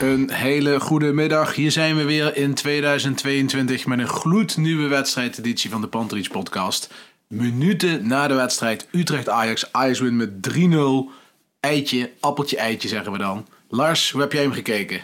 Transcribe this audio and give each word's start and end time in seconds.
Een 0.00 0.30
hele 0.30 0.80
goede 0.80 1.12
middag. 1.12 1.54
Hier 1.54 1.70
zijn 1.70 1.96
we 1.96 2.04
weer 2.04 2.36
in 2.36 2.54
2022 2.54 3.86
met 3.86 3.98
een 3.98 4.08
gloednieuwe 4.08 4.88
wedstrijdeditie 4.88 5.70
van 5.70 5.80
de 5.80 5.86
Panterich 5.86 6.30
podcast. 6.30 6.94
Minuten 7.28 8.06
na 8.06 8.28
de 8.28 8.34
wedstrijd 8.34 8.88
Utrecht-Ajax. 8.92 9.72
Ajax 9.72 10.00
win 10.00 10.16
met 10.16 10.30
3-0. 10.30 11.12
Eitje, 11.60 12.12
appeltje, 12.20 12.56
eitje 12.56 12.88
zeggen 12.88 13.12
we 13.12 13.18
dan. 13.18 13.46
Lars, 13.68 14.10
hoe 14.10 14.20
heb 14.20 14.32
jij 14.32 14.42
hem 14.42 14.52
gekeken? 14.52 15.00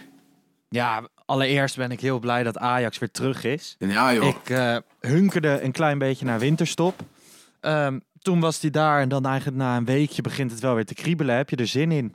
Ja, 0.68 1.08
allereerst 1.24 1.76
ben 1.76 1.90
ik 1.90 2.00
heel 2.00 2.18
blij 2.18 2.42
dat 2.42 2.58
Ajax 2.58 2.98
weer 2.98 3.10
terug 3.10 3.44
is. 3.44 3.76
Ja 3.78 4.14
joh. 4.14 4.26
Ik 4.26 4.50
eh, 4.50 4.76
hunkerde 5.00 5.60
een 5.62 5.72
klein 5.72 5.98
beetje 5.98 6.24
naar 6.24 6.38
winterstop. 6.38 7.00
Ehm, 7.60 7.98
toen 8.18 8.40
was 8.40 8.60
hij 8.60 8.70
daar 8.70 9.00
en 9.00 9.08
dan 9.08 9.26
eigenlijk 9.26 9.56
na 9.56 9.76
een 9.76 9.84
weekje 9.84 10.22
begint 10.22 10.50
het 10.50 10.60
wel 10.60 10.74
weer 10.74 10.86
te 10.86 10.94
kriebelen. 10.94 11.36
Heb 11.36 11.50
je 11.50 11.56
er 11.56 11.66
zin 11.66 11.92
in? 11.92 12.14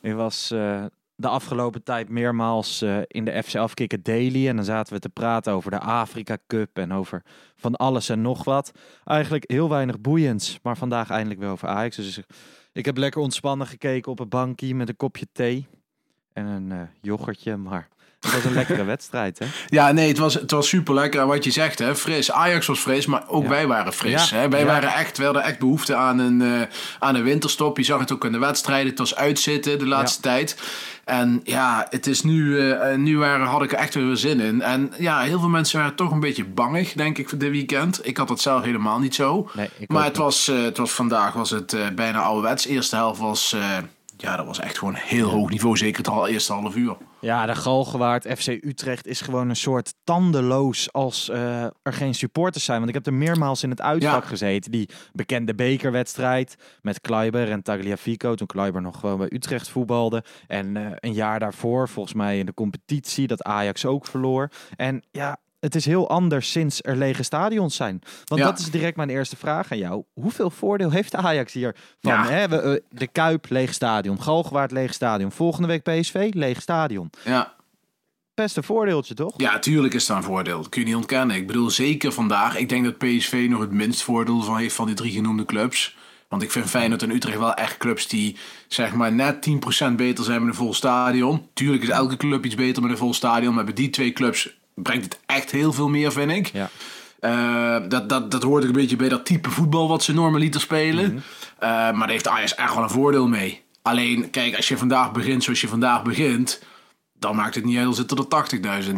Ik 0.00 0.14
was 0.14 0.50
eh, 0.50 0.84
de 1.14 1.28
afgelopen 1.28 1.82
tijd 1.82 2.08
meermaals 2.08 2.82
eh, 2.82 2.98
in 3.06 3.24
de 3.24 3.42
FC 3.42 3.54
Afkikken 3.54 4.02
Daily. 4.02 4.48
En 4.48 4.56
dan 4.56 4.64
zaten 4.64 4.94
we 4.94 5.00
te 5.00 5.08
praten 5.08 5.52
over 5.52 5.70
de 5.70 5.78
Afrika 5.78 6.38
Cup 6.46 6.78
en 6.78 6.92
over 6.92 7.22
van 7.56 7.76
alles 7.76 8.08
en 8.08 8.22
nog 8.22 8.44
wat. 8.44 8.72
Eigenlijk 9.04 9.50
heel 9.50 9.68
weinig 9.68 10.00
boeiends, 10.00 10.58
maar 10.62 10.76
vandaag 10.76 11.10
eindelijk 11.10 11.40
weer 11.40 11.50
over 11.50 11.68
Ajax. 11.68 11.96
Dus 11.96 12.20
ik 12.72 12.84
heb 12.84 12.96
lekker 12.96 13.20
ontspannen 13.20 13.66
gekeken 13.66 14.12
op 14.12 14.20
een 14.20 14.28
bankje 14.28 14.74
met 14.74 14.88
een 14.88 14.96
kopje 14.96 15.26
thee 15.32 15.66
en 16.32 16.46
een 16.46 16.72
eh, 16.72 16.80
yoghurtje, 17.00 17.56
maar... 17.56 17.88
Het 18.22 18.32
was 18.34 18.44
een 18.44 18.52
lekkere 18.54 18.84
wedstrijd, 18.84 19.38
hè? 19.38 19.46
Ja, 19.66 19.92
nee, 19.92 20.08
het 20.08 20.18
was, 20.18 20.34
het 20.34 20.50
was 20.50 20.68
super 20.68 20.94
lekker. 20.94 21.26
Wat 21.26 21.44
je 21.44 21.50
zegt, 21.50 21.78
hè, 21.78 21.94
fris. 21.96 22.32
Ajax 22.32 22.66
was 22.66 22.78
fris, 22.78 23.06
maar 23.06 23.22
ook 23.26 23.42
Ja. 23.42 23.48
wij 23.48 23.66
waren 23.66 23.92
fris. 23.92 24.30
Ja. 24.30 24.36
Hè? 24.36 24.48
Wij 24.48 24.60
Ja. 24.60 24.66
waren 24.66 24.94
echt, 24.94 25.18
we 25.18 25.24
hadden 25.24 25.42
echt 25.42 25.58
behoefte 25.58 25.94
aan 25.94 26.18
een, 26.18 26.42
eh, 26.42 26.60
aan 26.98 27.14
een 27.14 27.22
winterstop. 27.22 27.76
Je 27.76 27.82
zag 27.82 28.00
het 28.00 28.12
ook 28.12 28.24
in 28.24 28.32
de 28.32 28.38
wedstrijden. 28.38 28.88
Het 28.90 28.98
was 28.98 29.14
uitzitten 29.16 29.78
de 29.78 29.86
laatste 29.86 30.20
tijd. 30.22 30.56
En 31.04 31.40
ja, 31.44 31.86
het 31.90 32.06
is 32.06 32.22
nu, 32.22 32.68
eh, 32.68 32.94
nu 32.96 33.18
waren, 33.18 33.46
had 33.46 33.62
ik 33.62 33.72
er 33.72 33.78
echt 33.78 33.94
weer 33.94 34.16
zin 34.16 34.40
in. 34.40 34.62
En 34.62 34.92
ja, 34.98 35.20
heel 35.20 35.40
veel 35.40 35.48
mensen 35.48 35.78
waren 35.78 35.94
toch 35.94 36.10
een 36.10 36.20
beetje 36.20 36.44
bangig, 36.44 36.92
denk 36.92 37.18
ik, 37.18 37.28
voor 37.28 37.38
dit 37.38 37.50
weekend. 37.50 38.06
Ik 38.06 38.16
had 38.16 38.28
het 38.28 38.40
zelf 38.40 38.62
helemaal 38.64 38.98
niet 38.98 39.14
zo. 39.14 39.50
Nee, 39.52 39.68
maar 39.86 40.04
het 40.04 40.16
was, 40.16 40.48
eh, 40.48 40.62
het 40.62 40.76
was 40.76 40.90
vandaag 40.92 41.32
was 41.32 41.50
het 41.50 41.72
eh, 41.72 41.80
bijna 41.94 42.18
ouderwets. 42.20 42.66
Eerste 42.66 42.96
helft 42.96 43.20
was, 43.20 43.52
eh, 43.52 43.60
ja, 44.22 44.36
dat 44.36 44.46
was 44.46 44.60
echt 44.60 44.78
gewoon 44.78 44.94
heel 44.94 45.28
hoog 45.28 45.50
niveau. 45.50 45.76
Zeker 45.76 45.96
het 45.98 46.08
al, 46.08 46.28
eerste 46.28 46.52
half 46.52 46.76
uur. 46.76 46.96
Ja, 47.20 47.46
de 47.46 47.54
Galgenwaard 47.54 48.26
FC 48.38 48.46
Utrecht 48.48 49.06
is 49.06 49.20
gewoon 49.20 49.48
een 49.48 49.56
soort 49.56 49.94
tandeloos 50.04 50.92
als 50.92 51.28
eh, 51.28 51.62
er 51.62 51.92
geen 51.92 52.14
supporters 52.14 52.64
zijn. 52.64 52.76
Want 52.78 52.88
ik 52.88 52.94
heb 52.94 53.06
er 53.06 53.14
meermaals 53.14 53.62
in 53.62 53.70
het 53.70 53.80
uitvak 53.80 54.22
Ja. 54.22 54.28
gezeten. 54.28 54.70
Die 54.70 54.88
bekende 55.12 55.54
bekerwedstrijd 55.54 56.56
met 56.82 57.00
Kleiber 57.00 57.50
en 57.50 57.62
Tagliafico. 57.62 58.34
Toen 58.34 58.46
Kleiber 58.46 58.82
nog 58.82 59.00
gewoon 59.00 59.18
bij 59.18 59.32
Utrecht 59.32 59.68
voetbalde. 59.68 60.24
En 60.46 60.76
eh, 60.76 60.86
een 60.96 61.12
jaar 61.12 61.38
daarvoor, 61.38 61.88
volgens 61.88 62.14
mij 62.14 62.38
in 62.38 62.46
de 62.46 62.54
competitie, 62.54 63.26
dat 63.26 63.42
Ajax 63.42 63.86
ook 63.86 64.06
verloor. 64.06 64.48
En 64.76 65.02
ja, 65.10 65.36
het 65.62 65.74
is 65.74 65.84
heel 65.84 66.08
anders 66.08 66.50
sinds 66.50 66.78
er 66.82 66.96
lege 66.96 67.22
stadions 67.22 67.76
zijn. 67.76 68.02
Want 68.24 68.40
Ja. 68.40 68.46
dat 68.46 68.58
is 68.58 68.70
direct 68.70 68.96
mijn 68.96 69.10
eerste 69.10 69.36
vraag 69.36 69.72
aan 69.72 69.78
jou. 69.78 70.02
Hoeveel 70.12 70.50
voordeel 70.50 70.90
heeft 70.90 71.14
Ajax 71.14 71.52
hier 71.52 71.76
van? 72.00 72.12
Ja. 72.12 72.26
Hè? 72.26 72.48
We, 72.48 72.56
eh, 72.56 72.80
de 72.98 73.06
Kuip, 73.06 73.46
leeg 73.48 73.74
stadion. 73.74 74.22
Galgenwaard, 74.22 74.70
leeg 74.70 74.94
stadion. 74.94 75.32
Volgende 75.32 75.68
week 75.68 75.82
PSV, 75.82 76.30
leeg 76.34 76.60
stadion. 76.62 77.10
Ja. 77.24 77.54
Best 78.34 78.56
een 78.56 78.62
voordeeltje, 78.62 79.14
toch? 79.14 79.34
Ja, 79.36 79.58
tuurlijk 79.58 79.94
is 79.94 80.06
dat 80.06 80.16
een 80.16 80.22
voordeel. 80.22 80.56
Dat 80.56 80.68
kun 80.68 80.80
je 80.80 80.86
niet 80.86 80.96
ontkennen. 80.96 81.36
Ik 81.36 81.46
bedoel, 81.46 81.70
zeker 81.70 82.12
vandaag. 82.12 82.56
Ik 82.56 82.68
denk 82.68 82.84
dat 82.84 82.98
PSV 82.98 83.46
nog 83.50 83.60
het 83.60 83.70
minst 83.72 84.02
voordeel 84.02 84.42
van 84.42 84.56
heeft 84.56 84.74
van 84.74 84.86
die 84.86 84.94
drie 84.94 85.12
genoemde 85.12 85.44
clubs. 85.44 85.96
Want 86.28 86.42
ik 86.42 86.50
vind 86.50 86.70
Feyenoord 86.70 87.02
en 87.02 87.10
Utrecht 87.10 87.38
wel 87.38 87.54
echt 87.54 87.76
clubs 87.76 88.08
die 88.08 88.36
zeg 88.68 88.92
maar 88.94 89.12
net 89.12 89.42
10% 89.42 89.96
beter 89.96 90.24
zijn 90.24 90.40
met 90.40 90.48
een 90.48 90.54
vol 90.54 90.74
stadion. 90.74 91.48
Tuurlijk 91.54 91.82
is 91.82 91.88
elke 91.88 92.16
club 92.16 92.44
iets 92.44 92.54
beter 92.54 92.82
met 92.82 92.90
een 92.90 92.96
vol 92.96 93.14
stadion. 93.14 93.54
Maar 93.54 93.64
bij 93.64 93.74
die 93.74 93.90
twee 93.90 94.12
clubs 94.12 94.60
brengt 94.74 95.04
het 95.04 95.20
echt 95.26 95.50
heel 95.50 95.72
veel 95.72 95.88
meer, 95.88 96.12
vind 96.12 96.30
ik. 96.30 96.46
Ja. 96.46 96.70
Eh, 97.20 97.88
dat, 97.88 98.08
dat, 98.08 98.30
dat 98.30 98.42
hoort 98.42 98.62
ook 98.62 98.68
een 98.68 98.74
beetje 98.74 98.96
bij 98.96 99.08
dat 99.08 99.26
type 99.26 99.50
voetbal 99.50 99.88
wat 99.88 100.02
ze 100.02 100.12
normaliter 100.12 100.60
spelen. 100.60 101.22
Eh, 101.58 101.68
maar 101.68 101.98
daar 101.98 102.08
heeft 102.08 102.28
Ajax 102.28 102.54
echt 102.54 102.74
wel 102.74 102.82
een 102.82 102.90
voordeel 102.90 103.28
mee. 103.28 103.62
Alleen, 103.82 104.30
kijk, 104.30 104.56
als 104.56 104.68
je 104.68 104.78
vandaag 104.78 105.12
begint 105.12 105.44
zoals 105.44 105.60
je 105.60 105.68
vandaag 105.68 106.02
begint... 106.02 106.62
dan 107.18 107.36
maakt 107.36 107.54
het 107.54 107.64
niet 107.64 107.76
uit 107.76 107.86
al 107.86 107.92
zitten 107.92 108.26
er 108.30 108.84
80.000. 108.84 108.94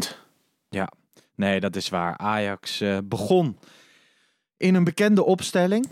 Ja, 0.69 0.89
nee, 1.35 1.61
dat 1.61 1.77
is 1.77 1.89
waar. 1.89 2.17
Ajax 2.17 2.81
eh, 2.81 2.99
begon 3.05 3.59
in 4.57 4.75
een 4.75 4.85
bekende 4.85 5.25
opstelling. 5.25 5.89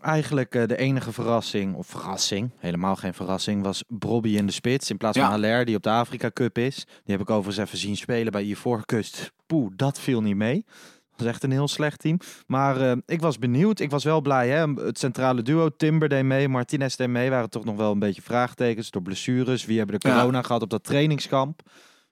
Eigenlijk 0.00 0.54
eh, 0.54 0.66
de 0.66 0.76
enige 0.76 1.12
verrassing, 1.12 1.74
of 1.74 1.86
verrassing, 1.86 2.50
helemaal 2.58 2.96
geen 2.96 3.14
verrassing, 3.14 3.62
was 3.62 3.84
Brobby 3.88 4.36
in 4.36 4.46
de 4.46 4.52
spits. 4.52 4.90
In 4.90 4.96
plaats 4.96 5.18
van 5.18 5.26
Ja. 5.26 5.32
Haller, 5.32 5.64
die 5.64 5.76
op 5.76 5.82
de 5.82 5.90
Afrika 5.90 6.30
Cup 6.30 6.58
is. 6.58 6.74
Die 7.04 7.14
heb 7.16 7.20
ik 7.20 7.30
overigens 7.30 7.66
even 7.66 7.78
zien 7.78 7.96
spelen 7.96 8.32
bij 8.32 8.42
Ivoorkust. 8.44 9.32
Poeh, 9.46 9.70
dat 9.76 10.00
viel 10.00 10.22
niet 10.22 10.36
mee. 10.36 10.64
Dat 11.10 11.26
was 11.26 11.26
echt 11.26 11.42
een 11.42 11.50
heel 11.50 11.68
slecht 11.68 12.00
team. 12.00 12.18
Maar 12.46 12.80
eh, 12.80 12.96
ik 13.06 13.20
was 13.20 13.38
benieuwd. 13.38 13.80
Ik 13.80 13.90
was 13.90 14.04
wel 14.04 14.20
blij. 14.20 14.48
Hè? 14.48 14.72
Het 14.72 14.98
centrale 14.98 15.42
duo, 15.42 15.68
Timber 15.76 16.08
deed 16.08 16.24
mee, 16.24 16.48
Martinez 16.48 16.94
deed 16.96 17.08
mee. 17.08 17.30
Waren 17.30 17.50
toch 17.50 17.64
nog 17.64 17.76
wel 17.76 17.92
een 17.92 17.98
beetje 17.98 18.22
vraagtekens 18.22 18.90
door 18.90 19.02
blessures. 19.02 19.64
Wie 19.64 19.78
hebben 19.78 20.00
de 20.00 20.08
Ja. 20.08 20.14
corona 20.14 20.42
gehad 20.42 20.62
op 20.62 20.70
dat 20.70 20.84
trainingskamp? 20.84 21.60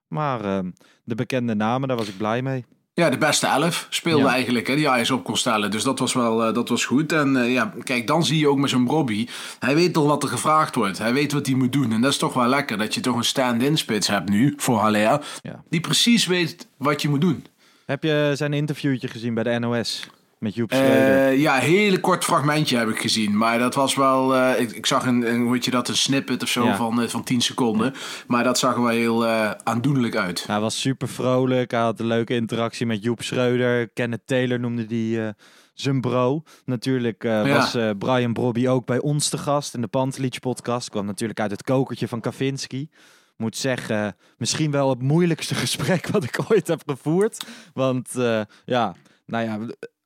Maar 0.09 0.45
eh, 0.45 0.59
de 1.05 1.15
bekende 1.15 1.55
namen, 1.55 1.89
daar 1.89 1.97
was 1.97 2.09
ik 2.09 2.17
blij 2.17 2.43
mee. 2.43 2.65
Ja, 2.99 3.11
de 3.11 3.19
beste 3.19 3.47
elf 3.47 3.87
speelde 3.91 4.25
Ja. 4.25 4.31
eigenlijk, 4.33 4.67
hè, 4.67 4.75
die 4.75 4.89
Ajax 4.89 5.11
op 5.11 5.25
kon 5.25 5.37
stellen. 5.37 5.71
Dus 5.71 5.83
dat 5.83 5.99
was 5.99 6.13
wel 6.13 6.45
eh, 6.45 6.55
dat 6.55 6.69
was 6.69 6.85
goed. 6.85 7.13
En 7.13 7.37
eh, 7.37 7.53
ja, 7.53 7.75
kijk, 7.85 8.07
dan 8.07 8.25
zie 8.25 8.39
je 8.39 8.49
ook 8.49 8.59
met 8.59 8.71
zo'n 8.71 8.89
Robbie. 8.89 9.29
Hij 9.59 9.75
weet 9.75 9.93
toch 9.93 10.07
wat 10.07 10.23
er 10.23 10.29
gevraagd 10.29 10.75
wordt. 10.75 10.99
Hij 10.99 11.13
weet 11.13 11.33
wat 11.33 11.47
hij 11.47 11.55
moet 11.55 11.73
doen. 11.73 11.93
En 11.93 12.01
dat 12.01 12.11
is 12.13 12.19
toch 12.19 12.33
wel 12.35 12.47
lekker 12.47 12.79
dat 12.79 12.95
je 12.95 13.01
toch 13.01 13.17
een 13.17 13.25
stand-in 13.25 13.77
spits 13.79 14.07
hebt 14.07 14.29
nu 14.29 14.55
voor 14.57 14.79
Haller. 14.79 15.21
Ja. 15.43 15.63
Die 15.71 15.81
precies 15.81 16.27
weet 16.27 16.69
wat 16.77 17.03
je 17.03 17.09
moet 17.09 17.21
doen. 17.21 17.45
Heb 17.87 18.03
je 18.03 18.33
zijn 18.35 18.53
interviewtje 18.53 19.09
gezien 19.09 19.35
bij 19.35 19.43
de 19.43 19.59
NOS 19.59 20.07
met 20.47 20.55
Joep 20.55 20.73
Schreuder? 20.73 21.27
Eh, 21.29 21.41
ja, 21.41 21.57
een 21.57 21.63
hele 21.69 22.01
kort 22.01 22.25
fragmentje 22.25 22.77
heb 22.77 22.89
ik 22.89 23.01
gezien. 23.01 23.37
Maar 23.37 23.59
dat 23.59 23.75
was 23.75 23.95
wel. 23.95 24.35
eh, 24.37 24.61
ik, 24.61 24.71
ik 24.73 24.87
zag 24.87 25.07
een, 25.07 25.29
een, 25.33 25.41
hoe 25.43 25.53
heet 25.55 25.65
je 25.65 25.71
dat, 25.71 25.89
een 25.89 25.97
snippet 25.97 26.43
of 26.43 26.49
zo 26.49 26.65
Ja. 26.65 26.77
van, 26.77 27.03
eh, 27.03 27.09
van 27.09 27.23
10 27.25 27.41
seconden. 27.41 27.95
Maar 28.27 28.45
dat 28.45 28.59
zag 28.59 28.75
er 28.75 28.83
wel 28.83 28.91
heel 28.91 29.27
aandoenlijk 29.65 30.17
uit. 30.17 30.47
Hij 30.47 30.61
was 30.61 30.81
super 30.81 31.09
vrolijk. 31.09 31.71
Hij 31.71 31.81
had 31.81 32.01
een 32.01 32.07
leuke 32.07 32.35
interactie 32.35 32.87
met 32.87 33.03
Joep 33.03 33.23
Schreuder. 33.23 33.89
Kenneth 33.89 34.27
Taylor 34.27 34.61
noemde 34.61 34.87
die 34.87 35.21
zijn 35.75 36.01
bro. 36.01 36.43
Natuurlijk 36.65 37.23
Ja. 37.23 37.49
was 37.49 37.77
Brian 37.99 38.33
Brobby 38.33 38.69
ook 38.69 38.87
bij 38.87 39.01
ons 39.01 39.29
te 39.29 39.39
gast 39.39 39.75
in 39.75 39.81
de 39.81 39.87
Pantelich 39.87 40.41
podcast. 40.41 40.91
Kwam 40.91 41.07
natuurlijk 41.07 41.41
uit 41.41 41.51
het 41.51 41.63
kokertje 41.63 42.09
van 42.09 42.21
Kavinski. 42.21 42.89
Moet 43.37 43.57
zeggen, 43.57 44.17
misschien 44.39 44.71
wel 44.71 44.89
het 44.91 45.03
moeilijkste 45.03 45.55
gesprek 45.65 46.07
wat 46.09 46.25
ik 46.25 46.39
ooit 46.51 46.67
heb 46.69 46.83
gevoerd. 46.87 47.47
Want 47.75 48.09
ja, 48.65 48.95
nou 49.27 49.45
ja, 49.45 49.59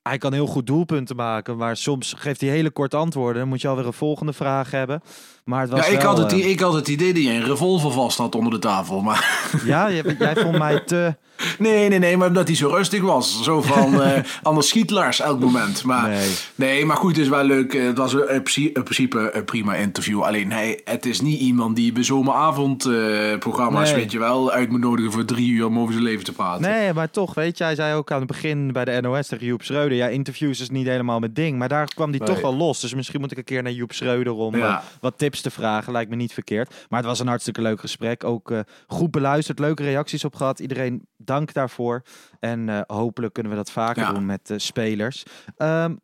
hij 0.03 0.19
kan 0.19 0.33
heel 0.33 0.47
goed 0.47 0.67
doelpunten 0.67 1.17
maken. 1.17 1.57
Maar 1.57 1.77
soms 1.77 2.15
geeft 2.17 2.41
hij 2.41 2.51
hele 2.51 2.71
korte 2.71 2.97
antwoorden. 2.97 3.41
Dan 3.41 3.49
moet 3.49 3.61
je 3.61 3.69
alweer 3.69 3.87
een 3.87 3.93
volgende 3.93 4.33
vraag 4.33 4.71
hebben. 4.71 5.03
Maar 5.45 5.61
het 5.61 5.71
was 5.71 5.87
Ja, 5.87 5.93
ik, 5.93 6.01
wel, 6.01 6.07
had 6.07 6.19
het, 6.19 6.33
eh, 6.33 6.49
ik 6.51 6.61
had 6.61 6.73
het 6.73 6.89
idee 6.89 7.13
dat 7.13 7.23
je 7.23 7.31
een 7.31 7.45
revolver 7.45 7.93
vast 7.93 8.19
had 8.19 8.35
onder 8.35 8.53
de 8.53 8.59
tafel. 8.59 9.01
Maar 9.01 9.49
Ja, 9.65 9.91
jij, 9.91 10.17
jij 10.19 10.37
vond 10.37 10.59
mij 10.59 10.81
te 10.81 11.17
Nee, 11.59 11.89
nee, 11.89 11.99
nee, 11.99 12.17
maar 12.17 12.29
omdat 12.29 12.47
hij 12.47 12.57
zo 12.57 12.69
rustig 12.69 13.01
was. 13.03 13.43
Zo 13.43 13.63
van, 13.63 14.03
eh 14.03 14.23
anders 14.43 14.69
schiet 14.69 14.91
Lars 14.91 15.21
elk 15.21 15.41
moment. 15.41 15.85
Maar, 15.85 16.09
Nee. 16.09 16.31
nee. 16.55 16.85
maar 16.85 16.97
goed, 16.97 17.11
het 17.17 17.25
is 17.25 17.29
wel 17.29 17.45
leuk. 17.45 17.75
Eh, 17.75 17.83
Het 17.87 17.99
was 17.99 18.13
in 18.15 18.25
principe, 18.43 18.73
in 18.79 18.83
principe 18.83 19.31
een 19.33 19.45
prima 19.45 19.75
interview. 19.75 20.23
Alleen, 20.23 20.53
hij, 20.53 20.81
het 20.85 21.07
is 21.07 21.21
niet 21.21 21.41
iemand 21.41 21.77
die 21.77 21.93
bij 21.93 22.03
zomeravondprogramma's, 22.03 23.91
Nee. 23.91 24.01
weet 24.01 24.13
je 24.13 24.19
wel, 24.19 24.51
uit 24.53 24.71
moet 24.71 24.81
nodigen 24.81 25.13
voor 25.13 25.25
drie 25.25 25.49
uur 25.51 25.67
om 25.67 25.79
over 25.79 25.93
zijn 25.93 26.05
leven 26.05 26.25
te 26.25 26.33
praten. 26.33 26.63
Nee, 26.71 26.93
maar 26.93 27.11
toch, 27.11 27.35
weet 27.35 27.59
je, 27.59 27.65
hij 27.65 27.75
zei 27.75 27.95
ook 27.95 28.11
aan 28.13 28.19
het 28.19 28.27
begin 28.27 28.73
bij 28.73 28.85
de 28.85 29.01
NOS 29.01 29.27
tegen 29.27 29.47
Joep 29.47 29.63
Schreuder. 29.63 29.97
Ja, 29.97 30.07
interviews 30.07 30.61
is 30.61 30.71
niet 30.71 30.87
helemaal 30.87 31.19
mijn 31.19 31.33
ding. 31.33 31.59
Maar 31.59 31.69
daar 31.69 31.87
kwam 31.95 32.11
hij 32.11 32.19
Nee. 32.19 32.29
toch 32.29 32.41
wel 32.41 32.55
los. 32.57 32.81
Dus 32.81 32.95
misschien 32.95 33.21
moet 33.21 33.33
ik 33.33 33.39
een 33.39 33.45
keer 33.45 33.63
naar 33.63 33.73
Joep 33.73 33.93
Schreuder 33.93 34.33
om 34.33 34.57
Ja. 34.57 34.77
eh, 34.79 34.85
wat 35.01 35.15
tips 35.19 35.41
te 35.41 35.51
vragen. 35.51 35.93
Lijkt 35.93 36.11
me 36.11 36.17
niet 36.17 36.33
verkeerd. 36.33 36.75
Maar 36.89 36.99
het 36.99 37.09
was 37.09 37.19
een 37.19 37.27
hartstikke 37.27 37.63
leuk 37.63 37.81
gesprek. 37.81 38.25
Ook 38.25 38.53
goed 38.87 39.11
beluisterd, 39.11 39.59
leuke 39.59 39.83
reacties 39.83 40.25
op 40.25 40.35
gehad. 40.35 40.59
Iedereen 40.61 41.03
dank 41.31 41.53
daarvoor. 41.53 42.03
En 42.41 42.69
eh, 42.69 42.81
hopelijk 42.87 43.33
kunnen 43.33 43.53
we 43.53 43.59
dat 43.59 43.71
vaker 43.71 44.03
Ja. 44.03 44.13
doen 44.13 44.27
met 44.27 44.51
eh, 44.51 44.59
spelers. 44.59 45.23
Ehm, 45.57 45.95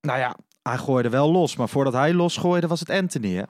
nou 0.00 0.18
ja, 0.18 0.36
hij 0.62 0.78
gooide 0.78 1.08
wel 1.08 1.30
los. 1.30 1.56
Maar 1.56 1.68
voordat 1.68 1.92
hij 1.92 2.14
los 2.14 2.36
gooide, 2.36 2.66
was 2.66 2.80
het 2.80 2.90
Anthony, 2.90 3.34
hè? 3.34 3.42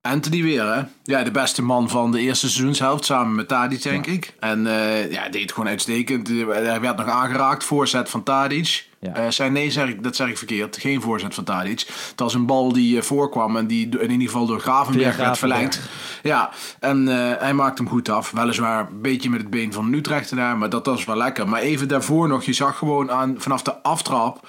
Anthony 0.00 0.42
weer, 0.42 0.74
hè? 0.74 0.82
Ja, 1.02 1.22
de 1.22 1.30
beste 1.30 1.62
man 1.62 1.88
van 1.88 2.12
de 2.12 2.20
eerste 2.20 2.48
seizoenshelft, 2.48 3.04
samen 3.04 3.34
met 3.34 3.48
Tadic, 3.48 3.82
denk 3.82 4.06
ik. 4.06 4.34
En 4.40 4.66
eh, 4.66 5.12
ja, 5.12 5.28
deed 5.28 5.52
gewoon 5.52 5.68
uitstekend. 5.68 6.28
Hij 6.28 6.80
werd 6.80 6.96
nog 6.96 7.08
aangeraakt, 7.08 7.64
voorzet 7.64 8.08
van 8.10 8.22
Tadic. 8.22 8.88
Ja. 9.00 9.30
Zei, 9.30 9.50
nee, 9.50 9.70
zeg 9.70 9.88
ik, 9.88 10.02
dat 10.02 10.16
zeg 10.16 10.28
ik 10.28 10.38
verkeerd. 10.38 10.76
Geen 10.76 11.00
voorzet 11.00 11.34
van 11.34 11.44
Tadic. 11.44 11.80
Het 12.10 12.20
was 12.20 12.34
een 12.34 12.46
bal 12.46 12.72
die 12.72 13.02
voorkwam 13.02 13.56
en 13.56 13.66
die 13.66 13.88
in 13.98 14.10
ieder 14.10 14.26
geval 14.26 14.46
door 14.46 14.60
Gravenberg 14.60 15.16
werd 15.16 15.38
verlengd. 15.38 15.80
Ja, 16.26 16.50
en 16.80 17.08
eh, 17.08 17.40
hij 17.40 17.54
maakte 17.54 17.82
hem 17.82 17.90
goed 17.90 18.08
af. 18.08 18.30
Weliswaar 18.30 18.80
een 18.80 19.00
beetje 19.00 19.30
met 19.30 19.40
het 19.40 19.50
been 19.50 19.72
van 19.72 19.92
Utrecht 19.92 20.36
daar, 20.36 20.58
maar 20.58 20.70
dat 20.70 20.86
was 20.86 21.04
wel 21.04 21.16
lekker. 21.16 21.48
Maar 21.48 21.60
even 21.60 21.88
daarvoor 21.88 22.28
nog, 22.28 22.44
je 22.44 22.52
zag 22.52 22.78
gewoon 22.78 23.10
aan, 23.10 23.34
vanaf 23.38 23.62
de 23.62 23.82
aftrap 23.82 24.48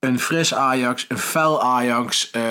een 0.00 0.20
fris 0.20 0.54
Ajax, 0.54 1.04
een 1.08 1.18
fel 1.18 1.62
Ajax, 1.62 2.30
eh, 2.30 2.42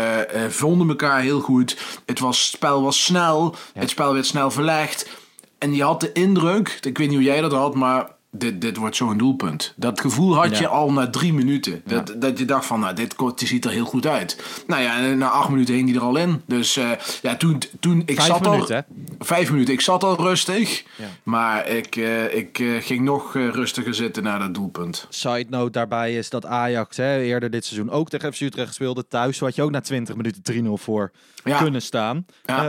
vonden 0.50 0.90
elkaar 0.90 1.22
heel 1.22 1.40
goed. 1.40 2.00
Het, 2.06 2.20
was, 2.20 2.40
het 2.40 2.48
spel 2.48 2.82
was 2.82 3.04
snel, 3.04 3.56
het 3.74 3.90
spel 3.90 4.14
werd 4.14 4.26
snel 4.26 4.52
verlegd. 4.52 5.10
En 5.58 5.76
je 5.76 5.84
had 5.84 6.02
de 6.02 6.12
indruk, 6.12 6.80
ik 6.82 6.98
weet 6.98 7.08
niet 7.08 7.18
hoe 7.18 7.26
jij 7.26 7.42
dat 7.42 7.52
had, 7.52 7.76
maar 7.76 8.17
dit, 8.32 8.62
dit 8.62 8.78
wordt 8.78 8.96
zo'n 8.96 9.18
doelpunt. 9.18 9.74
Dat 9.76 10.02
gevoel 10.02 10.36
had 10.36 10.50
Ja. 10.50 10.60
je 10.60 10.68
al 10.68 10.92
na 10.92 11.10
drie 11.10 11.34
minuten. 11.34 11.82
Dat, 11.86 12.14
dat 12.18 12.40
je 12.40 12.46
dacht 12.46 12.66
van, 12.66 12.80
nou, 12.80 12.96
dit, 12.96 13.16
ziet 13.36 13.66
er 13.66 13.72
heel 13.72 13.86
goed 13.86 14.06
uit. 14.06 14.44
Nou 14.68 14.82
ja, 14.82 15.14
na 15.14 15.30
acht 15.30 15.50
minuten 15.50 15.74
hing 15.76 15.88
hij 15.90 15.98
er 15.98 16.04
al 16.04 16.16
in. 16.16 16.42
Dus 16.46 16.78
eh, 16.78 16.92
ja, 17.22 17.36
toen, 17.36 17.62
toen 17.80 18.02
ik 18.06 18.16
Vijf 18.16 18.28
zat 18.28 18.42
minuten, 18.42 18.76
al... 18.76 18.96
Vijf 19.20 19.52
minuten. 19.52 19.74
Ik 19.74 19.82
zat 19.82 20.04
al 20.04 20.16
rustig. 20.22 20.84
Maar 21.24 21.68
ik, 21.68 21.96
eh, 21.96 22.36
ik 22.36 22.60
eh, 22.60 22.68
ging 22.80 23.02
nog 23.02 23.34
rustiger 23.34 23.94
zitten 23.94 24.24
naar 24.24 24.40
dat 24.40 24.54
doelpunt. 24.54 25.06
Side 25.10 25.46
note 25.50 25.72
daarbij 25.72 26.16
is 26.16 26.30
dat 26.30 26.46
Ajax 26.46 26.98
hè, 26.98 27.22
eerder 27.22 27.50
dit 27.50 27.66
seizoen 27.66 27.90
ook 27.90 28.10
tegen 28.10 28.34
FC 28.34 28.42
Utrecht 28.42 28.74
speelde 28.74 29.08
thuis. 29.08 29.40
Had 29.40 29.56
je 29.56 29.62
ook 29.62 29.72
na 29.72 29.82
20 29.82 30.16
minuten 30.16 30.42
3-0 30.54 30.68
voor 30.74 31.12
kunnen 31.44 31.82
staan. 31.82 32.26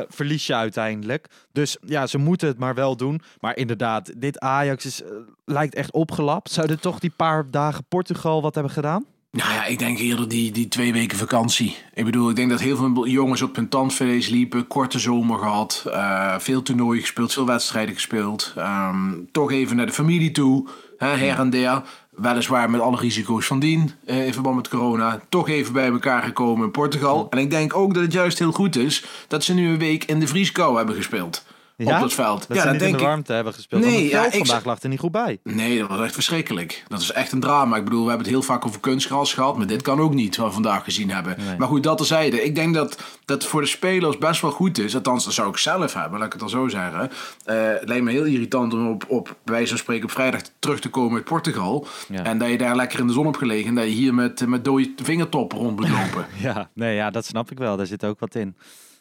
Verlies 0.08 0.46
je 0.46 0.54
uiteindelijk. 0.54 1.26
Dus 1.58 1.76
ja, 1.86 2.06
ze 2.06 2.18
moeten 2.18 2.48
het 2.48 2.58
maar 2.58 2.74
wel 2.74 2.96
doen. 2.96 3.20
Maar 3.40 3.56
inderdaad, 3.56 4.12
dit 4.16 4.38
Ajax 4.38 4.86
is, 4.86 5.02
eh, 5.02 5.08
lijkt 5.44 5.74
echt 5.74 5.92
opgelapt. 5.92 6.50
Zouden 6.50 6.80
toch 6.80 6.98
die 6.98 7.12
paar 7.16 7.50
dagen 7.50 7.84
Portugal 7.88 8.42
wat 8.42 8.54
hebben 8.54 8.72
gedaan? 8.72 9.04
Nou 9.30 9.52
ja, 9.52 9.64
ik 9.64 9.78
denk 9.78 9.98
eerder 9.98 10.28
die, 10.28 10.52
die 10.52 10.68
twee 10.68 10.92
weken 10.92 11.18
vakantie. 11.18 11.76
Ik 11.94 12.04
bedoel, 12.04 12.30
ik 12.30 12.36
denk 12.36 12.50
dat 12.50 12.60
heel 12.60 12.76
veel 12.76 13.06
jongens 13.06 13.42
op 13.42 13.56
hun 13.56 13.68
tandvlees 13.68 14.28
liepen. 14.28 14.66
Korte 14.66 14.98
zomer 14.98 15.38
gehad. 15.38 15.84
eh, 15.86 16.38
veel 16.38 16.62
toernooien 16.62 17.00
gespeeld, 17.00 17.32
veel 17.32 17.46
wedstrijden 17.46 17.94
gespeeld. 17.94 18.52
Ehm, 18.56 19.12
toch 19.32 19.52
even 19.52 19.76
naar 19.76 19.86
de 19.86 19.92
familie 19.92 20.30
toe. 20.30 20.68
Hè, 20.98 21.08
her 21.08 21.38
en 21.38 21.50
der. 21.50 21.82
Weliswaar 22.18 22.70
met 22.70 22.80
alle 22.80 22.96
risico's 22.96 23.46
van 23.46 23.58
dien. 23.58 23.92
eh, 24.04 24.26
in 24.26 24.32
verband 24.32 24.56
met 24.56 24.68
corona. 24.68 25.20
Toch 25.28 25.48
even 25.48 25.72
bij 25.72 25.88
elkaar 25.88 26.22
gekomen 26.22 26.64
in 26.64 26.70
Portugal. 26.70 27.26
En 27.30 27.38
ik 27.38 27.50
denk 27.50 27.76
ook 27.76 27.94
dat 27.94 28.02
het 28.02 28.12
juist 28.12 28.38
heel 28.38 28.52
goed 28.52 28.76
is 28.76 29.04
dat 29.28 29.44
ze 29.44 29.54
nu 29.54 29.68
een 29.68 29.78
week 29.78 30.04
in 30.04 30.20
de 30.20 30.26
vrieskou 30.26 30.76
hebben 30.76 30.94
gespeeld. 30.94 31.44
Op 31.84 32.00
het 32.00 32.14
veld. 32.14 32.48
Dat 32.48 32.56
ja, 32.56 32.62
ze 32.62 32.64
dat 32.64 32.72
in 32.72 32.78
denk 32.78 32.98
de 32.98 33.16
ik. 33.18 33.26
hebben 33.26 33.54
gespeeld. 33.54 33.84
Nee, 33.84 34.02
het 34.02 34.10
ja, 34.10 34.24
ik 34.26 34.32
vandaag 34.32 34.64
lag 34.64 34.82
er 34.82 34.88
niet 34.88 34.98
goed 34.98 35.12
bij. 35.12 35.38
Nee, 35.42 35.78
dat 35.78 35.88
was 35.88 36.00
echt 36.00 36.14
verschrikkelijk. 36.14 36.84
Dat 36.88 37.00
is 37.00 37.12
echt 37.12 37.32
een 37.32 37.40
drama. 37.40 37.76
Ik 37.76 37.84
bedoel, 37.84 38.02
we 38.02 38.08
hebben 38.08 38.26
het 38.26 38.34
heel 38.34 38.44
vaak 38.44 38.66
over 38.66 38.80
kunstgras 38.80 39.34
gehad, 39.34 39.56
maar 39.56 39.66
dit 39.66 39.82
kan 39.82 40.00
ook 40.00 40.14
niet, 40.14 40.36
wat 40.36 40.46
we 40.46 40.52
vandaag 40.52 40.84
gezien 40.84 41.10
hebben. 41.10 41.36
Maar 41.58 41.68
goed, 41.68 41.82
dat 41.82 41.96
terzijde. 41.96 42.44
Ik 42.44 42.54
denk 42.54 42.74
dat 42.74 42.98
dat 43.24 43.44
voor 43.44 43.60
de 43.60 43.66
spelers 43.66 44.18
best 44.18 44.40
wel 44.40 44.50
goed 44.50 44.78
is. 44.78 44.94
Althans, 44.94 45.24
dat 45.24 45.32
zou 45.32 45.48
ik 45.48 45.56
zelf 45.56 45.94
hebben, 45.94 46.18
laat 46.18 46.26
ik 46.26 46.32
het 46.32 46.40
dan 46.40 46.50
zo 46.50 46.68
zeggen. 46.68 47.10
Eh, 47.44 47.56
het 47.56 47.88
lijkt 47.88 48.04
me 48.04 48.10
heel 48.10 48.24
irritant 48.24 48.74
om 48.74 48.88
op, 48.90 49.04
op 49.08 49.36
wijze 49.44 49.68
van 49.68 49.78
spreken 49.78 50.04
op 50.04 50.10
vrijdag 50.10 50.40
terug 50.58 50.80
te 50.80 50.88
komen 50.88 51.16
uit 51.16 51.24
Portugal. 51.24 51.86
Ja. 52.08 52.24
En 52.24 52.38
dat 52.38 52.48
je 52.48 52.58
daar 52.58 52.76
lekker 52.76 53.00
in 53.00 53.06
de 53.06 53.12
zon 53.12 53.24
hebt 53.24 53.38
gelegen 53.38 53.68
en 53.68 53.74
dat 53.74 53.84
je 53.84 53.90
hier 53.90 54.14
met, 54.14 54.46
met 54.46 54.64
dode 54.64 54.92
vingertoppen 55.02 55.58
rond 55.58 55.80
moet 55.80 55.88
lopen. 55.98 56.26
Ja, 56.38 56.70
nee, 56.72 56.94
ja, 56.94 57.10
dat 57.10 57.24
snap 57.24 57.50
ik 57.50 57.58
wel. 57.58 57.76
Daar 57.76 57.86
zit 57.86 58.04
ook 58.04 58.20
wat 58.20 58.34
in. 58.34 58.56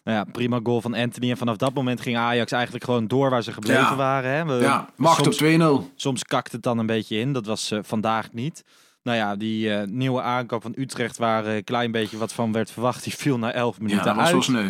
Nou 0.08 0.20
ja, 0.20 0.26
prima 0.32 0.60
goal 0.64 0.82
van 0.82 0.94
Anthony. 0.94 1.30
En 1.32 1.38
vanaf 1.38 1.58
dat 1.58 1.74
moment 1.74 2.02
ging 2.02 2.18
Ajax 2.18 2.52
eigenlijk 2.52 2.84
gewoon 2.84 3.08
door 3.08 3.30
waar 3.30 3.44
ze 3.44 3.52
gebleven 3.54 3.82
Ja. 3.82 3.96
waren. 3.96 4.32
Hè? 4.32 4.46
We- 4.46 4.64
ja, 4.64 4.90
macht 4.96 5.16
soms- 5.16 5.28
op 5.28 5.34
2-0. 5.34 5.92
Soms 5.96 6.24
kakt 6.24 6.52
het 6.52 6.64
dan 6.64 6.78
een 6.78 6.86
beetje 6.86 7.18
in. 7.18 7.34
Dat 7.34 7.46
was 7.46 7.72
eh, 7.72 7.80
vandaag 7.82 8.32
niet. 8.34 8.64
Nou 9.04 9.18
ja, 9.18 9.36
die 9.36 9.74
eh, 9.74 9.88
nieuwe 9.88 10.22
aankoop 10.22 10.62
van 10.62 10.74
Utrecht, 10.76 11.18
waar 11.18 11.46
eh, 11.46 11.56
een 11.56 11.64
klein 11.64 11.92
beetje 11.92 12.18
wat 12.18 12.34
van 12.34 12.52
werd 12.52 12.72
verwacht, 12.72 13.04
die 13.04 13.16
viel 13.16 13.38
na 13.38 13.52
11 13.54 13.76
Ja, 13.78 13.84
minuten 13.84 14.06
dat 14.06 14.16
was 14.16 14.32
wel 14.32 14.42
sneu. 14.42 14.70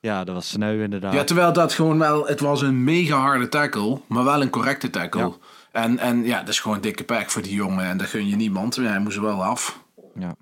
Ja, 0.00 0.24
dat 0.24 0.34
was 0.34 0.48
sneu 0.48 0.82
inderdaad. 0.82 1.12
Ja, 1.12 1.24
terwijl 1.24 1.52
dat 1.52 1.72
gewoon 1.72 1.98
wel, 1.98 2.26
het 2.26 2.40
was 2.40 2.62
een 2.62 2.84
mega 2.84 3.16
harde 3.16 3.48
tackle, 3.48 4.00
maar 4.06 4.24
wel 4.24 4.42
een 4.42 4.50
correcte 4.50 4.90
tackle. 4.90 5.20
Ja. 5.20 5.32
En, 5.72 5.98
en 5.98 6.24
ja, 6.24 6.38
dat 6.40 6.48
is 6.48 6.60
gewoon 6.60 6.76
een 6.76 6.82
dikke 6.82 7.04
pack 7.04 7.30
voor 7.30 7.42
die 7.42 7.54
jongen 7.54 7.84
en 7.84 7.96
dat 7.96 8.06
gun 8.06 8.28
je 8.28 8.36
niemand. 8.36 8.74
Ja, 8.74 8.82
hij 8.82 8.98
moest 9.00 9.16
er 9.16 9.22
wel 9.22 9.44
af. 9.44 9.82
Ja, 10.18 10.34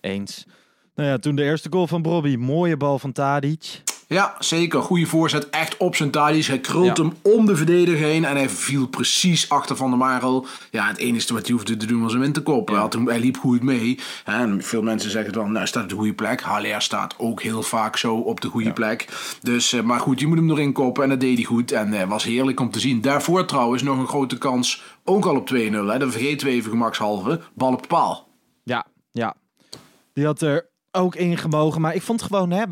eens. 0.00 0.46
Nou 0.98 1.10
ja, 1.10 1.18
toen 1.18 1.34
de 1.34 1.42
eerste 1.42 1.68
goal 1.70 1.86
van 1.86 2.02
Bobby. 2.02 2.36
Mooie 2.36 2.76
bal 2.76 2.98
van 2.98 3.12
Tadic. 3.12 3.82
Ja, 4.06 4.34
zeker. 4.38 4.82
Goede 4.82 5.06
voorzet. 5.06 5.50
Echt 5.50 5.76
op 5.76 5.96
zijn 5.96 6.10
tadies. 6.10 6.46
Hij 6.46 6.60
krult 6.60 6.96
Ja. 6.96 7.02
hem 7.02 7.12
om 7.22 7.46
de 7.46 7.56
verdediger 7.56 8.06
heen. 8.06 8.24
En 8.24 8.36
hij 8.36 8.48
viel 8.48 8.86
precies 8.86 9.48
achter 9.48 9.76
Van 9.76 9.88
der 9.88 9.98
Marel. 9.98 10.46
Ja, 10.70 10.86
het 10.86 10.96
enige 10.96 11.32
wat 11.32 11.46
hij 11.46 11.52
hoefde 11.54 11.76
te 11.76 11.86
doen 11.86 12.02
was 12.02 12.12
hem 12.12 12.22
in 12.22 12.32
te 12.32 12.42
koppen. 12.42 13.06
Hij, 13.06 13.20
liep 13.20 13.36
goed 13.36 13.62
mee. 13.62 13.98
En 14.24 14.62
veel 14.62 14.82
mensen 14.82 15.10
zeggen 15.10 15.32
dan, 15.32 15.44
nou 15.44 15.56
hij 15.56 15.66
staat 15.66 15.82
op 15.82 15.88
de 15.88 15.94
goede 15.94 16.12
plek. 16.14 16.40
Haller 16.40 16.82
staat 16.82 17.14
ook 17.18 17.42
heel 17.42 17.62
vaak 17.62 17.96
zo 17.96 18.14
op 18.16 18.40
de 18.40 18.48
goede 18.48 18.72
plek. 18.72 19.08
Dus, 19.42 19.72
eh, 19.72 19.82
maar 19.82 20.00
goed, 20.00 20.20
je 20.20 20.26
moet 20.26 20.38
hem 20.38 20.50
erin 20.50 20.72
koppen. 20.72 21.02
En 21.02 21.08
dat 21.08 21.20
deed 21.20 21.36
hij 21.36 21.44
goed. 21.44 21.72
En 21.72 21.92
eh, 21.92 22.08
was 22.08 22.24
heerlijk 22.24 22.60
om 22.60 22.70
te 22.70 22.80
zien. 22.80 23.00
Daarvoor 23.00 23.44
trouwens 23.46 23.82
nog 23.82 23.98
een 23.98 24.08
grote 24.08 24.38
kans. 24.38 24.82
Ook 25.04 25.26
al 25.26 25.36
op 25.36 25.46
2-0. 25.46 25.86
Hè. 25.86 25.98
Dat 25.98 26.10
vergeten 26.12 26.46
we 26.46 26.52
even 26.52 26.70
gemakshalve. 26.70 27.40
Bal 27.54 27.72
op 27.72 27.86
paal. 27.88 28.28
Ja, 28.64 28.86
ja. 29.12 29.34
Die 30.12 30.24
had 30.24 30.40
er 30.40 30.68
ook 30.98 31.14
in 31.14 31.36
gemogen. 31.36 31.80
Maar 31.80 31.94
ik 31.94 32.02
vond 32.02 32.22
gewoon, 32.22 32.50
hè, 32.50 32.64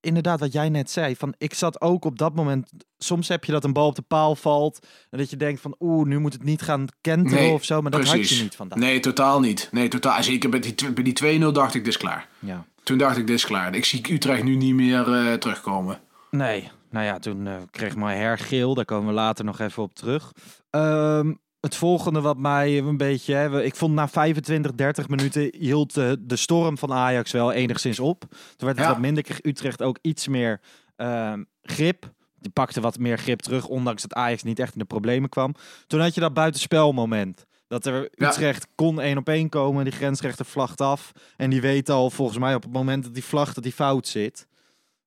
inderdaad 0.00 0.40
wat 0.40 0.52
jij 0.52 0.68
net 0.68 0.90
zei. 0.90 1.16
Van, 1.16 1.34
ik 1.38 1.54
zat 1.54 1.80
ook 1.80 2.04
op 2.04 2.18
dat 2.18 2.34
moment... 2.34 2.70
Soms 2.98 3.28
heb 3.28 3.44
je 3.44 3.52
dat 3.52 3.64
een 3.64 3.72
bal 3.72 3.86
op 3.86 3.94
de 3.94 4.02
paal 4.02 4.36
valt. 4.36 4.86
En 5.10 5.18
dat 5.18 5.30
je 5.30 5.36
denkt 5.36 5.60
van, 5.60 5.74
oeh, 5.80 6.06
nu 6.06 6.18
moet 6.18 6.32
het 6.32 6.44
niet 6.44 6.62
gaan 6.62 6.86
kenteren 7.00 7.52
of 7.52 7.64
zo. 7.64 7.82
Maar 7.82 7.90
dat 7.90 8.06
had 8.06 8.28
je 8.28 8.42
niet 8.42 8.56
vandaag. 8.56 8.78
Nee, 8.78 9.00
totaal 9.00 9.40
niet. 9.40 9.68
Nee, 9.72 9.88
totaal. 9.88 10.22
Zeker 10.22 10.50
bij 10.50 10.60
die, 10.60 10.92
bij 10.92 11.12
die 11.12 11.40
2-0 11.40 11.52
dacht 11.52 11.74
ik, 11.74 11.84
dit 11.84 11.92
is 11.92 11.98
klaar. 11.98 12.28
Ja. 12.38 12.64
Toen 12.82 12.98
dacht 12.98 13.16
ik, 13.16 13.26
dit 13.26 13.36
is 13.36 13.46
klaar. 13.46 13.74
Ik 13.74 13.84
zie 13.84 14.12
Utrecht 14.12 14.42
nu 14.42 14.56
niet 14.56 14.74
meer 14.74 15.12
eh, 15.12 15.32
terugkomen. 15.32 16.00
Nee, 16.30 16.70
nou 16.90 17.04
ja, 17.04 17.18
toen 17.18 17.46
eh, 17.46 17.54
kreeg 17.70 17.96
Maher 17.96 18.38
geel. 18.38 18.74
Daar 18.74 18.84
komen 18.84 19.08
we 19.08 19.14
later 19.14 19.44
nog 19.44 19.58
even 19.58 19.82
op 19.82 19.94
terug. 19.94 20.32
Ehm, 20.70 21.32
het 21.62 21.76
volgende 21.76 22.20
wat 22.20 22.38
mij 22.38 22.78
een 22.78 22.96
beetje... 22.96 23.34
Hè, 23.34 23.62
ik 23.62 23.76
vond 23.76 23.94
na 23.94 24.08
25, 24.08 24.72
30 24.72 25.08
minuten 25.08 25.54
hield 25.58 25.94
de, 25.94 26.16
de 26.20 26.36
storm 26.36 26.78
van 26.78 26.92
Ajax 26.92 27.32
wel 27.32 27.52
enigszins 27.52 28.00
op. 28.00 28.20
Toen 28.30 28.38
werd 28.56 28.76
het 28.76 28.86
Ja. 28.86 28.92
wat 28.92 29.00
minder. 29.00 29.22
Kreeg 29.22 29.42
Utrecht 29.44 29.82
ook 29.82 29.98
iets 30.00 30.28
meer 30.28 30.60
ehm, 30.96 31.42
grip. 31.62 32.12
Die 32.38 32.50
pakte 32.50 32.80
wat 32.80 32.98
meer 32.98 33.18
grip 33.18 33.40
terug, 33.40 33.66
ondanks 33.66 34.02
dat 34.02 34.14
Ajax 34.14 34.42
niet 34.42 34.58
echt 34.58 34.72
in 34.72 34.78
de 34.78 34.84
problemen 34.84 35.28
kwam. 35.28 35.54
Toen 35.86 36.00
had 36.00 36.14
je 36.14 36.20
dat 36.20 36.34
buitenspelmoment. 36.34 37.46
Dat 37.68 37.86
er 37.86 38.08
Ja. 38.14 38.28
Utrecht 38.28 38.66
kon 38.74 39.00
één 39.00 39.18
op 39.18 39.28
één 39.28 39.48
komen. 39.48 39.84
Die 39.84 39.92
grensrechter 39.92 40.44
vlagt 40.44 40.80
af. 40.80 41.12
En 41.36 41.50
die 41.50 41.60
weet 41.60 41.88
al 41.90 42.10
volgens 42.10 42.38
mij 42.38 42.54
op 42.54 42.62
het 42.62 42.72
moment 42.72 43.04
dat 43.04 43.14
die 43.14 43.24
vlagt 43.24 43.54
dat 43.54 43.64
die 43.64 43.72
fout 43.72 44.06
zit. 44.06 44.46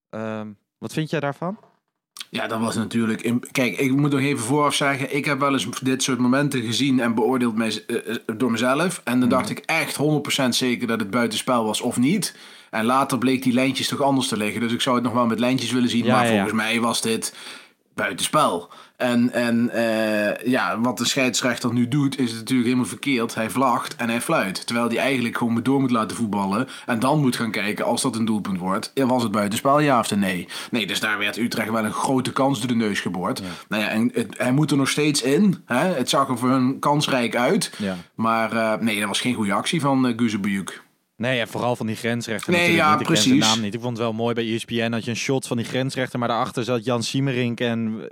Ehm, 0.09 0.51
wat 0.77 0.93
vind 0.93 1.09
jij 1.09 1.19
daarvan? 1.19 1.57
Ja, 2.35 2.47
dat 2.47 2.59
was 2.59 2.75
natuurlijk... 2.75 3.21
in- 3.21 3.43
Kijk, 3.51 3.77
ik 3.77 3.91
moet 3.95 4.11
nog 4.11 4.19
even 4.19 4.43
vooraf 4.45 4.73
zeggen... 4.75 5.15
Ik 5.15 5.25
heb 5.25 5.39
wel 5.39 5.53
eens 5.53 5.67
dit 5.81 6.03
soort 6.03 6.19
momenten 6.19 6.61
gezien 6.61 6.99
en 6.99 7.15
beoordeeld 7.15 7.55
mez- 7.55 7.85
eh, 7.87 7.95
eh, 7.95 8.15
door 8.37 8.51
mezelf. 8.51 9.01
En 9.03 9.19
dan 9.19 9.29
dacht 9.29 9.49
ik 9.49 9.57
echt 9.65 9.97
100% 9.97 10.49
zeker 10.49 10.87
dat 10.87 10.99
het 10.99 11.09
buitenspel 11.09 11.65
was 11.65 11.81
of 11.81 11.97
niet. 11.97 12.35
En 12.69 12.85
later 12.85 13.17
bleek 13.17 13.43
die 13.43 13.53
lijntjes 13.53 13.87
toch 13.87 14.01
anders 14.01 14.27
te 14.27 14.37
liggen. 14.37 14.61
Dus 14.61 14.71
ik 14.73 14.81
zou 14.81 14.95
het 14.95 15.03
nog 15.05 15.13
wel 15.13 15.25
met 15.25 15.39
lijntjes 15.39 15.71
willen 15.71 15.89
zien. 15.89 16.05
Ja, 16.05 16.15
maar 16.15 16.25
ja, 16.25 16.31
ja. 16.31 16.35
volgens 16.35 16.61
mij 16.61 16.79
was 16.79 17.01
dit 17.01 17.33
buitenspel. 17.93 18.69
En, 18.97 19.31
en 19.33 19.69
eh, 19.69 20.47
ja, 20.51 20.79
wat 20.79 20.97
de 20.97 21.05
scheidsrechter 21.05 21.73
nu 21.73 21.87
doet, 21.87 22.19
is 22.19 22.33
natuurlijk 22.33 22.67
helemaal 22.67 22.89
verkeerd. 22.89 23.35
Hij 23.35 23.49
vlagt 23.49 23.95
en 23.95 24.09
hij 24.09 24.21
fluit. 24.21 24.65
Terwijl 24.65 24.87
hij 24.87 24.97
eigenlijk 24.97 25.37
gewoon 25.37 25.63
door 25.63 25.81
moet 25.81 25.91
laten 25.91 26.17
voetballen. 26.17 26.67
En 26.85 26.99
dan 26.99 27.19
moet 27.19 27.35
gaan 27.35 27.51
kijken, 27.51 27.85
als 27.85 28.01
dat 28.01 28.15
een 28.15 28.25
doelpunt 28.25 28.59
wordt, 28.59 28.91
was 28.93 29.23
het 29.23 29.31
buitenspel 29.31 29.79
ja 29.79 29.99
of 29.99 30.15
nee? 30.15 30.47
Nee, 30.71 30.87
dus 30.87 30.99
daar 30.99 31.17
werd 31.17 31.37
Utrecht 31.37 31.71
wel 31.71 31.85
een 31.85 31.91
grote 31.91 32.31
kans 32.31 32.59
door 32.59 32.67
de 32.67 32.75
neus 32.75 32.99
geboord. 32.99 33.41
Nou 33.67 33.83
ja, 33.83 33.89
en 33.89 34.11
het, 34.13 34.37
hij 34.37 34.51
moet 34.51 34.71
er 34.71 34.77
nog 34.77 34.89
steeds 34.89 35.21
in. 35.21 35.63
Hè? 35.65 35.93
Het 35.93 36.09
zag 36.09 36.29
er 36.29 36.37
voor 36.37 36.49
hun 36.49 36.79
kansrijk 36.79 37.35
uit. 37.35 37.71
Ja. 37.77 37.95
Maar 38.15 38.51
eh, 38.51 38.79
nee, 38.79 38.99
dat 38.99 39.07
was 39.07 39.21
geen 39.21 39.33
goede 39.33 39.53
actie 39.53 39.81
van 39.81 40.07
uh, 40.07 40.13
Guzebujuk. 40.17 40.83
Nee, 41.17 41.39
en 41.39 41.47
vooral 41.47 41.75
van 41.75 41.87
die 41.87 41.95
grensrechter. 41.95 42.51
Nee, 42.51 42.59
natuurlijk 42.59 42.87
ja, 42.87 42.91
niet. 42.91 43.01
Ik 43.01 43.05
ken 43.05 43.15
precies. 43.15 43.39
zijn 43.39 43.51
naam 43.51 43.61
niet. 43.61 43.73
Ik 43.73 43.79
vond 43.79 43.97
het 43.97 44.05
wel 44.05 44.13
mooi 44.13 44.33
bij 44.33 44.53
ESPN 44.53 44.91
dat 44.91 45.03
je 45.03 45.11
een 45.11 45.17
shot 45.17 45.47
van 45.47 45.57
die 45.57 45.65
grensrechter, 45.65 46.19
maar 46.19 46.27
daarachter 46.27 46.63
zat 46.63 46.85
Jan 46.85 47.03
Siemerink 47.03 47.59
en 47.59 48.07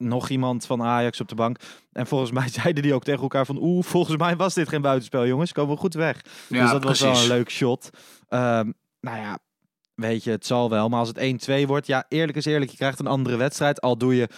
nog 0.00 0.28
iemand 0.28 0.66
van 0.66 0.82
Ajax 0.82 1.20
op 1.20 1.28
de 1.28 1.34
bank. 1.34 1.58
En 1.92 2.06
volgens 2.06 2.30
mij 2.30 2.48
zeiden 2.62 2.82
die 2.82 2.94
ook 2.94 3.04
tegen 3.04 3.22
elkaar 3.22 3.46
van, 3.46 3.58
oeh, 3.60 3.84
volgens 3.84 4.16
mij 4.16 4.36
was 4.36 4.54
dit 4.54 4.68
geen 4.68 4.82
buitenspel, 4.82 5.26
jongens. 5.26 5.52
Komen 5.52 5.74
we 5.74 5.80
goed 5.80 5.94
weg. 5.94 6.20
Ja, 6.48 6.62
dus 6.62 6.70
dat 6.70 6.84
was 6.84 7.00
wel 7.00 7.16
een 7.16 7.28
leuk 7.28 7.50
shot. 7.50 7.90
Ehm, 8.28 8.70
nou 9.00 9.18
ja, 9.18 9.38
weet 9.94 10.24
je, 10.24 10.30
het 10.30 10.46
zal 10.46 10.70
wel. 10.70 10.88
Maar 10.88 10.98
als 10.98 11.12
het 11.14 11.18
1-2 11.62 11.66
wordt, 11.66 11.86
ja, 11.86 12.04
eerlijk 12.08 12.38
is 12.38 12.44
eerlijk, 12.44 12.70
je 12.70 12.76
krijgt 12.76 12.98
een 12.98 13.06
andere 13.06 13.36
wedstrijd. 13.36 13.80
Al 13.80 13.98
doe 13.98 14.14
je 14.14 14.28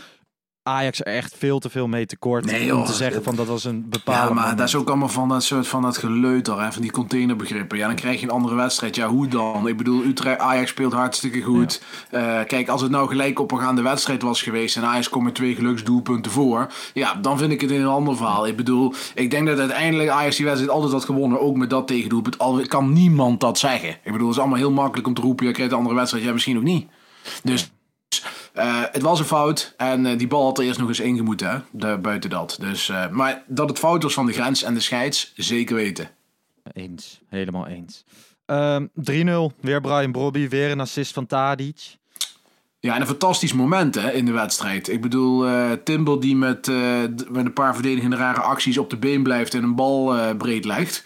Ajax 0.64 1.00
er 1.00 1.07
echt 1.07 1.35
veel 1.38 1.59
te 1.59 1.71
veel 1.71 1.88
mee 1.88 2.07
tekort 2.07 2.45
Nee, 2.45 2.76
om 2.76 2.85
te 2.85 2.92
zeggen 2.92 3.23
van 3.23 3.37
dat 3.37 3.47
was 3.47 3.64
een 3.64 3.76
Ja, 3.76 3.88
bepaalde 3.88 4.35
maar 4.35 4.57
dat 4.57 4.66
is 4.66 4.75
ook 4.75 4.88
allemaal 4.88 5.09
van 5.09 5.28
dat 5.28 5.42
soort 5.42 5.69
van 5.69 5.83
dat 5.83 5.97
geleuter, 5.97 6.62
hè, 6.62 6.73
van 6.73 6.83
die 6.83 6.90
containerbegrippen. 6.90 7.78
Ja, 7.78 7.87
dan 7.87 7.97
krijg 7.97 8.21
je 8.21 8.26
een 8.26 8.33
andere 8.33 8.54
wedstrijd. 8.54 8.97
Ja, 8.97 9.09
hoe 9.09 9.28
dan? 9.28 9.69
Ik 9.69 9.76
bedoel, 9.76 10.04
Utrecht, 10.04 10.38
Ajax 10.38 10.71
speelt 10.71 10.92
hartstikke 10.92 11.42
goed. 11.42 11.83
Eh, 12.11 12.40
kijk, 12.47 12.69
als 12.69 12.81
het 12.81 12.90
nou 12.90 13.09
gelijk 13.09 13.38
opgaande 13.38 13.83
wedstrijd 13.83 14.23
was 14.23 14.42
geweest 14.42 14.76
en 14.76 14.85
Ajax 14.85 15.09
komt 15.09 15.25
met 15.25 15.35
twee 15.35 15.54
geluksdoelpunten 15.54 16.33
voor, 16.33 16.66
ja, 16.95 17.14
dan 17.14 17.38
vind 17.38 17.52
ik 17.52 17.61
het 17.61 17.71
een 17.71 17.87
ander 17.87 18.16
verhaal. 18.16 18.47
Ik 18.47 18.57
bedoel, 18.57 18.95
ik 19.14 19.31
denk 19.31 19.47
dat 19.47 19.59
uiteindelijk 19.59 20.09
Ajax 20.09 20.37
die 20.37 20.45
wedstrijd 20.45 20.75
altijd 20.75 20.92
had 20.92 21.04
gewonnen, 21.04 21.40
ook 21.40 21.57
met 21.57 21.71
dat 21.71 21.87
tegendoelpunt. 21.87 22.38
Al 22.38 22.61
kan 22.66 22.92
niemand 22.92 23.40
dat 23.40 23.59
zeggen. 23.59 23.90
Ik 23.90 24.12
bedoel, 24.12 24.26
het 24.26 24.37
is 24.37 24.40
allemaal 24.40 24.59
heel 24.59 24.73
makkelijk 24.73 25.07
om 25.07 25.14
te 25.14 25.21
roepen, 25.21 25.47
je 25.47 25.52
krijgt 25.52 25.73
een 25.73 25.78
andere 25.78 25.97
wedstrijd, 25.97 26.25
ja, 26.25 26.33
misschien 26.33 26.57
ook 26.57 26.62
niet. 26.62 26.87
Dus 27.42 27.73
eh, 28.52 28.82
het 28.92 29.02
was 29.02 29.18
een 29.18 29.25
fout 29.25 29.75
en 29.76 30.06
eh, 30.06 30.18
die 30.18 30.26
bal 30.26 30.44
had 30.44 30.59
er 30.59 30.64
eerst 30.64 30.78
nog 30.78 30.88
eens 30.88 31.00
ingemoeten, 31.00 31.50
hè? 31.50 31.59
De, 31.71 31.99
buiten 31.99 32.30
dat. 32.30 32.56
Dus, 32.61 32.88
eh, 32.88 33.09
maar 33.09 33.42
dat 33.47 33.68
het 33.68 33.78
fout 33.78 34.02
was 34.02 34.14
van 34.14 34.26
de 34.26 34.32
grens 34.32 34.62
en 34.62 34.75
de 34.75 34.80
scheids, 34.80 35.32
zeker 35.37 35.75
weten. 35.75 36.11
Eens, 36.73 37.21
helemaal 37.28 37.66
eens. 37.66 38.04
Ehm 38.47 38.87
3-0, 38.94 39.52
weer 39.61 39.80
Brian 39.80 40.12
Brobby, 40.12 40.49
weer 40.49 40.71
een 40.71 40.80
assist 40.80 41.12
van 41.12 41.26
Tadic. 41.26 41.97
Ja, 42.78 42.94
en 42.94 43.00
een 43.00 43.06
fantastisch 43.06 43.52
moment 43.52 43.94
hè, 43.94 44.11
in 44.11 44.25
de 44.25 44.32
wedstrijd. 44.32 44.88
Ik 44.88 45.00
bedoel, 45.00 45.47
Timber 45.85 46.21
die 46.21 46.37
met, 46.37 46.66
met 47.30 47.44
een 47.44 47.52
paar 47.52 47.75
verdedigende 47.75 48.16
rare 48.16 48.40
acties 48.40 48.78
op 48.78 48.90
de 48.90 48.97
been 48.97 49.23
blijft 49.23 49.54
en 49.54 49.62
een 49.62 49.75
bal 49.75 50.14
breed 50.37 50.64
legt. 50.64 51.04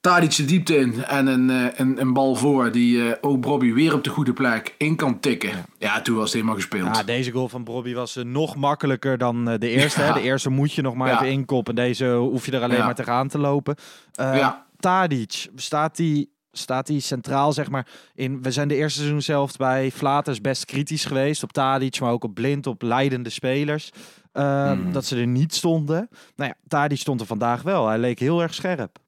Tadic 0.00 0.36
de 0.36 0.44
diepte 0.44 0.76
in 0.76 1.04
en 1.04 1.26
een, 1.26 1.50
eh, 1.50 1.78
een, 1.78 2.00
een 2.00 2.12
bal 2.12 2.34
voor 2.34 2.72
die 2.72 3.08
eh, 3.10 3.16
ook 3.20 3.40
Bobby 3.40 3.72
weer 3.72 3.94
op 3.94 4.04
de 4.04 4.10
goede 4.10 4.32
plek 4.32 4.74
in 4.78 4.96
kan 4.96 5.20
tikken. 5.20 5.50
Ja, 5.78 6.02
toen 6.02 6.14
was 6.16 6.24
het 6.24 6.32
helemaal 6.32 6.54
gespeeld. 6.54 6.96
Ja, 6.96 7.02
deze 7.02 7.30
goal 7.30 7.48
van 7.48 7.64
Brobby 7.64 7.94
was 7.94 8.16
eh, 8.16 8.24
nog 8.24 8.56
makkelijker 8.56 9.18
dan 9.18 9.44
de 9.44 9.68
eerste. 9.68 10.00
Ja. 10.00 10.06
Hè? 10.06 10.12
De 10.12 10.20
eerste 10.20 10.50
moet 10.50 10.72
je 10.72 10.82
nog 10.82 10.94
maar 10.94 11.08
Ja. 11.08 11.14
even 11.14 11.30
inkoppen. 11.32 11.74
Deze 11.74 12.06
hoef 12.06 12.46
je 12.46 12.52
er 12.52 12.62
alleen 12.62 12.76
Ja. 12.76 12.84
maar 12.84 12.94
tegenaan 12.94 13.28
te 13.28 13.38
lopen. 13.38 13.76
Ja. 14.12 14.66
Tadic, 14.78 15.48
staat 15.54 15.96
die, 15.96 16.32
staat 16.52 16.86
die 16.86 17.00
centraal 17.00 17.52
zeg 17.52 17.70
maar 17.70 17.86
in... 18.14 18.42
We 18.42 18.50
zijn 18.50 18.68
de 18.68 18.74
eerste 18.74 18.98
seizoen 18.98 19.22
zelf 19.22 19.56
bij 19.56 19.90
Flaters 19.90 20.40
best 20.40 20.64
kritisch 20.64 21.04
geweest. 21.04 21.42
Op 21.42 21.52
Tadic, 21.52 22.00
maar 22.00 22.12
ook 22.12 22.24
op 22.24 22.34
Blind, 22.34 22.66
op 22.66 22.82
leidende 22.82 23.30
spelers. 23.30 23.90
Eh, 24.32 24.70
Hmm. 24.70 24.92
Dat 24.92 25.04
ze 25.04 25.16
er 25.16 25.26
niet 25.26 25.54
stonden. 25.54 26.08
Nou 26.36 26.50
ja, 26.50 26.54
Tadic 26.68 26.98
stond 26.98 27.20
er 27.20 27.26
vandaag 27.26 27.62
wel. 27.62 27.88
Hij 27.88 27.98
leek 27.98 28.18
heel 28.18 28.42
erg 28.42 28.54
scherp. 28.54 28.98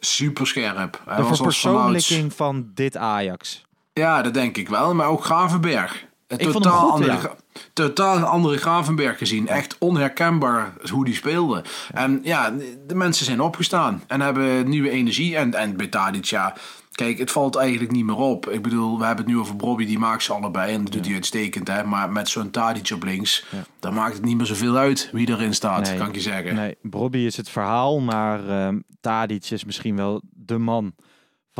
Super 0.00 0.46
scherp. 0.46 1.02
Hij 1.04 1.16
De 1.16 1.24
verpersoonlijking 1.24 2.32
van 2.32 2.70
dit 2.74 2.96
Ajax. 2.96 3.64
Ja, 3.92 4.22
dat 4.22 4.34
denk 4.34 4.56
ik 4.56 4.68
wel. 4.68 4.94
Maar 4.94 5.06
ook 5.06 5.24
Gravenberg. 5.24 6.08
Een 6.26 6.38
Ik 6.38 6.50
vond 6.50 6.64
hem 6.64 6.72
totaal, 6.72 6.90
goed, 6.90 6.92
andere, 6.92 7.12
ja. 7.12 7.34
Totaal 7.72 8.18
andere 8.18 8.56
Gravenberg 8.56 9.18
gezien. 9.18 9.48
Echt 9.48 9.76
onherkenbaar 9.78 10.72
hoe 10.90 11.04
die 11.04 11.14
speelde. 11.14 11.64
En 11.92 12.20
ja, 12.22 12.52
de 12.86 12.94
mensen 12.94 13.24
zijn 13.24 13.40
opgestaan 13.40 14.02
en 14.06 14.20
hebben 14.20 14.68
nieuwe 14.68 14.90
energie. 14.90 15.36
En, 15.36 15.54
en 15.54 15.76
ja, 16.20 16.54
kijk, 17.04 17.18
het 17.18 17.30
valt 17.30 17.56
eigenlijk 17.56 17.92
niet 17.92 18.04
meer 18.04 18.16
op. 18.16 18.48
Ik 18.48 18.62
bedoel, 18.62 18.98
we 18.98 19.04
hebben 19.04 19.24
het 19.24 19.34
nu 19.34 19.40
over 19.40 19.56
Bobby, 19.56 19.86
die 19.86 19.98
maakt 19.98 20.22
ze 20.22 20.32
allebei. 20.32 20.72
En 20.74 20.84
dat 20.84 20.92
doet 20.92 21.04
hij 21.06 21.14
uitstekend, 21.14 21.68
hè. 21.68 21.84
Maar 21.84 22.12
met 22.12 22.28
zo'n 22.28 22.50
Tadic 22.50 22.90
op 22.94 23.02
links, 23.02 23.44
dan 23.78 23.94
maakt 23.94 24.14
het 24.14 24.24
niet 24.24 24.36
meer 24.36 24.46
zoveel 24.46 24.76
uit 24.76 25.08
wie 25.12 25.28
erin 25.28 25.54
staat, 25.54 25.88
Nee. 25.88 25.98
kan 25.98 26.08
ik 26.08 26.14
je 26.14 26.20
zeggen. 26.20 26.54
Nee, 26.54 26.76
Brobby 26.82 27.18
is 27.18 27.36
het 27.36 27.48
verhaal, 27.50 28.00
maar 28.00 28.48
ehm 28.48 28.78
Tadic 29.00 29.50
is 29.50 29.64
misschien 29.64 29.96
wel 29.96 30.22
de 30.30 30.58
man 30.58 30.94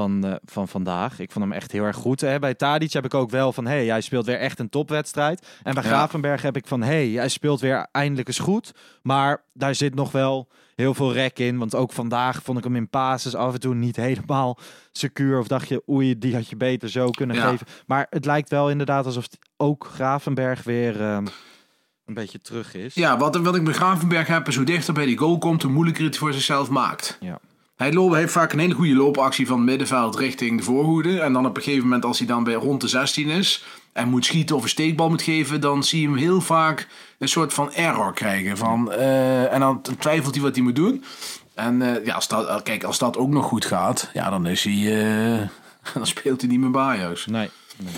van, 0.01 0.25
eh, 0.25 0.35
van 0.45 0.69
vandaag. 0.69 1.19
Ik 1.19 1.33
vond 1.33 1.45
hem 1.45 1.55
echt 1.55 1.73
heel 1.73 1.85
erg 1.85 1.97
goed. 1.97 2.21
Hè. 2.21 2.39
Bij 2.39 2.55
Tadic 2.55 2.93
heb 2.93 3.05
ik 3.05 3.15
ook 3.15 3.31
wel 3.31 3.53
van, 3.53 3.67
hey, 3.67 3.87
hij 3.87 4.01
speelt 4.01 4.27
weer 4.27 4.39
echt 4.39 4.59
een 4.59 4.69
topwedstrijd. 4.69 5.47
En 5.63 5.75
bij 5.75 5.83
Ja. 5.83 5.89
Gravenberg 5.89 6.43
heb 6.43 6.57
ik 6.57 6.67
van, 6.67 6.83
hey, 6.83 7.09
hij 7.09 7.29
speelt 7.29 7.61
weer 7.61 7.87
eindelijk 7.93 8.29
eens 8.29 8.39
goed. 8.39 8.73
Maar 9.03 9.43
daar 9.53 9.75
zit 9.75 9.95
nog 9.95 10.13
wel 10.13 10.49
heel 10.75 10.95
veel 10.95 11.13
rek 11.13 11.39
in. 11.39 11.59
Want 11.59 11.75
ook 11.75 11.93
vandaag 11.93 12.43
vond 12.43 12.59
ik 12.59 12.65
hem 12.65 12.77
in 12.77 12.89
passes 12.89 13.35
af 13.35 13.53
en 13.55 13.61
toe 13.61 13.75
niet 13.75 13.97
helemaal 13.97 14.59
secuur. 14.93 15.39
Of 15.39 15.47
dacht 15.49 15.69
je, 15.69 15.83
oei, 15.89 16.19
die 16.19 16.35
had 16.35 16.49
je 16.49 16.57
beter 16.57 16.89
zo 16.91 17.11
kunnen 17.11 17.37
Ja. 17.37 17.49
geven. 17.51 17.67
Maar 17.87 18.07
het 18.11 18.25
lijkt 18.25 18.49
wel 18.51 18.71
inderdaad 18.71 19.07
alsof 19.07 19.29
ook 19.57 19.91
Gravenberg 19.95 20.63
weer 20.63 21.01
ehm, 21.01 21.27
een 22.07 22.15
beetje 22.15 22.41
terug 22.41 22.75
is. 22.75 22.95
Ja, 22.95 23.19
wat, 23.19 23.37
wat 23.37 23.57
ik 23.57 23.65
bij 23.65 23.73
Gravenberg 23.75 24.27
heb, 24.27 24.49
is 24.49 24.57
hoe 24.57 24.65
dichter 24.65 24.95
bij 24.95 25.07
die 25.07 25.19
goal 25.19 25.39
komt, 25.39 25.63
hoe 25.63 25.73
moeilijker 25.73 26.05
het 26.05 26.17
voor 26.17 26.33
zichzelf 26.33 26.71
maakt. 26.71 27.17
Ja. 27.21 27.39
Hij, 27.81 27.93
loopt, 27.93 28.15
heeft 28.15 28.33
vaak 28.33 28.53
een 28.53 28.59
hele 28.59 28.75
goede 28.75 28.95
loopactie 28.95 29.47
van 29.47 29.65
middenveld 29.65 30.17
richting 30.17 30.59
de 30.59 30.65
voorhoede. 30.65 31.21
En 31.21 31.33
dan 31.33 31.47
op 31.47 31.57
een 31.57 31.63
gegeven 31.63 31.85
moment, 31.85 32.05
als 32.05 32.19
hij 32.19 32.27
dan 32.27 32.45
bij 32.45 32.55
rond 32.55 32.81
de 32.81 32.89
16 32.89 33.29
is 33.29 33.65
en 33.93 34.09
moet 34.09 34.25
schieten 34.25 34.57
of 34.57 34.63
een 34.63 34.69
steekbal 34.69 35.09
moet 35.09 35.23
geven, 35.23 35.61
dan 35.61 35.85
zie 35.85 36.01
je 36.01 36.07
hem 36.07 36.17
heel 36.17 36.41
vaak 36.41 36.89
een 37.19 37.29
soort 37.29 37.53
van 37.53 37.73
error 37.73 38.15
krijgen. 38.15 38.57
Van, 38.57 38.93
eh, 38.93 39.53
en 39.53 39.61
dan 39.61 39.83
twijfelt 39.99 40.35
hij 40.35 40.45
wat 40.45 40.55
hij 40.55 40.65
moet 40.65 40.77
doen. 40.77 41.05
En 41.55 41.83
eh, 41.83 42.05
ja, 42.05 42.15
als 42.15 42.29
dat, 42.29 42.63
kijk, 42.63 42.85
als 42.85 42.99
dat 42.99 43.17
ook 43.17 43.31
nog 43.31 43.45
goed 43.45 43.65
gaat, 43.65 44.11
ja, 44.13 44.31
dan 44.31 44.47
is 44.47 44.65
hij. 44.65 45.03
eh, 45.41 45.49
dan 45.95 46.07
speelt 46.07 46.41
hij 46.41 46.51
niet 46.51 46.61
meer 46.61 46.71
bij 46.71 46.83
Ajax. 46.83 47.27
Nee, 47.27 47.51
nee. 47.77 47.95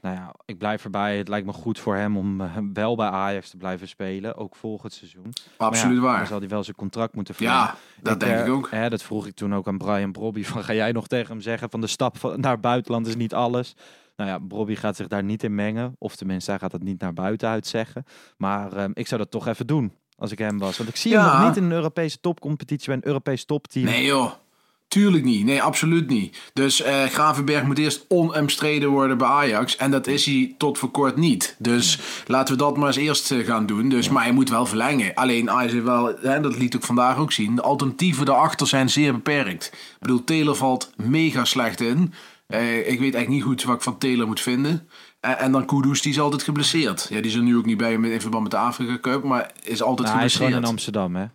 Nou 0.00 0.16
ja, 0.16 0.34
ik 0.44 0.58
blijf 0.58 0.84
erbij. 0.84 1.18
Het 1.18 1.28
lijkt 1.28 1.46
me 1.46 1.52
goed 1.52 1.78
voor 1.78 1.96
hem 1.96 2.16
om 2.16 2.40
eh, 2.40 2.56
wel 2.72 2.96
bij 2.96 3.08
Ajax 3.08 3.50
te 3.50 3.56
blijven 3.56 3.88
spelen, 3.88 4.36
ook 4.36 4.56
volgend 4.56 4.92
seizoen. 4.92 5.32
Absoluut 5.56 5.96
ja, 5.96 6.02
waar. 6.02 6.18
Dan 6.18 6.26
zal 6.26 6.38
hij 6.38 6.48
wel 6.48 6.64
zijn 6.64 6.76
contract 6.76 7.14
moeten 7.14 7.34
verlengen. 7.34 7.60
Ja, 7.60 7.76
dat 8.02 8.20
denk 8.20 8.38
eh, 8.38 8.46
ik 8.46 8.52
ook. 8.52 8.70
Hè, 8.70 8.90
dat 8.90 9.02
vroeg 9.02 9.26
ik 9.26 9.34
toen 9.34 9.54
ook 9.54 9.68
aan 9.68 9.78
Brian 9.78 10.12
Brobby. 10.12 10.44
Van, 10.44 10.64
ga 10.64 10.72
jij 10.72 10.92
nog 10.92 11.06
tegen 11.06 11.32
hem 11.32 11.40
zeggen 11.40 11.70
van 11.70 11.80
de 11.80 11.86
stap 11.86 12.18
van, 12.18 12.40
naar 12.40 12.60
buitenland 12.60 13.06
is 13.06 13.16
niet 13.16 13.34
alles? 13.34 13.74
Nou 14.16 14.30
ja, 14.30 14.38
Brobby 14.38 14.74
gaat 14.74 14.96
zich 14.96 15.08
daar 15.08 15.24
niet 15.24 15.42
in 15.42 15.54
mengen. 15.54 15.94
Of 15.98 16.16
tenminste, 16.16 16.50
hij 16.50 16.60
gaat 16.60 16.70
dat 16.70 16.82
niet 16.82 17.00
naar 17.00 17.12
buiten 17.12 17.48
uit 17.48 17.66
zeggen. 17.66 18.04
Maar 18.36 18.72
ehm, 18.72 18.90
ik 18.94 19.06
zou 19.06 19.20
dat 19.20 19.30
toch 19.30 19.46
even 19.46 19.66
doen 19.66 19.92
als 20.16 20.30
ik 20.30 20.38
hem 20.38 20.58
was. 20.58 20.76
Want 20.76 20.88
ik 20.88 20.96
zie 20.96 21.18
hem 21.18 21.24
nog 21.24 21.46
niet 21.46 21.56
in 21.56 21.64
een 21.64 21.72
Europese 21.72 22.20
topcompetitie 22.20 22.86
bij 22.86 22.96
een 22.96 23.06
Europees 23.06 23.44
topteam. 23.44 23.84
Nee 23.84 24.04
joh, 24.04 24.32
tuurlijk 24.90 25.24
niet. 25.24 25.44
Nee, 25.44 25.62
absoluut 25.62 26.08
niet. 26.08 26.50
Dus 26.52 26.82
eh, 26.82 27.04
Gravenberg 27.04 27.62
moet 27.62 27.78
eerst 27.78 28.04
onomstreden 28.08 28.88
worden 28.88 29.18
bij 29.18 29.28
Ajax. 29.28 29.76
En 29.76 29.90
dat 29.90 30.06
is 30.06 30.24
hij 30.24 30.54
tot 30.58 30.78
voor 30.78 30.90
kort 30.90 31.16
niet. 31.16 31.56
Dus 31.58 31.98
laten 32.26 32.54
we 32.54 32.62
dat 32.62 32.76
maar 32.76 32.86
eens 32.86 32.96
eerst 32.96 33.30
eh, 33.30 33.46
gaan 33.46 33.66
doen. 33.66 33.88
Dus, 33.88 34.08
Maar 34.08 34.22
hij 34.22 34.32
moet 34.32 34.50
wel 34.50 34.66
verlengen. 34.66 35.14
Alleen 35.14 35.50
Ajax 35.50 35.72
heeft 35.72 35.84
wel, 35.84 36.14
hè, 36.20 36.40
dat 36.40 36.56
liet 36.58 36.74
ik 36.74 36.82
vandaag 36.82 37.16
ook 37.16 37.32
zien, 37.32 37.54
de 37.54 37.62
alternatieven 37.62 38.26
daarachter 38.26 38.66
zijn 38.66 38.88
zeer 38.88 39.12
beperkt. 39.12 39.66
Ik 39.72 39.96
bedoel, 40.00 40.24
Taylor 40.24 40.56
valt 40.56 40.92
mega 40.96 41.44
slecht 41.44 41.80
in. 41.80 42.12
Eh, 42.46 42.78
ik 42.78 42.84
weet 42.84 43.14
eigenlijk 43.14 43.28
niet 43.28 43.42
goed 43.42 43.64
wat 43.64 43.76
ik 43.76 43.82
van 43.82 43.98
Taylor 43.98 44.26
moet 44.26 44.40
vinden. 44.40 44.88
En, 45.20 45.52
dan 45.52 45.66
Kudus, 45.66 46.02
die 46.02 46.12
is 46.12 46.20
altijd 46.20 46.42
geblesseerd. 46.42 47.06
Ja, 47.10 47.16
die 47.16 47.30
is 47.30 47.34
er 47.34 47.42
nu 47.42 47.56
ook 47.56 47.66
niet 47.66 47.76
bij 47.76 47.92
in 47.92 48.20
verband 48.20 48.42
met 48.42 48.52
de 48.52 48.58
Afrika 48.58 48.98
Cup, 48.98 49.22
maar 49.24 49.52
is 49.62 49.82
altijd 49.82 50.08
Nou, 50.08 50.18
hij 50.18 50.26
is 50.26 50.34
gewoon 50.34 50.52
geblesseerd. 50.52 50.62
in 50.62 50.64
Amsterdam, 50.64 51.16
hè? 51.16 51.26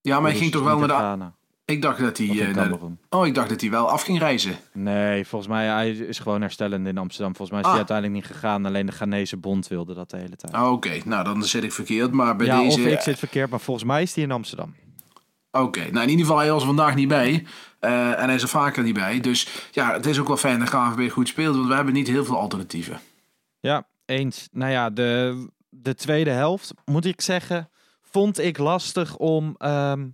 ja, 0.00 0.20
maar 0.20 0.30
hij 0.30 0.40
ging 0.40 0.52
toch 0.52 0.62
wel 0.62 0.78
naar 0.78 1.18
de... 1.18 1.32
Ik 1.64 1.82
dacht 1.82 1.98
dat 2.00 2.18
hij... 2.18 2.52
Eh. 2.54 2.72
Oh, 3.08 3.26
ik 3.26 3.34
dacht 3.34 3.48
dat 3.48 3.60
hij 3.60 3.70
wel 3.70 3.90
af 3.90 4.02
ging 4.02 4.18
reizen. 4.18 4.56
Nee, 4.72 5.26
volgens 5.26 5.50
mij 5.50 5.66
hij 5.66 5.90
is 5.90 6.18
gewoon 6.18 6.40
herstellend 6.40 6.86
in 6.86 6.98
Amsterdam. 6.98 7.36
Volgens 7.36 7.50
mij 7.50 7.60
is 7.60 7.64
Ah. 7.66 7.70
hij 7.70 7.78
uiteindelijk 7.78 8.16
niet 8.16 8.32
gegaan. 8.36 8.66
Alleen 8.66 8.86
de 8.86 8.92
Ghanese 8.92 9.36
bond 9.36 9.68
wilde 9.68 9.94
dat 9.94 10.10
de 10.10 10.16
hele 10.16 10.36
tijd. 10.36 10.54
Oh, 10.54 10.72
Oké, 10.72 11.00
nou 11.04 11.24
dan 11.24 11.42
zit 11.44 11.62
ik 11.64 11.72
verkeerd. 11.72 12.12
Maar 12.12 12.36
bij 12.36 12.46
ja, 12.46 12.58
deze. 12.60 12.80
of 12.80 12.86
ik 12.86 13.00
zit 13.00 13.18
verkeerd, 13.18 13.50
maar 13.50 13.60
volgens 13.60 13.86
mij 13.86 14.02
is 14.02 14.14
hij 14.14 14.24
in 14.24 14.30
Amsterdam. 14.30 14.74
Oké, 15.50 15.80
nou 15.80 16.02
in 16.02 16.08
ieder 16.10 16.24
geval, 16.26 16.40
hij 16.40 16.50
was 16.52 16.64
vandaag 16.64 16.94
niet 16.94 17.08
bij. 17.08 17.46
Eh, 17.78 18.18
en 18.20 18.24
hij 18.24 18.34
is 18.34 18.42
er 18.42 18.48
vaker 18.48 18.82
niet 18.82 18.94
bij. 18.94 19.20
Dus 19.20 19.68
ja, 19.70 19.92
het 19.92 20.06
is 20.06 20.18
ook 20.18 20.26
wel 20.28 20.36
fijn 20.36 20.58
dat 20.58 20.68
Gravenberg 20.68 21.12
goed 21.12 21.28
speelt. 21.28 21.56
Want 21.56 21.68
we 21.68 21.74
hebben 21.74 21.94
niet 21.94 22.08
heel 22.08 22.24
veel 22.24 22.38
alternatieven. 22.38 23.00
Ja, 23.60 23.86
eens. 24.04 24.48
Nou 24.52 24.70
ja, 24.72 24.90
de, 24.90 25.46
de 25.68 25.94
tweede 25.94 26.30
helft, 26.30 26.72
moet 26.84 27.04
ik 27.04 27.20
zeggen, 27.20 27.68
vond 28.02 28.38
ik 28.38 28.58
lastig 28.58 29.16
om 29.16 29.54
ehm, 29.58 30.06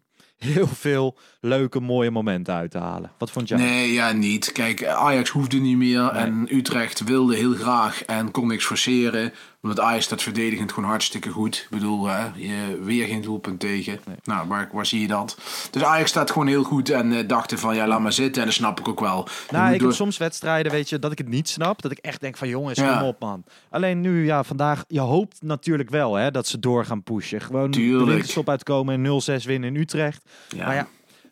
heel 0.45 0.67
veel 0.67 1.17
leuke, 1.41 1.81
mooie 1.81 2.11
momenten 2.11 2.55
uit 2.55 2.71
te 2.71 2.79
halen. 2.79 3.11
Wat 3.19 3.31
vond 3.31 3.49
jij? 3.49 3.59
Nee, 3.59 3.93
ja, 3.93 4.13
niet. 4.13 4.53
Kijk, 4.53 4.85
Ajax 4.87 5.31
hoefde 5.31 5.57
niet 5.57 5.77
meer. 5.77 6.09
En 6.09 6.47
Utrecht 6.51 7.05
wilde 7.05 7.37
heel 7.37 7.55
graag 7.55 8.05
en 8.05 8.31
kon 8.31 8.47
niks 8.47 8.65
forceren. 8.65 9.33
Omdat 9.63 9.81
Ajax 9.81 10.05
staat 10.05 10.23
verdedigend 10.23 10.73
gewoon 10.73 10.89
hartstikke 10.91 11.31
goed. 11.31 11.57
Ik 11.57 11.67
bedoel, 11.71 12.07
hè, 12.07 12.27
je, 12.35 12.79
weer 12.83 13.07
geen 13.07 13.21
doelpunt 13.21 13.61
tegen. 13.61 14.01
Nou, 14.25 14.49
waar, 14.49 14.69
waar 14.73 14.87
zie 14.87 15.01
je 15.01 15.07
dat? 15.07 15.39
Dus 15.71 15.83
Ajax 15.83 16.11
staat 16.11 16.31
gewoon 16.31 16.47
heel 16.47 16.63
goed 16.63 16.91
en 16.91 17.13
eh, 17.13 17.29
dachten 17.29 17.59
van, 17.59 17.75
ja, 17.75 17.87
laat 17.87 18.01
maar 18.01 18.13
zitten. 18.13 18.41
En 18.43 18.49
dat 18.49 18.57
snap 18.57 18.81
ik 18.81 18.89
ook 18.89 19.01
wel. 19.01 19.29
Nou, 19.51 19.73
ik 19.73 19.79
door- 19.79 19.89
heb 19.89 19.97
soms 19.97 20.17
wedstrijden, 20.19 20.73
weet 20.73 20.89
je, 20.89 20.99
dat 20.99 21.13
ik 21.13 21.19
het 21.19 21.29
niet 21.29 21.49
snap. 21.49 21.83
Dat 21.83 21.91
ik 21.91 21.99
echt 21.99 22.21
denk 22.21 22.37
van, 22.37 22.49
jongens, 22.49 22.79
Ja. 22.79 22.99
kom 22.99 23.09
op, 23.09 23.21
man. 23.21 23.45
Alleen 23.71 24.01
nu, 24.01 24.25
ja, 24.25 24.45
vandaag, 24.45 24.85
je 24.89 25.01
hoopt 25.01 25.43
natuurlijk 25.43 25.91
wel, 25.91 26.15
hè, 26.15 26.31
dat 26.31 26.47
ze 26.47 26.59
door 26.59 26.85
gaan 26.85 27.03
pushen. 27.03 27.41
Gewoon 27.41 27.71
Tuurlijk. 27.71 28.05
de 28.07 28.11
winterstop 28.13 28.49
uitkomen 28.49 28.95
en 28.95 29.01
0-6 29.03 29.45
winnen 29.47 29.75
in 29.75 29.81
Utrecht. 29.81 30.29
Ja. 30.49 30.67
Maar 30.67 30.75
ja, 30.75 30.87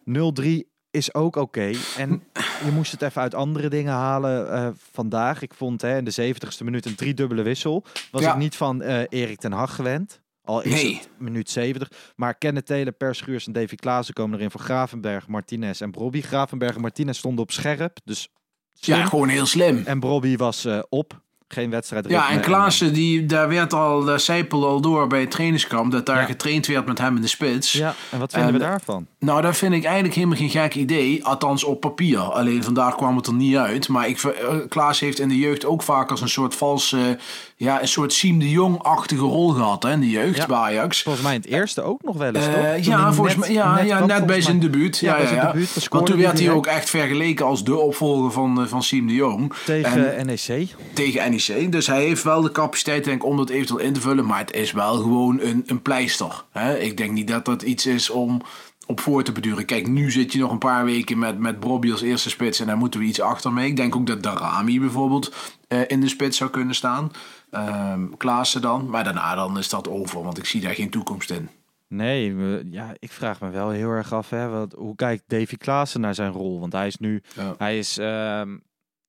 0-3 0.04 0.66
is 0.90 1.14
ook 1.14 1.36
oké. 1.36 1.70
En 1.96 2.22
je 2.64 2.70
moest 2.72 2.92
het 2.92 3.02
even 3.02 3.22
uit 3.22 3.34
andere 3.34 3.68
dingen 3.68 3.92
halen 3.92 4.52
eh, 4.52 4.68
vandaag. 4.92 5.42
Ik 5.42 5.54
vond 5.54 5.82
hè, 5.82 5.96
in 5.96 6.04
de 6.04 6.34
70ste 6.34 6.64
minuut 6.64 6.86
een 6.86 6.94
driedubbele 6.94 7.42
wissel. 7.42 7.84
Was 8.10 8.22
Ja. 8.22 8.30
ik 8.32 8.38
niet 8.38 8.56
van 8.56 8.82
eh, 8.82 9.02
Erik 9.08 9.38
ten 9.38 9.52
Hag 9.52 9.74
gewend. 9.74 10.20
Al 10.44 10.62
is 10.62 10.72
Nee. 10.82 10.94
het 10.96 11.08
minuut 11.18 11.50
70. 11.50 11.90
Maar 12.16 12.34
Kenneth 12.34 12.66
Taylor, 12.66 12.92
Per 12.92 13.14
Schuurs 13.14 13.46
en 13.46 13.52
Davy 13.52 13.74
Klaassen 13.74 14.14
komen 14.14 14.38
erin 14.38 14.50
voor 14.50 14.60
Gravenberg, 14.60 15.26
Martinez 15.28 15.80
en 15.80 15.90
Brobby. 15.90 16.20
Gravenberg 16.20 16.74
en 16.74 16.80
Martinez 16.80 17.18
stonden 17.18 17.42
op 17.42 17.50
scherp. 17.52 17.98
Dus 18.04 18.28
ja, 18.72 19.04
gewoon 19.06 19.28
heel 19.28 19.46
slim. 19.46 19.82
En 19.84 20.00
Brobby 20.00 20.36
was 20.36 20.64
eh, 20.64 20.78
op. 20.88 21.20
Geen 21.48 21.70
wedstrijd. 21.70 22.08
Ja, 22.08 22.30
en 22.30 22.40
Klaassen, 22.40 22.92
die, 22.92 23.26
daar 23.26 23.48
werd 23.48 23.72
al, 23.72 24.04
daar 24.04 24.20
zijpelde 24.20 24.66
al 24.66 24.80
door 24.80 25.06
bij 25.06 25.20
het 25.20 25.30
trainingskamp, 25.30 25.92
dat 25.92 26.06
daar 26.06 26.20
Ja. 26.20 26.24
getraind 26.26 26.66
werd 26.66 26.86
met 26.86 26.98
hem 26.98 27.16
in 27.16 27.22
de 27.22 27.28
spits. 27.28 27.72
Ja, 27.72 27.94
en 28.10 28.18
wat 28.18 28.32
vinden 28.32 28.48
En- 28.54 28.58
we 28.58 28.64
daarvan? 28.64 29.06
Nou, 29.18 29.42
dat 29.42 29.56
vind 29.56 29.74
ik 29.74 29.84
eigenlijk 29.84 30.14
helemaal 30.14 30.36
geen 30.36 30.50
gek 30.50 30.74
idee. 30.74 31.24
Althans 31.24 31.64
op 31.64 31.80
papier. 31.80 32.18
Alleen 32.18 32.64
vandaag 32.64 32.94
kwam 32.94 33.16
het 33.16 33.26
er 33.26 33.34
niet 33.34 33.56
uit. 33.56 33.88
Maar 33.88 34.08
ik, 34.08 34.22
eh, 34.22 34.56
Klaas 34.68 35.00
heeft 35.00 35.18
in 35.18 35.28
de 35.28 35.38
jeugd 35.38 35.64
ook 35.64 35.82
vaak 35.82 36.10
als 36.10 36.20
een 36.20 36.28
soort 36.28 36.54
valse... 36.54 37.18
Ja, 37.60 37.80
een 37.80 37.88
soort 37.88 38.12
Siem 38.12 38.38
de 38.38 38.50
Jong-achtige 38.50 39.20
rol 39.24 39.48
gehad 39.48 39.82
hè, 39.82 39.92
in 39.92 40.00
de 40.00 40.10
jeugd 40.10 40.36
Ja. 40.36 40.46
bij 40.46 40.56
Ajax. 40.56 41.02
Volgens 41.02 41.24
mij 41.24 41.34
in 41.34 41.40
het 41.40 41.50
eerste 41.50 41.82
ook 41.82 42.02
nog 42.02 42.16
wel 42.16 42.34
eens, 42.34 42.46
Eh, 42.46 42.52
toch? 42.52 42.84
Ja, 42.84 43.02
hij 43.04 43.12
volgens 43.12 43.36
mij, 43.36 43.52
ja, 43.52 43.80
ja, 43.80 43.96
kwam, 43.96 44.08
net 44.08 44.26
bij 44.26 44.40
zijn 44.40 44.60
debuut. 44.60 44.98
Ja, 44.98 45.16
Ja, 45.16 45.22
ja, 45.22 45.34
ja. 45.34 45.46
debuut, 45.52 45.86
Want 45.88 46.06
toen 46.06 46.18
werd 46.18 46.38
hij 46.38 46.50
ook 46.50 46.66
echt 46.66 46.90
vergeleken 46.90 47.46
als 47.46 47.64
de 47.64 47.76
opvolger 47.76 48.32
van, 48.32 48.60
eh, 48.62 48.66
van 48.66 48.82
Siem 48.82 49.06
de 49.06 49.14
Jong. 49.14 49.52
Tegen 49.64 50.16
En- 50.16 50.26
NEC. 50.26 50.66
tegen 50.92 51.30
NEC. 51.30 51.72
Dus 51.72 51.86
hij 51.86 52.02
heeft 52.02 52.22
wel 52.22 52.40
de 52.42 52.52
capaciteit 52.52 53.04
denk 53.04 53.16
ik, 53.22 53.26
om 53.28 53.36
dat 53.36 53.48
eventueel 53.50 53.80
in 53.80 53.92
te 53.92 54.00
vullen. 54.00 54.26
Maar 54.26 54.38
het 54.38 54.52
is 54.52 54.72
wel 54.72 54.94
gewoon 54.96 55.40
een, 55.40 55.62
een 55.66 55.82
pleister. 55.82 56.44
Hè? 56.52 56.78
Ik 56.78 56.96
denk 56.96 57.10
niet 57.10 57.28
dat 57.28 57.44
dat 57.44 57.62
iets 57.62 57.86
is 57.86 58.10
om 58.10 58.40
op 58.86 59.00
voor 59.00 59.22
te 59.22 59.32
beduren. 59.32 59.64
Kijk, 59.64 59.86
nu 59.88 60.10
zit 60.10 60.32
je 60.32 60.38
nog 60.38 60.50
een 60.50 60.58
paar 60.58 60.84
weken 60.84 61.18
met, 61.18 61.38
met 61.38 61.60
Brobby 61.60 61.90
als 61.90 62.02
eerste 62.02 62.30
spits. 62.30 62.60
En 62.60 62.66
daar 62.66 62.76
moeten 62.76 63.00
we 63.00 63.06
iets 63.06 63.20
achter 63.20 63.52
mee. 63.52 63.66
Ik 63.68 63.76
denk 63.76 63.96
ook 63.96 64.06
dat 64.06 64.22
Darami 64.22 64.80
bijvoorbeeld 64.80 65.32
eh, 65.68 65.78
in 65.86 66.00
de 66.00 66.08
spits 66.08 66.36
zou 66.36 66.50
kunnen 66.50 66.74
staan. 66.74 67.10
Ehm 67.50 68.08
Klaassen 68.16 68.60
dan. 68.60 68.90
Maar 68.90 69.04
daarna 69.04 69.34
dan 69.34 69.58
is 69.58 69.68
dat 69.68 69.88
over. 69.88 70.22
Want 70.22 70.38
ik 70.38 70.44
zie 70.44 70.60
daar 70.60 70.74
geen 70.74 70.90
toekomst 70.90 71.30
in. 71.30 71.48
Nee, 71.88 72.34
we- 72.34 72.66
ja, 72.70 72.94
ik 72.98 73.12
vraag 73.12 73.40
me 73.40 73.50
wel 73.50 73.70
heel 73.70 73.90
erg 73.90 74.12
af, 74.12 74.30
hè, 74.30 74.48
wat, 74.48 74.72
hoe 74.72 74.94
kijkt 74.96 75.22
Davy 75.26 75.56
Klaassen 75.56 76.00
naar 76.00 76.14
zijn 76.14 76.32
rol? 76.32 76.60
Want 76.60 76.72
hij 76.72 76.86
is 76.86 76.96
nu, 76.96 77.22
Ja. 77.34 77.54
hij 77.58 77.78
is 77.78 77.98
ehm, 77.98 78.56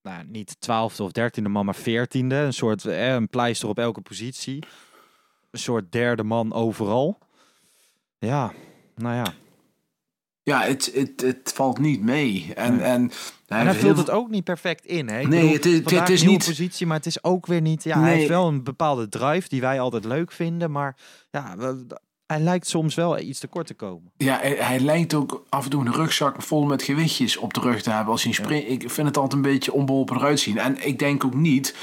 nou, 0.01 0.24
niet 0.27 0.55
twaalfde 0.60 1.03
of 1.03 1.12
dertiende 1.12 1.50
man, 1.50 1.65
maar 1.65 1.75
veertiende. 1.75 2.36
Een 2.36 2.53
soort, 2.53 2.86
eh, 2.86 3.13
een 3.13 3.27
pleister 3.29 3.69
op 3.69 3.77
elke 3.79 4.01
positie. 4.01 4.63
Een 5.51 5.60
soort 5.60 5.91
derde 5.91 6.24
man 6.24 6.53
overal. 6.53 7.17
Ja, 8.19 8.51
nou 8.96 9.15
ja. 9.15 9.25
Ja, 10.50 10.62
het, 10.62 10.91
het, 10.94 11.22
het 11.22 11.51
valt 11.56 11.79
niet 11.79 12.01
mee. 12.01 12.51
En, 12.56 12.75
Nee. 12.75 12.82
en, 12.86 13.01
En 13.01 13.12
hij 13.58 13.65
heeft 13.65 13.79
vult 13.79 13.96
heel 13.96 14.03
het 14.06 14.10
ook 14.10 14.29
niet 14.29 14.44
perfect 14.44 14.86
in. 14.86 15.08
Hè? 15.10 15.20
Ik 15.20 15.27
Nee, 15.27 15.39
bedoel, 15.41 15.53
het 15.53 15.65
is- 15.91 16.00
het 16.00 16.10
is 16.10 16.24
niet- 16.24 16.46
positie, 16.46 16.88
maar 16.88 16.98
het 16.98 17.06
is 17.06 17.24
ook 17.24 17.46
weer 17.46 17.62
niet. 17.62 17.84
Ja, 17.84 18.00
hij 18.00 18.15
heeft 18.15 18.27
wel 18.27 18.48
een 18.48 18.63
bepaalde 18.63 19.10
drive 19.10 19.50
die 19.50 19.62
wij 19.62 19.79
altijd 19.79 20.06
leuk 20.06 20.32
vinden, 20.32 20.72
maar 20.72 20.96
ja, 21.32 21.56
hij 22.25 22.39
lijkt 22.39 22.68
soms 22.68 22.96
wel 22.96 23.20
iets 23.20 23.39
tekort 23.39 23.68
te 23.68 23.74
komen. 23.74 24.12
Ja, 24.18 24.38
hij, 24.41 24.56
hij 24.60 24.79
lijkt 24.79 25.13
ook 25.13 25.46
af 25.50 25.63
en 25.63 25.70
toe 25.70 25.86
een 25.86 25.94
rugzak 25.94 26.41
vol 26.41 26.65
met 26.65 26.84
gewichtjes 26.84 27.38
op 27.38 27.53
de 27.53 27.60
rug 27.60 27.82
te 27.82 27.89
hebben 27.91 28.12
als 28.12 28.24
hij 28.24 28.34
springt. 28.34 28.70
Ik 28.70 28.89
vind 28.91 29.08
het 29.08 29.18
altijd 29.18 29.34
een 29.34 29.51
beetje 29.51 29.74
onbeholpen 29.74 30.15
eruit 30.18 30.39
zien. 30.39 30.58
En 30.58 30.88
ik 30.88 31.00
denk 31.00 31.24
ook 31.25 31.34
niet. 31.36 31.75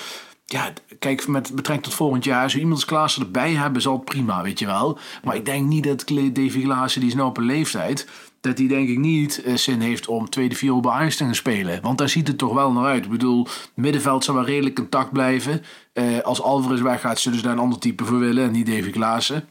Ja, 0.44 0.72
kijk, 0.98 1.26
met 1.26 1.42
betrekking 1.54 1.82
tot 1.82 1.94
volgend 1.94 2.24
jaar, 2.24 2.50
zo 2.50 2.56
iemand 2.56 2.74
als 2.74 2.84
Klaassen 2.84 3.22
erbij 3.22 3.52
hebben, 3.52 3.82
zal 3.82 3.92
het 3.96 4.04
prima, 4.04 4.42
weet 4.42 4.58
je 4.58 4.66
wel. 4.66 4.98
Maar 5.24 5.36
ik 5.36 5.44
denk 5.44 5.66
niet 5.66 5.84
dat 5.84 6.04
Davy 6.08 6.62
Klaassen, 6.62 7.00
die 7.00 7.10
is 7.10 7.16
nou 7.16 7.28
op 7.28 7.36
een 7.36 7.44
leeftijd, 7.44 8.08
dat 8.46 8.58
hij 8.58 8.66
denk 8.66 8.88
ik 8.88 8.98
niet 8.98 9.42
eh, 9.42 9.54
zin 9.54 9.80
heeft 9.80 10.06
om 10.06 10.30
tweede 10.30 10.54
viool 10.54 10.80
bij 10.80 10.92
Ajax 10.92 11.16
te 11.16 11.28
spelen. 11.30 11.82
Want 11.82 11.98
daar 11.98 12.08
ziet 12.08 12.28
het 12.28 12.38
toch 12.38 12.54
wel 12.54 12.72
naar 12.72 12.84
uit. 12.84 13.04
Ik 13.04 13.10
bedoel, 13.10 13.46
middenveld 13.74 14.24
zal 14.24 14.34
wel 14.34 14.44
redelijk 14.44 14.78
intact 14.78 15.12
blijven. 15.12 15.62
Eh, 15.92 16.20
als 16.20 16.42
Alvarez 16.42 16.80
weggaat, 16.80 17.18
zullen 17.18 17.38
ze 17.38 17.44
daar 17.44 17.52
een 17.52 17.58
ander 17.58 17.78
type 17.78 18.04
voor 18.04 18.18
willen 18.18 18.44
en 18.44 18.52
niet 18.52 18.66
Davy 18.66 18.90
Klaassen. 18.90 19.48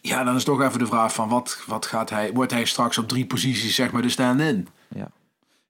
Ja, 0.00 0.24
dan 0.24 0.36
is 0.36 0.44
toch 0.44 0.62
even 0.62 0.78
de 0.78 0.86
vraag 0.86 1.14
van 1.14 1.28
wat, 1.28 1.62
wat 1.66 1.86
gaat 1.86 2.10
hij, 2.10 2.32
wordt 2.32 2.52
hij 2.52 2.64
straks 2.64 2.98
op 2.98 3.08
drie 3.08 3.26
posities 3.26 3.74
zeg 3.74 3.92
maar 3.92 4.02
de 4.02 4.08
stand-in? 4.08 4.68
Ja, 4.94 5.10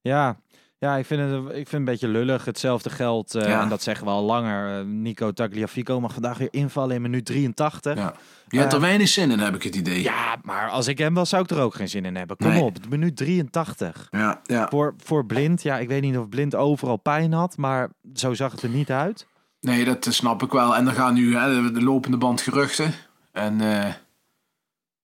ja 0.01 0.37
ik, 0.81 1.07
vind 1.07 1.21
het, 1.31 1.45
ik 1.45 1.53
vind 1.55 1.65
het 1.67 1.73
een 1.73 1.85
beetje 1.85 2.09
lullig. 2.09 2.45
Hetzelfde 2.45 2.91
geldt, 2.91 3.35
eh, 3.35 3.49
Ja. 3.49 3.63
en 3.63 3.69
dat 3.69 3.83
zeggen 3.83 4.07
we 4.07 4.13
al 4.13 4.23
langer. 4.25 4.79
eh, 4.79 4.85
Nico 4.87 5.33
Tagliafico 5.33 6.01
mag 6.01 6.13
vandaag 6.13 6.39
weer 6.39 6.49
invallen 6.51 6.95
in 6.97 7.03
minuut 7.03 7.25
83. 7.27 7.95
Ja. 7.97 8.01
Ja. 8.03 8.15
Je 8.49 8.59
hebt 8.59 8.73
er 8.73 8.79
Eh, 8.79 8.85
weinig 8.85 9.09
zin 9.09 9.31
in, 9.31 9.39
heb 9.39 9.55
ik 9.55 9.63
het 9.63 9.75
idee. 9.75 10.11
maar 10.43 10.69
als 10.71 10.87
ik 10.87 10.99
hem 10.99 11.15
was, 11.15 11.29
zou 11.29 11.43
ik 11.43 11.51
er 11.51 11.61
ook 11.61 11.75
geen 11.75 11.89
zin 11.89 12.05
in 12.05 12.17
hebben. 12.17 12.37
Kom 12.37 12.49
Nee. 12.49 12.63
op, 12.63 12.77
minuut 12.89 13.17
83. 13.17 14.09
ja, 14.11 14.41
ja. 14.45 14.67
Voor, 14.69 14.95
voor 15.05 15.27
Blind, 15.27 15.63
ja, 15.63 15.79
ik 15.79 15.89
weet 15.89 16.03
niet 16.03 16.17
of 16.19 16.29
Blind 16.29 16.55
overal 16.55 16.97
pijn 16.97 17.33
had, 17.33 17.57
maar 17.57 17.89
zo 18.15 18.35
zag 18.35 18.53
het 18.53 18.63
er 18.63 18.69
niet 18.69 18.91
uit. 18.91 19.27
Nee, 19.61 19.85
dat 19.85 20.07
snap 20.11 20.43
ik 20.43 20.53
wel. 20.53 20.77
En 20.77 20.85
dan 20.85 20.95
gaan 20.95 21.15
nu 21.15 21.37
hè, 21.37 21.73
de 21.73 21.83
lopende 21.83 22.17
band 22.17 22.41
geruchten. 22.41 22.93
En 23.33 23.59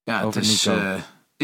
ja, 0.04 0.26
het 0.26 0.36
is... 0.36 0.64
Nico. 0.64 0.80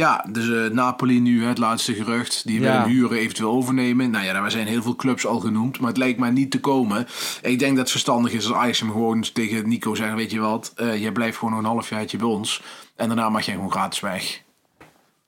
Ja, 0.00 0.24
dus 0.28 0.48
eh, 0.50 0.70
Napoli 0.70 1.20
nu, 1.20 1.44
het 1.44 1.58
laatste 1.58 1.94
gerucht. 1.94 2.46
Die 2.46 2.60
willen 2.60 2.84
huren, 2.84 3.18
eventueel 3.18 3.50
overnemen. 3.50 4.10
Nou 4.10 4.24
ja, 4.24 4.32
daar 4.32 4.50
zijn 4.50 4.66
heel 4.66 4.82
veel 4.82 4.96
clubs 4.96 5.26
al 5.26 5.40
genoemd. 5.40 5.78
Maar 5.80 5.88
het 5.88 5.98
lijkt 5.98 6.18
mij 6.18 6.30
niet 6.30 6.50
te 6.50 6.60
komen. 6.60 7.06
Ik 7.42 7.58
denk 7.58 7.70
dat 7.70 7.80
het 7.80 7.90
verstandig 7.90 8.32
is 8.32 8.46
als 8.46 8.56
Ajax 8.56 8.80
hem 8.80 8.90
gewoon 8.90 9.24
tegen 9.32 9.68
Nico 9.68 9.94
zegt... 9.94 10.14
Weet 10.14 10.30
je 10.30 10.40
wat, 10.40 10.72
eh 10.76 11.00
jij 11.00 11.12
blijft 11.12 11.36
gewoon 11.38 11.54
nog 11.54 11.62
een 11.62 11.70
halfjaartje 11.70 12.18
bij 12.18 12.26
ons. 12.26 12.62
En 12.96 13.06
daarna 13.06 13.28
mag 13.28 13.44
jij 13.44 13.54
gewoon 13.54 13.70
gratis 13.70 14.00
weg. 14.00 14.42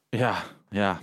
Ja, 0.08 0.44
ja. 0.70 1.00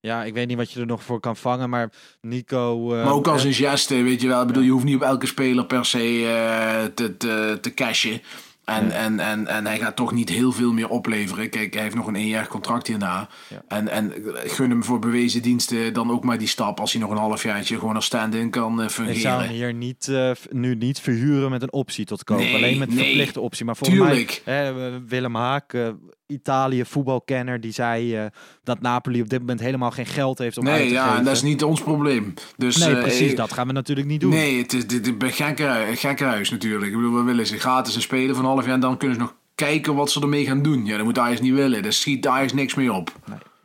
Ja, 0.00 0.24
ik 0.24 0.34
weet 0.34 0.48
niet 0.48 0.56
wat 0.56 0.72
je 0.72 0.80
er 0.80 0.86
nog 0.86 1.02
voor 1.02 1.20
kan 1.20 1.36
vangen, 1.36 1.70
maar 1.70 1.90
Nico... 2.20 2.94
eh, 2.94 3.04
Maar 3.04 3.12
ook 3.12 3.26
als 3.26 3.44
een 3.44 3.52
geste, 3.54 4.02
weet 4.02 4.20
je 4.20 4.28
wel. 4.28 4.40
Ik 4.40 4.46
bedoel, 4.46 4.62
je 4.62 4.70
hoeft 4.70 4.84
niet 4.84 4.94
op 4.94 5.02
elke 5.02 5.26
speler 5.26 5.66
per 5.66 5.84
se 5.84 6.90
te, 6.94 7.16
te, 7.16 7.58
te 7.60 7.74
cashen. 7.74 8.20
En, 8.66 8.90
en, 8.90 9.20
en, 9.20 9.46
en 9.46 9.66
hij 9.66 9.78
gaat 9.78 9.96
toch 9.96 10.12
niet 10.12 10.28
heel 10.28 10.52
veel 10.52 10.72
meer 10.72 10.88
opleveren. 10.88 11.50
Kijk, 11.50 11.74
hij 11.74 11.82
heeft 11.82 11.94
nog 11.94 12.06
een 12.06 12.16
één 12.16 12.46
contract 12.46 12.86
hierna. 12.86 13.28
Ja. 13.48 13.62
En, 13.68 13.88
en 13.88 14.12
gun 14.44 14.70
hem 14.70 14.84
voor 14.84 14.98
bewezen 14.98 15.42
diensten 15.42 15.92
dan 15.92 16.10
ook 16.10 16.24
maar 16.24 16.38
die 16.38 16.48
stap... 16.48 16.80
als 16.80 16.92
hij 16.92 17.00
nog 17.00 17.10
een 17.10 17.16
halfjaartje 17.16 17.78
gewoon 17.78 17.94
als 17.94 18.04
stand-in 18.04 18.50
kan 18.50 18.80
eh, 18.80 18.84
Ik 18.84 18.90
zou 18.90 19.06
hem 19.06 19.14
fungeren. 19.16 19.48
hier 19.48 19.74
niet, 19.74 20.08
eh, 20.08 20.30
nu 20.50 20.74
niet 20.74 21.00
verhuren 21.00 21.50
met 21.50 21.62
een 21.62 21.72
optie 21.72 22.04
tot 22.04 22.24
koop. 22.24 22.38
Nee, 22.38 22.54
Alleen 22.54 22.78
met 22.78 22.88
een 22.88 22.94
nee. 22.94 23.04
verplichte 23.04 23.40
optie. 23.40 23.64
Maar 23.64 23.74
Tuurlijk. 23.74 24.42
mij, 24.44 24.54
hè, 24.54 25.00
Willem 25.06 25.34
Haak, 25.34 25.72
eh, 25.72 25.88
Italië 26.26 26.84
voetbalkenner, 26.84 27.60
die 27.60 27.72
zei 27.72 28.16
eh, 28.16 28.26
dat 28.62 28.80
Napoli 28.80 29.20
op 29.20 29.28
dit 29.28 29.38
moment 29.40 29.60
helemaal 29.60 29.90
geen 29.90 30.06
geld 30.06 30.38
heeft 30.38 30.58
om 30.58 30.68
uit 30.68 30.78
Nee, 30.78 30.88
te 30.88 30.94
ja, 30.94 31.02
geven. 31.04 31.18
en 31.18 31.24
dat 31.24 31.34
is 31.34 31.42
niet 31.42 31.64
ons 31.64 31.82
probleem. 31.82 32.34
Dus, 32.56 32.76
Nee, 32.76 32.94
eh, 32.94 33.00
precies. 33.00 33.34
Dat 33.34 33.52
gaan 33.52 33.66
we 33.66 33.72
natuurlijk 33.72 34.08
niet 34.08 34.20
doen. 34.20 34.30
Nee, 34.30 34.62
het 34.62 34.72
is 34.72 34.86
dit 34.86 35.22
is 35.22 35.36
gekke, 35.36 35.84
gekke 35.94 36.24
huis 36.24 36.50
natuurlijk. 36.50 36.90
Ik 36.90 36.96
bedoel, 36.96 37.14
we 37.14 37.22
willen 37.22 37.46
ze 37.46 37.58
gratis 37.58 37.94
een 37.94 38.02
spelen 38.02 38.34
van 38.34 38.44
een 38.44 38.50
half 38.50 38.64
jaar... 38.64 38.74
en 38.74 38.80
dan 38.80 38.96
kunnen 38.96 39.16
ze 39.16 39.22
nog 39.22 39.34
kijken 39.54 39.94
wat 39.94 40.10
ze 40.10 40.20
ermee 40.20 40.46
gaan 40.46 40.62
doen. 40.62 40.84
Ja, 40.86 40.96
dat 40.96 41.04
moet 41.06 41.18
Ajax 41.18 41.40
niet 41.40 41.54
willen. 41.54 41.82
Daar 41.82 41.92
schiet 41.92 42.26
Ajax 42.26 42.52
niks 42.52 42.74
mee 42.74 42.92
op. 42.92 43.12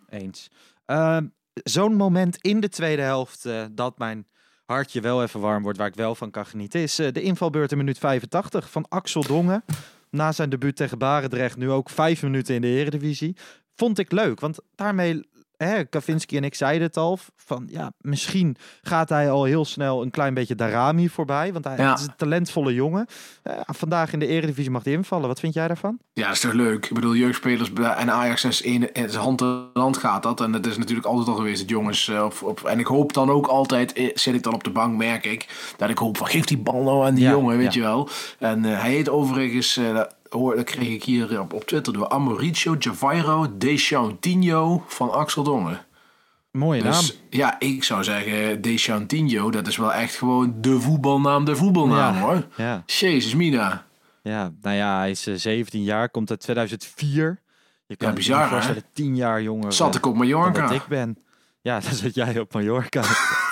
Eens. 0.10 0.50
Ehm, 0.86 1.26
Zo'n 1.63 1.95
moment 1.95 2.38
in 2.41 2.60
de 2.60 2.69
tweede 2.69 3.02
helft 3.02 3.45
eh, 3.45 3.63
dat 3.71 3.97
mijn 3.97 4.28
hartje 4.65 5.02
wel 5.02 5.24
even 5.24 5.39
warm 5.39 5.63
wordt, 5.63 5.78
waar 5.78 5.88
ik 5.88 5.95
wel 5.95 6.15
van 6.15 6.32
kan 6.32 6.45
genieten, 6.45 6.82
is 6.82 6.95
de 6.95 7.21
invalbeurt 7.21 7.71
in 7.71 7.78
minuut 7.78 7.97
85 7.97 8.69
van 8.71 8.86
Axel 8.89 9.21
Dongen. 9.24 9.63
Na 10.12 10.32
zijn 10.32 10.50
debuut 10.50 10.76
tegen 10.76 10.97
Barendrecht, 10.97 11.58
nu 11.58 11.69
ook 11.69 11.89
vijf 11.89 12.24
minuten 12.24 12.56
in 12.56 12.62
de 12.62 12.67
Eredivisie. 12.67 13.36
Vond 13.76 14.00
ik 14.00 14.12
leuk, 14.12 14.39
want 14.39 14.60
daarmee, 14.76 15.30
hè, 15.65 15.84
Kavinski 15.86 16.38
en 16.38 16.43
ik 16.43 16.56
zeiden 16.56 16.88
het 16.88 16.97
al, 16.97 17.19
van 17.36 17.67
ja, 17.69 17.91
misschien 18.02 18.56
gaat 18.82 19.10
hij 19.10 19.32
al 19.32 19.43
heel 19.43 19.65
snel 19.65 20.02
een 20.02 20.12
klein 20.12 20.34
beetje 20.34 20.56
Darami 20.56 21.10
voorbij, 21.10 21.54
want 21.54 21.65
hij 21.65 21.78
Ja. 21.78 21.93
is 21.93 22.02
een 22.02 22.15
talentvolle 22.17 22.74
jongen. 22.74 23.06
Eh, 23.43 23.54
vandaag 23.65 24.13
in 24.13 24.19
de 24.19 24.28
Eredivisie 24.28 24.71
mag 24.71 24.84
hij 24.84 24.93
invallen. 24.93 25.28
Wat 25.28 25.39
vind 25.39 25.54
jij 25.54 25.67
daarvan? 25.67 26.00
Ja, 26.13 26.32
is 26.32 26.39
toch 26.39 26.54
leuk. 26.54 26.86
Ik 26.86 26.93
bedoel, 26.93 27.15
jeugdspelers 27.15 27.74
en 27.74 28.12
Ajax 28.12 28.43
is 28.43 28.62
één, 28.63 28.91
is 28.91 29.15
hand 29.15 29.41
in 29.41 29.65
hand 29.74 29.97
gaat 29.97 30.24
dat. 30.24 30.41
En 30.41 30.52
dat 30.52 30.65
is 30.65 30.78
natuurlijk 30.78 31.08
altijd 31.08 31.28
al 31.28 31.36
geweest, 31.36 31.60
dat 31.60 31.69
jongens. 31.69 32.08
eh, 32.08 32.24
Op, 32.24 32.41
op, 32.43 32.63
en 32.63 32.80
ik 32.80 32.86
hoop 32.88 33.13
dan 33.13 33.30
ook 33.30 33.47
altijd, 33.47 33.93
eh, 33.93 34.10
zit 34.13 34.34
ik 34.34 34.43
dan 34.43 34.54
op 34.54 34.63
de 34.63 34.69
bank, 34.69 34.97
merk 34.97 35.26
ik, 35.26 35.74
dat 35.78 35.89
ik 35.89 35.97
hoop 35.97 36.17
van, 36.17 36.28
geef 36.28 36.45
die 36.45 36.58
bal 36.58 36.84
nou 36.84 37.06
aan 37.06 37.15
die 37.15 37.24
Ja, 37.24 37.30
jongen, 37.32 37.58
weet 37.58 37.74
ja. 37.74 37.82
je 37.82 37.88
wel. 37.88 38.10
En 38.39 38.63
hij 38.63 38.89
heet 38.91 39.10
overigens, 39.10 39.74
dat, 39.93 40.15
hoor, 40.34 40.56
dat 40.56 40.65
kreeg 40.65 40.88
ik 40.88 41.04
hier 41.04 41.39
op, 41.39 41.54
op 41.54 41.63
Twitter 41.63 41.94
door, 41.94 42.08
Amoricio 42.08 42.76
Javairo 42.80 43.58
Deschantinho 43.58 44.84
van 44.88 45.12
Axel 45.12 45.44
Dongen. 45.44 45.86
Mooie 46.52 46.82
naam. 46.84 46.91
Dus 46.91 47.20
ja, 47.30 47.60
ik 47.60 47.84
zou 47.84 48.04
zeggen, 48.04 48.62
Deschantinho, 48.62 49.52
dat 49.52 49.67
is 49.67 49.78
wel 49.78 49.94
echt 49.94 50.15
gewoon 50.15 50.54
de 50.62 50.80
voetbalnaam, 50.80 51.46
de 51.46 51.56
voetbalnaam 51.56 52.15
Ja. 52.15 52.22
hoor. 52.22 52.48
Ja. 52.56 52.84
Jezus 52.86 53.36
mina. 53.36 53.86
Ja, 54.24 54.52
nou 54.62 54.76
ja, 54.76 54.98
hij 54.98 55.10
is 55.12 55.28
eh, 55.28 55.36
17 55.36 55.84
jaar, 55.84 56.10
komt 56.10 56.30
uit 56.30 56.39
2004. 56.39 57.39
Je 57.88 57.96
kan 57.96 58.08
Ja, 58.08 58.13
bizar, 58.13 58.44
je 58.44 58.50
voorstellen, 58.50 58.84
10 58.94 59.15
jaar 59.15 59.41
jonger 59.41 59.74
Zat 59.74 59.89
eh, 59.89 59.96
ik 59.96 60.06
op 60.06 60.15
Mallorca. 60.15 60.62
dat 60.62 60.72
ik 60.72 60.86
ben. 60.88 61.17
Ja, 61.62 61.80
dan 61.84 61.94
zat 61.94 62.15
jij 62.15 62.39
op 62.39 62.54
Mallorca. 62.54 63.04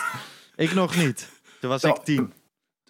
ik 0.56 0.74
nog 0.74 0.96
niet. 0.96 1.30
Toen 1.62 1.70
was 1.70 1.84
ik 1.84 1.96
Ja, 1.96 2.04
10. 2.04 2.34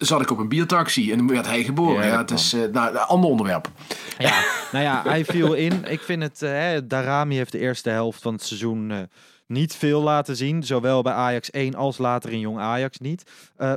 Zat 0.00 0.20
ik 0.20 0.30
op 0.30 0.38
een 0.38 0.48
biertaxi 0.48 1.12
en 1.12 1.18
dan 1.18 1.28
werd 1.28 1.46
hij 1.46 1.64
geboren. 1.64 2.06
Ja, 2.06 2.18
het 2.18 2.30
is 2.30 2.52
nou, 2.52 2.90
een 2.90 2.98
ander 2.98 3.30
onderwerp. 3.30 3.70
Ja, 4.18 4.44
nou 4.72 4.84
ja, 4.84 5.02
hij 5.02 5.24
viel 5.24 5.54
in. 5.54 5.84
Ik 5.84 6.00
vind 6.00 6.22
het, 6.22 6.42
eh, 6.42 6.78
Darami 6.84 7.36
heeft 7.36 7.52
de 7.52 7.58
eerste 7.58 7.90
helft 7.90 8.22
van 8.22 8.32
het 8.32 8.42
seizoen 8.42 8.90
eh, 8.90 8.98
niet 9.46 9.74
veel 9.74 10.02
laten 10.02 10.36
zien. 10.36 10.62
Zowel 10.62 11.02
bij 11.02 11.12
Ajax 11.12 11.50
1 11.50 11.74
als 11.74 11.98
later 11.98 12.32
in 12.32 12.40
Jong 12.40 12.58
Ajax 12.58 12.98
niet. 12.98 13.30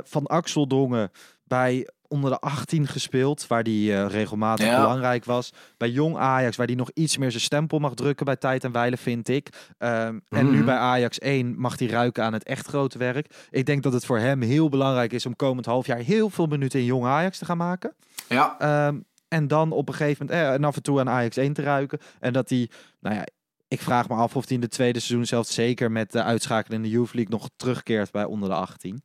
Van 0.04 0.26
Axel 0.26 0.66
Dongen 0.66 1.10
bij 1.44 1.88
onder 2.14 2.30
de 2.30 2.38
18 2.38 2.86
gespeeld, 2.86 3.46
waar 3.46 3.62
die 3.62 3.94
eh, 3.94 4.06
regelmatig 4.08 4.66
Ja. 4.66 4.76
belangrijk 4.80 5.24
was. 5.24 5.50
Bij 5.76 5.90
Jong 5.90 6.16
Ajax, 6.16 6.56
waar 6.56 6.66
die 6.66 6.76
nog 6.76 6.90
iets 6.94 7.16
meer 7.16 7.30
zijn 7.30 7.42
stempel 7.42 7.78
mag 7.78 7.94
drukken 7.94 8.24
bij 8.26 8.36
tijd 8.36 8.64
en 8.64 8.72
wijle, 8.72 8.96
vind 8.96 9.28
ik. 9.28 9.48
Ehm, 9.78 10.18
En 10.28 10.50
nu 10.50 10.56
Mhm. 10.56 10.64
bij 10.64 10.76
Ajax 10.76 11.18
1 11.20 11.60
mag 11.60 11.78
hij 11.78 11.88
ruiken 11.88 12.24
aan 12.24 12.32
het 12.32 12.44
echt 12.44 12.66
grote 12.66 12.98
werk. 12.98 13.46
Ik 13.50 13.66
denk 13.66 13.82
dat 13.82 13.92
het 13.92 14.06
voor 14.06 14.18
hem 14.18 14.40
heel 14.42 14.68
belangrijk 14.68 15.12
is 15.12 15.26
om 15.26 15.36
komend 15.36 15.66
half 15.66 15.86
jaar 15.86 15.98
heel 15.98 16.30
veel 16.30 16.46
minuten 16.46 16.78
in 16.80 16.84
Jong 16.86 17.04
Ajax 17.04 17.38
te 17.38 17.44
gaan 17.44 17.56
maken. 17.56 17.94
Ja, 18.28 18.54
Ehm, 18.58 19.00
en 19.28 19.48
dan 19.48 19.72
op 19.72 19.88
een 19.88 19.94
gegeven 19.94 20.26
moment 20.26 20.44
eh, 20.46 20.52
en 20.52 20.64
af 20.64 20.76
en 20.76 20.82
toe 20.82 21.00
aan 21.00 21.08
Ajax 21.08 21.36
1 21.36 21.52
te 21.52 21.62
ruiken. 21.62 21.98
En 22.20 22.32
dat 22.32 22.48
hij, 22.48 22.70
nou 23.00 23.14
ja, 23.16 23.24
ik 23.68 23.80
vraag 23.80 24.08
me 24.08 24.14
af 24.14 24.36
of 24.36 24.44
hij 24.46 24.54
in 24.54 24.60
de 24.60 24.68
tweede 24.68 24.98
seizoen 25.00 25.26
zelfs 25.26 25.54
zeker 25.54 25.92
met 25.92 26.12
de 26.12 26.22
uitschakeling 26.22 26.84
in 26.84 26.90
de 26.90 26.96
Youth 26.96 27.14
League 27.14 27.32
nog 27.32 27.48
terugkeert 27.56 28.10
bij 28.10 28.24
onder 28.24 28.48
de 28.48 28.54
18. 28.54 29.02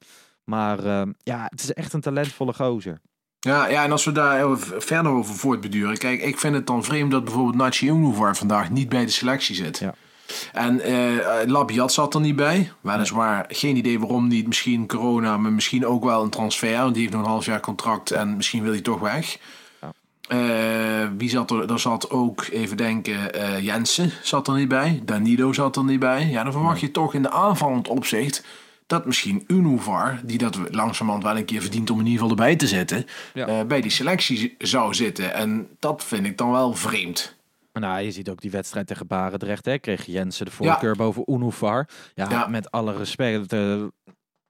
Maar 0.49 0.85
ehm, 0.85 1.11
ja, 1.23 1.45
het 1.49 1.61
is 1.61 1.73
echt 1.73 1.93
een 1.93 2.01
talentvolle 2.01 2.53
gozer. 2.53 3.01
Ja, 3.39 3.67
ja, 3.67 3.83
en 3.83 3.91
als 3.91 4.05
we 4.05 4.11
daar 4.11 4.57
verder 4.59 5.11
over 5.11 5.35
voortbeduren. 5.35 5.97
Kijk, 5.97 6.21
ik 6.21 6.39
vind 6.39 6.55
het 6.55 6.67
dan 6.67 6.83
vreemd 6.83 7.11
dat 7.11 7.23
bijvoorbeeld 7.23 7.55
Nachi 7.55 7.87
Unuvar 7.87 8.37
vandaag 8.37 8.69
niet 8.69 8.89
bij 8.89 9.05
de 9.05 9.11
selectie 9.11 9.55
zit. 9.55 9.79
Ja. 9.79 9.93
En 10.53 10.81
eh 10.81 11.47
Labiat 11.47 11.93
zat 11.93 12.13
er 12.13 12.21
niet 12.21 12.35
bij. 12.35 12.71
Weliswaar 12.81 13.45
geen 13.47 13.75
idee 13.75 13.99
waarom 13.99 14.27
niet. 14.27 14.47
Misschien 14.47 14.87
corona, 14.87 15.37
maar 15.37 15.51
misschien 15.51 15.85
ook 15.85 16.03
wel 16.03 16.23
een 16.23 16.29
transfer. 16.29 16.77
Want 16.77 16.93
die 16.93 17.01
heeft 17.01 17.15
nog 17.15 17.23
een 17.23 17.31
half 17.31 17.45
jaar 17.45 17.59
contract 17.59 18.11
en 18.11 18.35
misschien 18.35 18.63
wil 18.63 18.71
hij 18.71 18.81
toch 18.81 18.99
weg. 18.99 19.37
Ja. 19.81 19.93
Eh, 20.27 21.09
wie 21.17 21.29
zat 21.29 21.51
er? 21.51 21.71
Er 21.71 21.79
zat 21.79 22.09
ook, 22.09 22.47
even 22.51 22.77
denken, 22.77 23.33
eh, 23.33 23.59
Jensen 23.59 24.11
zat 24.23 24.47
er 24.47 24.55
niet 24.55 24.67
bij. 24.67 25.01
Danilo 25.05 25.53
zat 25.53 25.75
er 25.75 25.83
niet 25.83 25.99
bij. 25.99 26.25
Ja, 26.25 26.43
dan 26.43 26.51
verwacht 26.51 26.79
je 26.79 26.91
toch 26.91 27.13
in 27.13 27.21
de 27.21 27.31
aanvallend 27.31 27.87
opzicht 27.87 28.43
dat 28.89 29.05
misschien 29.05 29.43
Unuvar, 29.47 30.19
die 30.23 30.37
dat 30.37 30.59
langzamerhand 30.71 31.23
wel 31.25 31.37
een 31.37 31.45
keer 31.45 31.61
verdient 31.61 31.89
om 31.89 31.99
in 31.99 32.05
ieder 32.05 32.19
geval 32.21 32.37
erbij 32.37 32.55
te 32.55 32.67
zitten, 32.67 33.05
Ja. 33.33 33.47
eh, 33.47 33.65
bij 33.65 33.81
die 33.81 33.91
selectie 33.91 34.55
zou 34.57 34.93
zitten. 34.93 35.33
En 35.33 35.67
dat 35.79 36.03
vind 36.03 36.25
ik 36.25 36.37
dan 36.37 36.51
wel 36.51 36.73
vreemd. 36.73 37.37
Nou, 37.73 38.01
je 38.01 38.11
ziet 38.11 38.29
ook 38.29 38.41
die 38.41 38.51
wedstrijd 38.51 38.87
tegen 38.87 39.07
Barendrecht. 39.07 39.65
Hè? 39.65 39.77
Kreeg 39.77 40.05
Jensen 40.05 40.45
de 40.45 40.51
voorkeur 40.51 40.95
boven 40.95 41.23
Unuvar. 41.31 41.87
Ja, 42.15 42.29
Ja. 42.29 42.47
met 42.47 42.71
alle 42.71 42.97
respect. 42.97 43.53
eh, 43.53 43.83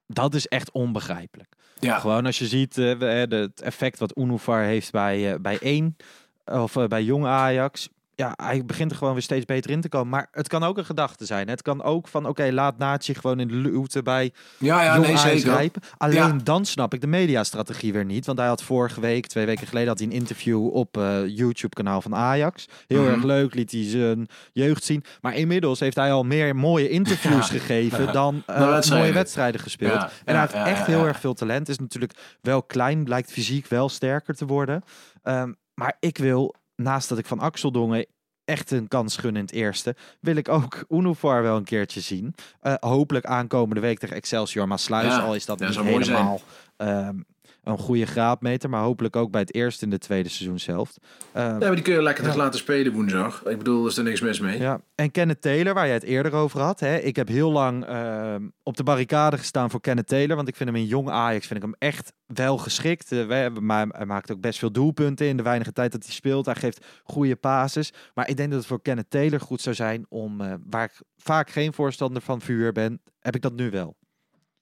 dat 0.06 0.34
is 0.34 0.46
echt 0.46 0.70
onbegrijpelijk. 0.70 1.52
Ja, 1.78 1.98
Gewoon 1.98 2.26
als 2.26 2.38
je 2.38 2.46
ziet 2.46 2.74
de- 2.74 3.26
het 3.30 3.60
effect 3.60 3.98
wat 3.98 4.18
Unuvar 4.18 4.62
heeft 4.62 4.92
bij, 4.92 5.40
bij 5.40 5.58
1 5.60 5.96
of 6.44 6.72
bij 6.88 7.02
jong 7.02 7.24
Ajax. 7.26 7.88
Ja, 8.20 8.32
hij 8.36 8.64
begint 8.64 8.90
er 8.90 8.96
gewoon 8.96 9.12
weer 9.12 9.22
steeds 9.22 9.44
beter 9.44 9.70
in 9.70 9.80
te 9.80 9.88
komen. 9.88 10.08
Maar 10.08 10.28
het 10.32 10.48
kan 10.48 10.62
ook 10.62 10.78
een 10.78 10.84
gedachte 10.84 11.24
zijn. 11.26 11.48
Het 11.48 11.62
kan 11.62 11.82
ook 11.82 12.08
van, 12.08 12.26
oké, 12.26 12.50
laat 12.52 12.78
Naatje 12.78 13.14
gewoon 13.14 13.40
in 13.40 13.48
de 13.48 13.54
luwte 13.54 14.02
bij 14.02 14.32
ja, 14.58 14.82
ja 14.82 14.96
nee, 14.96 15.16
zeker. 15.16 15.52
rijpen. 15.52 15.82
Alleen 15.96 16.16
Ja. 16.16 16.36
dan 16.42 16.64
snap 16.64 16.94
ik 16.94 17.00
de 17.00 17.06
mediastrategie 17.06 17.92
weer 17.92 18.04
niet. 18.04 18.26
Want 18.26 18.38
hij 18.38 18.46
had 18.48 18.62
vorige 18.62 19.00
week, 19.00 19.26
twee 19.26 19.46
weken 19.46 19.66
geleden, 19.66 19.88
had 19.88 19.98
hij 19.98 20.06
een 20.08 20.12
interview 20.14 20.66
op 20.74 20.96
eh 20.96 21.26
YouTube-kanaal 21.26 22.00
van 22.02 22.14
Ajax. 22.14 22.66
Heel 22.86 23.02
Mhm. 23.02 23.10
erg 23.12 23.22
leuk, 23.22 23.54
liet 23.54 23.70
hij 23.70 23.84
zijn 23.88 24.28
jeugd 24.52 24.84
zien. 24.84 25.04
Maar 25.20 25.34
inmiddels 25.34 25.80
heeft 25.80 25.96
hij 25.96 26.12
al 26.12 26.22
meer 26.24 26.56
mooie 26.56 26.88
interviews 26.88 27.50
Ja. 27.50 27.58
gegeven 27.58 28.12
dan 28.20 28.42
eh, 28.46 28.80
mooie 28.90 29.12
wedstrijden 29.12 29.60
gespeeld. 29.60 30.02
En 30.24 30.34
hij 30.36 30.40
heeft 30.40 30.66
echt 30.68 30.86
heel 30.86 31.06
erg 31.06 31.20
veel 31.20 31.34
talent. 31.34 31.68
Is 31.68 31.78
natuurlijk 31.78 32.12
wel 32.40 32.62
klein, 32.62 33.04
blijkt 33.04 33.32
fysiek 33.32 33.66
wel 33.66 33.88
sterker 33.88 34.34
te 34.34 34.46
worden. 34.46 34.82
Ehm, 35.22 35.52
maar 35.74 35.96
ik 36.00 36.18
wil, 36.18 36.54
naast 36.82 37.08
dat 37.08 37.18
ik 37.18 37.26
van 37.26 37.38
Axel 37.38 37.72
Dongen 37.72 38.06
echt 38.44 38.70
een 38.70 38.88
kans 38.88 39.16
gun 39.16 39.36
in 39.36 39.42
het 39.42 39.52
eerste, 39.52 39.96
wil 40.20 40.36
ik 40.36 40.48
ook 40.48 40.84
Unuvar 40.88 41.42
wel 41.42 41.56
een 41.56 41.64
keertje 41.64 42.00
zien. 42.00 42.34
Eh, 42.60 42.74
hopelijk 42.80 43.24
aankomende 43.24 43.80
week 43.80 43.98
tegen 43.98 44.16
Excelsior 44.16 44.68
Maasluis, 44.68 45.06
Ja, 45.06 45.18
al 45.18 45.34
is 45.34 45.46
dat 45.46 45.60
niet 45.60 45.80
helemaal 45.80 46.40
ehm, 46.76 47.18
een 47.64 47.78
goede 47.78 48.06
graadmeter, 48.06 48.70
maar 48.70 48.82
hopelijk 48.82 49.16
ook 49.16 49.30
bij 49.30 49.40
het 49.40 49.54
eerste 49.54 49.84
in 49.84 49.90
de 49.90 49.98
tweede 49.98 50.28
seizoenshelft. 50.28 50.98
Ehm, 51.32 51.46
Ja, 51.46 51.58
maar 51.58 51.74
die 51.74 51.82
kun 51.82 51.94
je 51.94 52.02
lekker 52.02 52.24
Ja. 52.26 52.36
laten 52.36 52.58
spelen 52.58 52.92
woensdag. 52.92 53.44
Ik 53.46 53.58
bedoel, 53.58 53.82
er 53.82 53.90
is 53.90 53.96
er 53.96 54.04
niks 54.04 54.20
mis 54.20 54.40
mee. 54.40 54.58
ja, 54.58 54.80
en 54.94 55.10
Kenneth 55.10 55.40
Taylor, 55.42 55.74
waar 55.74 55.84
jij 55.84 55.94
het 55.94 56.02
eerder 56.02 56.32
over 56.32 56.60
had. 56.60 56.80
Hè? 56.80 56.96
Ik 56.96 57.16
heb 57.16 57.28
heel 57.28 57.50
lang 57.52 57.84
ehm, 57.84 58.48
op 58.62 58.76
de 58.76 58.82
barricade 58.82 59.38
gestaan 59.38 59.70
voor 59.70 59.80
Kenneth 59.80 60.06
Taylor. 60.06 60.36
Want 60.36 60.48
ik 60.48 60.56
vind 60.56 60.68
hem 60.68 60.78
in 60.78 60.86
jong 60.86 61.08
Ajax 61.10 61.46
vind 61.46 61.58
ik 61.58 61.64
hem 61.64 61.74
echt 61.78 62.12
wel 62.26 62.58
geschikt. 62.58 63.12
Eh, 63.12 63.48
maar 63.60 63.86
hij 63.88 64.06
maakt 64.06 64.32
ook 64.32 64.40
best 64.40 64.58
veel 64.58 64.72
doelpunten 64.72 65.26
in 65.26 65.36
de 65.36 65.42
weinige 65.42 65.72
tijd 65.72 65.92
dat 65.92 66.04
hij 66.04 66.12
speelt. 66.12 66.46
Hij 66.46 66.54
geeft 66.54 66.86
goede 67.04 67.36
pases. 67.36 67.92
Maar 68.14 68.28
ik 68.28 68.36
denk 68.36 68.48
dat 68.50 68.58
het 68.58 68.68
voor 68.68 68.82
Kenneth 68.82 69.10
Taylor 69.10 69.40
goed 69.40 69.60
zou 69.60 69.74
zijn 69.74 70.06
om, 70.08 70.40
eh, 70.40 70.54
waar 70.70 70.84
ik 70.84 71.00
vaak 71.16 71.50
geen 71.50 71.72
voorstander 71.72 72.22
van 72.22 72.40
vuur 72.40 72.72
ben, 72.72 73.00
heb 73.20 73.34
ik 73.34 73.42
dat 73.42 73.52
nu 73.52 73.70
wel. 73.70 73.96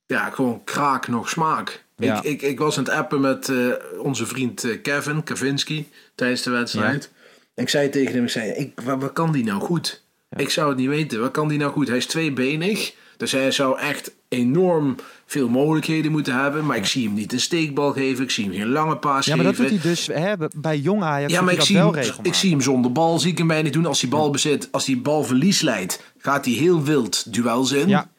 Ja, 0.07 0.31
gewoon 0.31 0.65
kraak 0.65 1.09
nog 1.09 1.29
smaak. 1.29 1.87
Ja. 1.99 2.17
Ik, 2.17 2.23
ik, 2.23 2.43
ik 2.43 2.59
was 2.59 2.79
aan 2.79 2.85
het 2.85 2.93
appen 2.93 3.21
met 3.21 3.49
eh, 3.49 3.57
onze 3.99 4.27
vriend 4.27 4.65
eh, 4.65 4.83
Kevin 4.83 5.23
Kavinski 5.23 5.89
tijdens 6.15 6.43
de 6.43 6.51
wedstrijd. 6.51 7.11
En 7.55 7.63
ik 7.63 7.69
zei 7.69 7.89
tegen 7.91 8.15
hem, 8.15 8.25
ik 8.25 8.31
zei, 8.31 8.51
ik, 8.51 8.81
wat, 8.85 9.13
kan 9.13 9.33
die 9.33 9.45
nou 9.45 9.61
goed? 9.61 10.03
Ik 10.37 10.51
zou 10.51 10.69
het 10.69 10.79
niet 10.79 10.89
weten, 10.89 11.21
wat 11.21 11.31
kan 11.31 11.49
die 11.49 11.59
nou 11.59 11.73
goed? 11.73 11.89
Hij 11.89 11.97
is 11.97 12.07
tweebenig, 12.07 12.95
dus 13.17 13.33
hij 13.33 13.51
zou 13.51 13.79
echt 13.79 14.15
enorm 14.29 14.97
veel 15.27 15.49
mogelijkheden 15.49 16.13
moeten 16.13 16.35
hebben. 16.35 16.67
Maar 16.67 16.77
ik 16.77 16.87
zie 16.87 17.05
hem 17.05 17.15
niet 17.15 17.33
een 17.33 17.41
steekbal 17.41 17.93
geven, 17.93 18.25
ik 18.25 18.31
zie 18.31 18.45
hem 18.45 18.55
geen 18.55 18.69
lange 18.69 18.97
paas 18.97 19.27
Ja, 19.27 19.37
maar 19.37 19.45
dat 19.45 19.57
geven. 19.57 19.71
doet 19.71 19.83
hij 19.83 19.91
dus 19.91 20.07
hè, 20.07 20.35
bij 20.57 20.79
jong 20.79 21.03
Ajax. 21.03 21.33
Ja, 21.33 21.41
maar 21.41 21.55
ik 21.55 21.61
zie, 21.61 21.77
hem, 21.77 21.95
ik 22.23 22.35
zie 22.35 22.51
hem 22.51 22.61
zonder 22.61 22.93
bal, 22.93 23.19
zie 23.19 23.31
ik 23.31 23.39
hem 23.39 23.47
bijna 23.47 23.63
niet 23.63 23.73
doen. 23.73 23.87
Als 23.87 24.01
hij 24.01 24.11
bal 24.11 24.31
bezit, 24.31 24.69
als 24.71 24.87
hij 24.87 25.01
balverlies 25.01 25.61
leidt, 25.61 26.03
gaat 26.19 26.45
hij 26.45 26.55
heel 26.55 26.83
wild 26.83 27.33
duels 27.33 27.73
in. 27.73 27.89
Ja, 27.89 28.11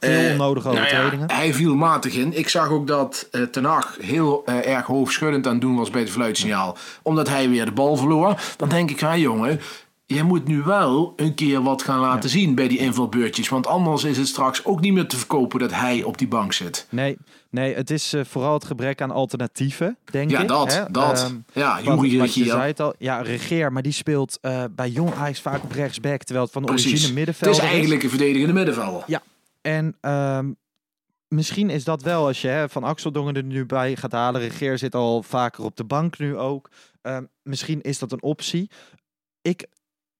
veel 0.00 0.24
Eh, 0.24 0.30
onnodige 0.30 0.66
nou 0.68 0.78
ja, 0.80 0.84
overtredingen. 0.86 1.30
hij 1.30 1.54
viel 1.54 1.74
matig 1.74 2.14
in. 2.14 2.38
Ik 2.38 2.48
zag 2.48 2.68
ook 2.70 2.86
dat 2.86 3.28
eh 3.30 3.42
Ten 3.42 3.64
Hag 3.64 3.96
heel 4.00 4.42
eh, 4.46 4.74
erg 4.74 4.86
hoofdschuddend 4.86 5.46
aan 5.46 5.52
het 5.52 5.60
doen 5.60 5.76
was 5.76 5.90
bij 5.90 6.00
het 6.00 6.10
fluitsignaal. 6.10 6.76
Omdat 7.02 7.28
hij 7.28 7.48
weer 7.48 7.64
de 7.64 7.72
bal 7.72 7.96
verloor. 7.96 8.40
Dan 8.56 8.68
denk 8.68 8.90
ik, 8.90 9.00
ja 9.00 9.16
jongen, 9.16 9.60
jij 10.06 10.22
moet 10.22 10.46
nu 10.46 10.62
wel 10.62 11.12
een 11.16 11.34
keer 11.34 11.62
wat 11.62 11.82
gaan 11.82 12.00
laten 12.00 12.30
zien 12.30 12.54
bij 12.54 12.68
die 12.68 12.78
invalbeurtjes. 12.78 13.48
Want 13.48 13.66
anders 13.66 14.04
is 14.04 14.16
het 14.16 14.26
straks 14.28 14.64
ook 14.64 14.80
niet 14.80 14.92
meer 14.92 15.06
te 15.06 15.16
verkopen 15.16 15.58
dat 15.58 15.72
hij 15.74 16.02
op 16.02 16.18
die 16.18 16.28
bank 16.28 16.52
zit. 16.52 16.86
Nee, 16.90 17.16
nee, 17.50 17.74
het 17.74 17.90
is 17.90 18.14
vooral 18.22 18.52
het 18.54 18.64
gebrek 18.64 19.00
aan 19.00 19.10
alternatieven, 19.10 19.96
denk 20.10 20.30
Ja, 20.30 20.40
ik. 20.40 20.48
dat, 20.48 20.74
hè. 20.74 20.82
dat. 20.90 21.20
Ehm, 21.22 21.34
ja, 21.60 21.80
Juri 21.82 22.10
je 22.34 22.52
het 22.52 22.80
al. 22.80 22.94
Ja, 22.98 23.20
Regeer, 23.20 23.72
maar 23.72 23.82
die 23.82 23.92
speelt 23.92 24.38
bij 24.70 24.88
Jong 24.88 25.14
Ajax 25.14 25.40
vaak 25.40 25.62
op 25.62 25.72
rechtsback, 25.72 26.22
terwijl 26.22 26.44
het 26.44 26.52
van 26.54 26.64
Precies. 26.64 26.86
origine 26.86 27.06
Het 27.06 27.16
middenveld 27.16 27.56
is 27.56 27.62
eigenlijk 27.62 28.02
een 28.02 28.08
verdedigende 28.08 28.52
middenvelder. 28.54 29.02
Ja. 29.06 29.22
En 29.68 29.96
ehm, 30.00 30.52
misschien 31.28 31.70
is 31.70 31.84
dat 31.84 32.02
wel, 32.02 32.26
als 32.26 32.40
je 32.40 32.48
hè, 32.48 32.68
van 32.68 32.84
Axel 32.84 33.12
Dongen 33.12 33.34
er 33.36 33.42
nu 33.42 33.66
bij 33.66 33.96
gaat 33.96 34.12
halen. 34.12 34.40
Regeer 34.40 34.78
zit 34.78 34.94
al 34.94 35.22
vaker 35.22 35.64
op 35.64 35.76
de 35.76 35.84
bank 35.84 36.18
nu 36.18 36.36
ook. 36.36 36.70
Ehm, 37.02 37.24
misschien 37.42 37.80
is 37.80 37.98
dat 37.98 38.12
een 38.12 38.22
optie. 38.22 38.70
Ik, 39.42 39.66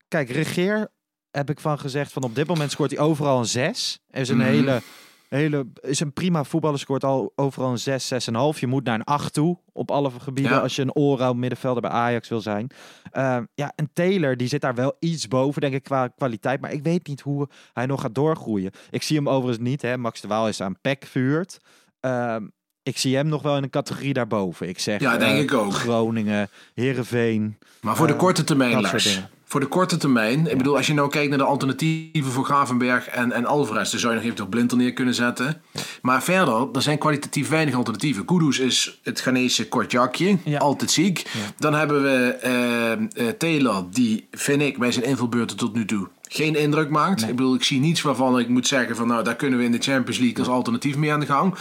kijk, 0.09 0.31
Regeer 0.31 0.91
heb 1.31 1.51
ik 1.51 1.61
van 1.61 1.79
gezegd 1.79 2.13
van 2.13 2.23
op 2.23 2.35
dit 2.35 2.47
moment 2.47 2.71
scoort 2.71 2.91
hij 2.91 3.01
overal 3.01 3.39
een 3.39 3.47
6. 3.47 4.01
Er 4.09 4.21
is 4.21 4.29
een 4.29 4.37
Mhm. 4.37 4.47
hele, 4.47 4.83
hele, 5.29 5.67
is 5.81 6.01
een 6.01 6.13
prima 6.13 6.45
voetballer, 6.45 6.79
scoort 6.79 7.05
al 7.05 7.33
overal 7.37 7.71
een 7.71 7.79
6, 7.79 8.13
6,5. 8.55 8.59
Je 8.61 8.67
moet 8.67 8.85
naar 8.85 8.95
een 8.95 9.05
8 9.05 9.33
toe 9.33 9.59
op 9.73 9.91
alle 9.91 10.11
gebieden 10.21 10.53
Ja. 10.53 10.59
als 10.59 10.77
je 10.77 10.83
een 10.83 10.91
allround 10.93 11.37
middenvelder 11.39 11.83
bij 11.83 11.91
Ajax 11.91 12.29
wil 12.29 12.41
zijn. 12.41 12.71
Ehm, 13.11 13.45
ja, 13.55 13.73
en 13.77 13.91
Taylor, 13.93 14.37
die 14.37 14.49
zit 14.49 14.61
daar 14.61 14.75
wel 14.75 14.97
iets 14.99 15.29
boven, 15.29 15.61
denk 15.61 15.75
ik, 15.75 15.83
qua 15.83 16.09
kwaliteit. 16.09 16.61
Maar 16.61 16.73
ik 16.73 16.83
weet 16.83 17.07
niet 17.07 17.21
hoe 17.21 17.49
hij 17.73 17.87
nog 17.87 18.01
gaat 18.01 18.15
doorgroeien. 18.15 18.71
Ik 18.91 19.03
zie 19.03 19.17
hem 19.17 19.29
overigens 19.29 19.69
niet. 19.69 19.83
Hè. 19.83 19.97
Max 19.97 20.21
de 20.21 20.29
Waal 20.29 20.49
is 20.49 20.61
aan 20.61 20.81
PEC 20.81 21.05
vuurt. 21.07 21.59
Ehm, 22.01 22.47
ik 22.83 22.99
zie 22.99 23.17
hem 23.17 23.27
nog 23.29 23.43
wel 23.43 23.57
in 23.57 23.63
een 23.63 23.71
categorie 23.71 24.13
daarboven. 24.13 24.69
Ik 24.69 24.79
zeg 24.79 25.01
Ja, 25.01 25.17
denk 25.17 25.37
eh, 25.37 25.41
ik 25.43 25.55
ook. 25.55 25.73
Groningen, 25.73 26.49
Herenveen. 26.75 27.59
Maar 27.81 27.97
voor 27.97 28.07
de 28.07 28.13
Eh, 28.13 28.19
korte 28.19 28.45
termijn, 28.45 28.81
Lars. 28.81 29.23
Voor 29.51 29.61
de 29.61 29.67
korte 29.67 29.97
termijn. 29.97 30.51
Ik 30.51 30.57
bedoel, 30.57 30.77
als 30.77 30.87
je 30.87 30.95
nou 30.95 31.09
kijkt 31.11 31.29
naar 31.29 31.39
de 31.39 31.45
alternatieven 31.45 32.33
voor 32.33 32.45
Gravenberg 32.45 33.09
en, 33.09 33.33
en 33.33 33.47
Alvarez, 33.47 33.91
dan 33.91 34.01
zou 34.01 34.21
je 34.21 34.33
nog 34.37 34.49
Blind 34.49 34.71
er 34.71 34.77
neer 34.77 34.93
kunnen 34.93 35.15
zetten. 35.15 35.63
Maar 36.03 36.23
verder, 36.23 36.69
er 36.73 36.83
zijn 36.83 36.99
kwalitatief 36.99 37.49
weinig 37.49 37.75
alternatieven. 37.75 38.25
Kudus 38.25 38.59
is 38.59 38.99
het 39.03 39.21
Ghanese 39.21 39.69
kortjakje, 39.69 40.39
Ja. 40.45 40.59
altijd 40.59 40.91
ziek. 40.91 41.27
Dan 41.59 41.75
hebben 41.75 42.03
we 42.03 42.29
eh, 42.33 43.29
Taylor, 43.29 43.85
die 43.91 44.27
vind 44.31 44.63
ik 44.63 44.79
bij 44.79 44.93
zijn 44.93 45.05
invalbeurten 45.05 45.57
tot 45.57 45.75
nu 45.75 45.85
toe 45.85 46.09
geen 46.29 46.55
indruk 46.55 46.91
maakt. 46.91 47.23
Ik 47.23 47.37
bedoel, 47.37 47.55
ik 47.55 47.65
zie 47.65 47.81
niets 47.81 48.03
waarvan 48.03 48.39
ik 48.39 48.49
moet 48.49 48.67
zeggen 48.67 48.97
van 48.97 49.07
nou, 49.07 49.25
daar 49.25 49.37
kunnen 49.37 49.59
we 49.59 49.65
in 49.65 49.73
de 49.73 49.79
Champions 49.79 50.19
League 50.19 50.39
als 50.39 50.49
alternatief 50.49 50.97
mee 50.97 51.13
aan 51.13 51.21
de 51.21 51.27
gang. 51.27 51.55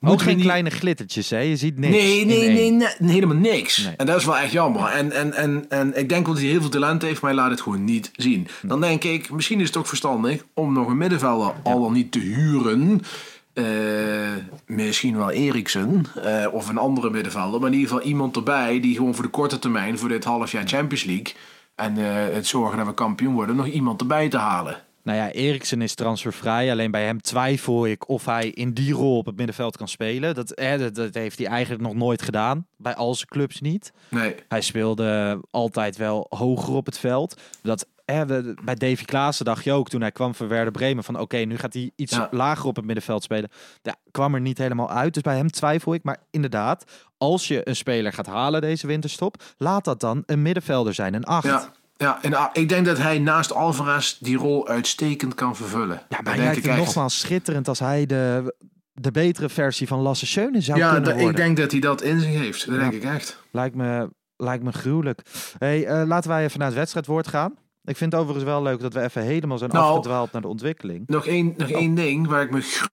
Ook 0.00 0.08
Moeten 0.08 0.26
we 0.26 0.32
geen 0.32 0.42
kleine 0.42 0.70
glittertjes, 0.70 1.30
hè? 1.30 1.38
Je 1.38 1.56
ziet 1.56 1.78
niks. 1.78 1.96
Nee, 1.96 2.24
nee, 2.24 2.48
nee, 2.48 2.70
nee, 2.70 3.12
helemaal 3.12 3.36
niks. 3.36 3.84
Nee. 3.84 3.94
En 3.96 4.06
dat 4.06 4.16
is 4.16 4.24
wel 4.24 4.36
echt 4.36 4.52
jammer. 4.52 4.84
En, 4.84 5.12
en, 5.12 5.32
en, 5.32 5.64
en 5.68 5.98
ik 5.98 6.08
denk 6.08 6.26
dat 6.26 6.38
hij 6.38 6.46
heel 6.46 6.60
veel 6.60 6.70
talent 6.70 7.02
heeft, 7.02 7.20
maar 7.20 7.30
hij 7.30 7.40
laat 7.40 7.50
het 7.50 7.60
gewoon 7.60 7.84
niet 7.84 8.10
zien. 8.16 8.48
Hm. 8.60 8.68
Dan 8.68 8.80
denk 8.80 9.04
ik, 9.04 9.30
misschien 9.30 9.60
is 9.60 9.66
het 9.66 9.76
ook 9.76 9.86
verstandig 9.86 10.44
om 10.54 10.72
nog 10.72 10.88
een 10.88 10.96
middenvelder 10.96 11.52
al 11.62 11.80
dan 11.80 11.92
niet 11.92 12.12
te 12.12 12.18
huren. 12.18 13.02
Eh, 13.52 13.64
misschien 14.66 15.16
wel 15.16 15.30
Eriksen 15.30 16.06
eh, 16.22 16.46
of 16.52 16.68
een 16.68 16.78
andere 16.78 17.10
middenvelder. 17.10 17.60
Maar 17.60 17.68
in 17.68 17.76
ieder 17.76 17.90
geval 17.90 18.06
iemand 18.06 18.36
erbij 18.36 18.80
die 18.80 18.96
gewoon 18.96 19.14
voor 19.14 19.24
de 19.24 19.30
korte 19.30 19.58
termijn, 19.58 19.98
voor 19.98 20.08
dit 20.08 20.24
half 20.24 20.52
jaar 20.52 20.66
Champions 20.66 21.04
League. 21.04 21.34
En 21.74 21.98
eh, 21.98 22.34
het 22.34 22.46
zorgen 22.46 22.78
dat 22.78 22.86
we 22.86 22.94
kampioen 22.94 23.34
worden, 23.34 23.56
nog 23.56 23.66
iemand 23.66 24.00
erbij 24.00 24.28
te 24.28 24.38
halen. 24.38 24.82
Nou 25.06 25.18
ja, 25.18 25.30
Eriksen 25.30 25.82
is 25.82 25.94
transfervrij. 25.94 26.70
Alleen 26.70 26.90
bij 26.90 27.04
hem 27.04 27.20
twijfel 27.20 27.86
ik 27.86 28.08
of 28.08 28.24
hij 28.24 28.48
in 28.48 28.72
die 28.72 28.92
rol 28.92 29.16
op 29.16 29.26
het 29.26 29.36
middenveld 29.36 29.76
kan 29.76 29.88
spelen. 29.88 30.34
Dat, 30.34 30.52
hè, 30.54 30.78
dat, 30.78 30.94
dat 30.94 31.14
heeft 31.14 31.38
hij 31.38 31.46
eigenlijk 31.46 31.82
nog 31.82 31.94
nooit 31.94 32.22
gedaan. 32.22 32.66
Bij 32.76 32.94
al 32.94 33.14
zijn 33.14 33.28
clubs 33.28 33.60
niet. 33.60 33.92
Nee. 34.10 34.34
Hij 34.48 34.60
speelde 34.60 35.40
altijd 35.50 35.96
wel 35.96 36.26
hoger 36.28 36.74
op 36.74 36.86
het 36.86 36.98
veld. 36.98 37.40
Dat, 37.62 37.86
hè, 38.04 38.26
we- 38.26 38.54
bij 38.64 38.74
Davy 38.74 39.04
Klaassen 39.04 39.44
dacht 39.44 39.64
je 39.64 39.72
ook 39.72 39.88
toen 39.88 40.00
hij 40.00 40.12
kwam 40.12 40.34
voor 40.34 40.48
Werder 40.48 40.72
Bremen 40.72 41.04
van 41.04 41.18
oké, 41.20 41.36
nu 41.36 41.56
gaat 41.58 41.72
hij 41.74 41.90
iets 41.96 42.16
Ja. 42.16 42.28
lager 42.30 42.66
op 42.66 42.76
het 42.76 42.84
middenveld 42.84 43.22
spelen. 43.22 43.50
Ja, 43.82 43.94
kwam 44.10 44.34
er 44.34 44.40
niet 44.40 44.58
helemaal 44.58 44.90
uit. 44.90 45.14
Dus 45.14 45.22
bij 45.22 45.36
hem 45.36 45.50
twijfel 45.50 45.94
ik. 45.94 46.02
Maar 46.02 46.18
inderdaad, 46.30 46.84
als 47.18 47.48
je 47.48 47.68
een 47.68 47.76
speler 47.76 48.12
gaat 48.12 48.26
halen 48.26 48.60
deze 48.60 48.86
winterstop, 48.86 49.42
laat 49.56 49.84
dat 49.84 50.00
dan 50.00 50.22
een 50.26 50.42
middenvelder 50.42 50.94
zijn, 50.94 51.14
een 51.14 51.24
acht. 51.24 51.44
Ja, 51.46 51.72
ja 51.96 52.22
en 52.22 52.34
ah, 52.34 52.46
ik 52.52 52.68
denk 52.68 52.86
dat 52.86 52.98
hij 52.98 53.18
naast 53.18 53.52
Alvarez 53.52 54.18
die 54.18 54.36
rol 54.36 54.68
uitstekend 54.68 55.34
kan 55.34 55.56
vervullen. 55.56 56.02
Ja, 56.08 56.20
maar 56.22 56.32
hij 56.34 56.42
lijkt 56.42 56.56
ik 56.56 56.62
het 56.64 56.72
echt. 56.72 56.84
nogmaals 56.84 57.18
schitterend 57.18 57.68
als 57.68 57.78
hij 57.78 58.06
de, 58.06 58.54
de 58.92 59.10
betere 59.10 59.48
versie 59.48 59.86
van 59.86 59.98
Lasse 60.00 60.26
Schöne 60.26 60.60
zou 60.60 60.78
Ja, 60.78 60.92
kunnen 60.92 61.10
worden. 61.12 61.30
ik 61.30 61.36
denk 61.36 61.56
dat 61.56 61.70
hij 61.70 61.80
dat 61.80 62.02
in 62.02 62.20
zich 62.20 62.34
heeft. 62.34 62.66
Dat 62.66 62.74
Ja. 62.74 62.80
denk 62.80 62.92
ik 62.92 63.04
echt. 63.04 63.42
Lijkt 63.50 63.74
me, 63.76 64.10
lijkt 64.36 64.64
me 64.64 64.72
gruwelijk. 64.72 65.22
Hey, 65.58 65.86
eh, 65.86 66.06
laten 66.06 66.30
wij 66.30 66.44
even 66.44 66.58
naar 66.58 66.68
het 66.68 66.76
wedstrijdwoord 66.76 67.28
gaan. 67.28 67.54
Ik 67.84 67.96
vind 67.96 68.12
het 68.12 68.20
overigens 68.20 68.50
wel 68.50 68.62
leuk 68.62 68.80
dat 68.80 68.92
we 68.92 69.00
even 69.02 69.22
helemaal 69.22 69.58
zijn 69.58 69.70
Nou. 69.70 69.88
afgedwaald 69.90 70.32
naar 70.32 70.42
de 70.42 70.48
ontwikkeling. 70.48 71.02
Nog 71.06 71.26
één, 71.26 71.54
nog 71.56 71.70
één 71.70 71.94
ding 71.94 72.26
waar 72.26 72.42
ik 72.42 72.50
me 72.50 72.86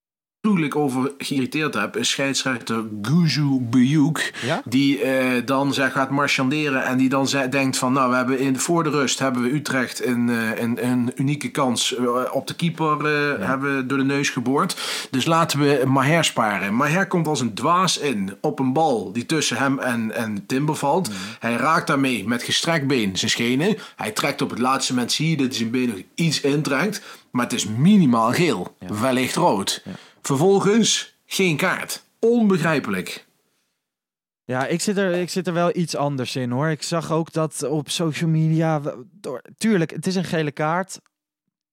gruwelijk 0.46 0.76
over 0.76 1.12
geïrriteerd 1.18 1.74
heb, 1.74 1.98
is 1.98 2.10
scheidsrechter 2.10 2.84
Guzu 3.02 3.58
Buyuk. 3.62 4.34
Ja? 4.46 4.62
Die 4.66 5.02
eh, 5.02 5.42
dan 5.46 5.74
zeg, 5.74 5.92
gaat 5.92 6.10
marchanderen 6.10 6.84
en 6.86 6.98
die 6.98 7.10
dan 7.10 7.28
ze- 7.28 7.50
denkt 7.50 7.78
van, 7.78 7.94
nou, 7.94 8.10
we 8.10 8.16
hebben 8.16 8.40
in, 8.40 8.60
voor 8.60 8.84
de 8.84 8.90
rust 8.90 9.20
hebben 9.20 9.42
we 9.42 9.54
Utrecht 9.54 10.06
een, 10.06 10.30
eh, 10.30 10.62
een, 10.62 10.88
een 10.88 11.12
unieke 11.16 11.50
kans 11.52 11.96
eh, 11.96 12.06
op 12.32 12.48
de 12.48 12.56
keeper 12.56 13.06
hebben 13.48 13.76
we 13.78 13.86
door 13.86 13.98
de 13.98 14.04
neus 14.04 14.30
geboord. 14.30 14.82
Dus 15.12 15.26
laten 15.26 15.60
we 15.60 15.84
Maher 15.88 16.24
sparen. 16.24 16.76
Maher 16.76 17.08
komt 17.08 17.28
als 17.28 17.40
een 17.42 17.54
dwaas 17.54 17.98
in 17.98 18.34
op 18.42 18.60
een 18.60 18.74
bal 18.74 19.12
die 19.12 19.26
tussen 19.26 19.58
hem 19.58 19.80
en, 19.80 20.16
en 20.16 20.46
Timber 20.46 20.76
valt. 20.76 21.10
Hij 21.40 21.56
raakt 21.56 21.88
daarmee 21.88 22.28
met 22.28 22.44
gestrekt 22.44 22.88
been 22.88 23.18
zijn 23.18 23.32
schenen. 23.32 23.78
Hij 23.96 24.12
trekt 24.12 24.42
op 24.42 24.50
het 24.50 24.60
laatste 24.60 24.94
moment, 24.94 25.12
zie 25.12 25.30
je 25.30 25.38
dat 25.38 25.46
hij 25.48 25.56
zijn 25.56 25.72
been 25.72 25.88
nog 25.88 25.98
iets 26.16 26.42
intrekt. 26.42 27.02
Maar 27.32 27.44
het 27.44 27.54
is 27.54 27.68
minimaal 27.68 28.32
geel, 28.32 28.76
wellicht 29.02 29.36
rood. 29.36 29.84
Vervolgens 30.28 31.18
geen 31.26 31.58
kaart. 31.58 32.04
Onbegrijpelijk. 32.20 33.28
Ja, 34.46 34.66
ik 34.68 34.82
zit, 34.82 34.98
er, 34.98 35.14
ik 35.14 35.30
zit 35.30 35.48
er 35.48 35.54
wel 35.54 35.76
iets 35.76 35.96
anders 35.96 36.36
in 36.36 36.52
hoor. 36.52 36.68
Ik 36.70 36.84
zag 36.84 37.12
ook 37.12 37.32
dat 37.32 37.64
op 37.64 37.90
social 37.90 38.30
media. 38.30 38.82
Door, 39.12 39.42
tuurlijk, 39.58 39.92
het 39.92 40.08
is 40.08 40.16
een 40.16 40.24
gele 40.24 40.52
kaart. 40.52 41.00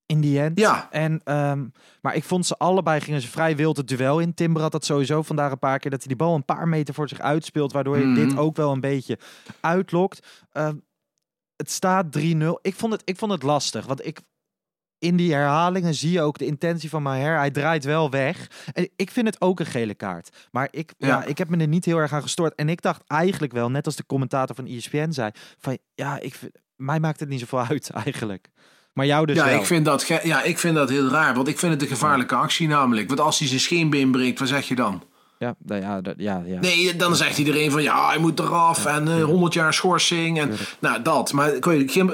In 0.07 0.21
die 0.21 0.41
end. 0.41 0.59
Ja. 0.59 0.89
En, 0.91 1.21
ehm, 1.25 1.67
maar 2.01 2.15
ik 2.15 2.25
vond 2.25 2.47
ze 2.47 2.57
allebei 2.59 3.01
gingen 3.01 3.21
ze 3.21 3.29
vrij 3.29 3.57
wild 3.57 3.77
het 3.77 3.89
duel 3.89 4.19
in. 4.21 4.35
Timber 4.35 4.63
had 4.63 4.73
dat 4.73 4.85
sowieso 4.85 5.23
vandaag 5.23 5.53
een 5.53 5.59
paar 5.59 5.79
keer. 5.79 5.91
Dat 5.91 5.99
hij 6.01 6.09
die 6.09 6.17
bal 6.17 6.35
een 6.35 6.45
paar 6.45 6.69
meter 6.69 6.95
voor 6.95 7.09
zich 7.09 7.21
uitspeelt. 7.21 7.73
Waardoor 7.73 7.99
je 7.99 8.05
Mhm. 8.05 8.15
dit 8.29 8.39
ook 8.39 8.57
wel 8.57 8.73
een 8.73 8.81
beetje 8.81 9.19
uitlokt. 9.61 10.27
Ehm, 10.53 10.77
het 11.57 11.71
staat 11.71 12.13
3-0. 12.13 12.59
Ik 12.63 12.75
vond 12.75 12.93
het, 12.93 13.03
ik 13.05 13.17
vond 13.19 13.33
het 13.33 13.43
lastig. 13.43 13.87
Want 13.87 14.07
ik, 14.07 14.21
in 15.01 15.17
die 15.17 15.33
herhalingen 15.33 15.95
zie 15.95 16.11
je 16.11 16.23
ook 16.23 16.39
de 16.39 16.47
intentie 16.47 16.89
van 16.89 17.03
Maher. 17.03 17.37
Hij 17.37 17.51
draait 17.51 17.85
wel 17.85 18.11
weg. 18.11 18.51
En 18.73 18.89
ik 18.97 19.11
vind 19.11 19.27
het 19.27 19.41
ook 19.41 19.61
een 19.61 19.67
gele 19.67 19.95
kaart. 19.95 20.29
Maar 20.51 20.69
ik, 20.71 20.93
ja. 20.99 21.07
Ja. 21.07 21.25
ik 21.25 21.39
heb 21.39 21.49
me 21.49 21.57
er 21.57 21.69
niet 21.69 21.85
heel 21.85 21.99
erg 21.99 22.13
aan 22.13 22.23
gestoord. 22.23 22.55
En 22.55 22.69
ik 22.69 22.83
dacht 22.83 23.03
eigenlijk 23.07 23.53
wel, 23.53 23.71
net 23.71 23.87
als 23.87 23.97
de 23.97 24.07
commentator 24.07 24.57
van 24.57 24.67
ESPN 24.67 25.11
zei, 25.11 25.31
van 25.59 25.79
ja, 25.95 26.19
ik, 26.21 26.39
mij 26.77 27.01
maakt 27.01 27.21
het 27.21 27.29
niet 27.29 27.41
zoveel 27.41 27.67
uit 27.69 27.91
eigenlijk. 27.91 28.49
Maar 28.93 29.07
jou 29.07 29.27
dus 29.27 29.37
ja, 29.37 29.45
wel. 29.45 29.59
ik 29.59 29.67
vind 29.67 29.85
dat 29.85 30.07
ja, 30.07 30.43
ik 30.43 30.59
vind 30.59 30.75
dat 30.75 30.89
heel 30.89 31.09
raar. 31.09 31.35
Want 31.35 31.49
ik 31.49 31.59
vind 31.59 31.73
het 31.73 31.83
een 31.83 31.89
gevaarlijke 31.89 32.35
actie 32.35 32.69
namelijk. 32.69 33.09
Want 33.09 33.21
als 33.21 33.39
hij 33.39 33.49
zijn 33.49 33.61
scheenbeen 33.61 34.11
breekt, 34.11 34.39
wat 34.39 34.49
zeg 34.49 34.69
je 34.69 34.75
dan? 34.75 35.03
Ja, 35.41 35.55
ja, 35.67 36.01
dat- 36.01 36.15
ja, 36.17 36.43
ja. 36.47 36.61
Nee, 36.61 36.97
dan 36.97 37.17
zegt 37.17 37.39
iedereen 37.39 37.71
van 37.71 37.83
ja, 37.83 38.09
hij 38.09 38.19
moet 38.19 38.39
eraf 38.39 38.87
en 38.87 39.09
eh 39.09 39.25
100 39.25 39.55
jaar 39.55 39.75
schorsing. 39.75 40.39
En, 40.41 40.51
nou, 40.79 41.03
dat. 41.03 41.33
Maar 41.33 41.53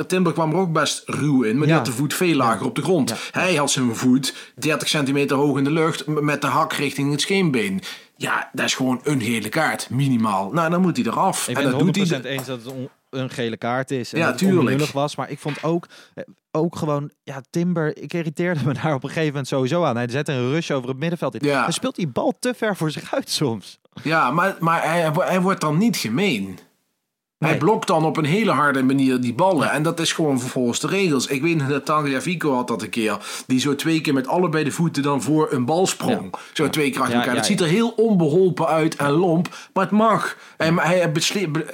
Timber 0.07 0.33
kwam 0.33 0.51
er 0.53 0.57
ook 0.59 0.73
best 0.73 1.03
ruw 1.07 1.43
in. 1.43 1.57
Maar 1.59 1.67
die 1.67 1.77
had 1.77 1.87
de 1.87 1.93
voet 1.93 2.15
veel 2.15 2.35
lager 2.37 2.67
op 2.67 2.75
de 2.75 2.83
grond. 2.83 3.15
Hij 3.31 3.55
had 3.55 3.71
zijn 3.71 3.97
voet 3.97 4.35
30 4.57 4.89
centimeter 4.89 5.37
hoog 5.37 5.59
in 5.59 5.65
de 5.65 5.71
lucht. 5.71 6.07
Met 6.07 6.41
de 6.41 6.47
hak 6.47 6.73
richting 6.73 7.11
het 7.11 7.21
scheenbeen. 7.21 7.81
Ja, 8.17 8.51
dat 8.53 8.65
is 8.65 8.75
gewoon 8.75 9.01
een 9.05 9.21
gele 9.23 9.49
kaart, 9.49 9.91
minimaal. 9.91 10.51
Nou, 10.53 10.71
dan 10.71 10.81
moet 10.81 10.97
hij 10.97 11.07
eraf. 11.07 11.49
Ik 11.49 11.57
en 11.57 11.71
dat 11.71 11.79
doet 11.79 11.97
100% 11.97 12.23
hij. 12.23 12.31
eens 12.33 12.47
dat 12.47 12.65
het 12.65 12.73
een 13.16 13.31
gele 13.31 13.57
kaart 13.57 13.90
is. 13.90 14.12
En 14.12 14.18
Ja, 14.18 14.26
dat 14.26 14.38
tuurlijk. 14.38 14.85
was. 14.85 15.16
Maar 15.16 15.31
ik 15.31 15.38
vond 15.38 15.62
ook, 15.64 15.87
eh, 16.14 16.24
ook 16.50 16.76
gewoon, 16.76 17.11
ja, 17.22 17.40
Timber, 17.50 17.96
ik 18.02 18.12
irriteerde 18.12 18.61
me 18.64 18.72
daar 18.83 18.94
op 18.94 19.02
een 19.02 19.09
gegeven 19.09 19.29
moment 19.29 19.48
sowieso 19.48 19.85
aan. 19.85 19.96
Hij 19.96 20.09
zette 20.09 20.33
een 20.33 20.50
rush 20.50 20.70
over 20.70 20.88
het 20.88 20.98
middenveld 20.98 21.35
in. 21.35 21.48
Ja. 21.48 21.62
Hij 21.62 21.72
speelt 21.72 21.96
die 21.96 22.09
bal 22.09 22.35
te 22.40 22.55
ver 22.57 22.76
voor 22.76 22.90
zich 22.90 23.14
uit 23.14 23.31
soms. 23.31 23.79
Ja, 24.02 24.31
maar, 24.31 24.57
maar 24.61 24.83
hij, 24.83 25.11
hij 25.14 25.40
wordt 25.40 25.61
dan 25.61 25.79
niet 25.79 25.96
gemeen. 25.96 26.59
Hij 27.38 27.59
blokt 27.59 27.87
dan 27.87 28.05
op 28.05 28.16
een 28.16 28.25
hele 28.25 28.51
harde 28.51 28.83
manier 28.83 29.20
die 29.20 29.35
ballen. 29.35 29.70
En 29.70 29.83
dat 29.83 30.01
is 30.01 30.12
gewoon 30.12 30.40
vervolgens 30.40 30.81
de 30.81 30.87
regels. 30.87 31.27
Ik 31.27 31.42
weet 31.42 31.68
dat 31.68 31.85
Tagliafico 31.85 32.55
had 32.55 32.68
dat 32.68 32.83
een 32.83 32.90
keer. 32.90 33.18
Die 33.46 33.61
zo 33.61 33.75
twee 33.75 34.01
keer 34.01 34.12
met 34.14 34.27
allebei 34.27 34.64
de 34.64 34.70
voeten 34.70 35.03
dan 35.03 35.22
voor 35.22 35.53
een 35.53 35.64
bal 35.64 35.87
sprong. 35.87 36.35
Zo 36.53 36.70
twee 36.70 36.90
keer 36.90 37.01
achter 37.01 37.18
elkaar. 37.18 37.35
dat 37.35 37.46
ziet 37.46 37.61
er 37.61 37.66
heel 37.66 37.88
onbeholpen 37.88 38.66
uit 38.66 38.96
en 38.96 39.11
lomp. 39.11 39.49
Maar 39.72 39.85
het 39.85 39.92
mag. 39.92 40.37
En 40.57 40.79
hij 40.79 41.12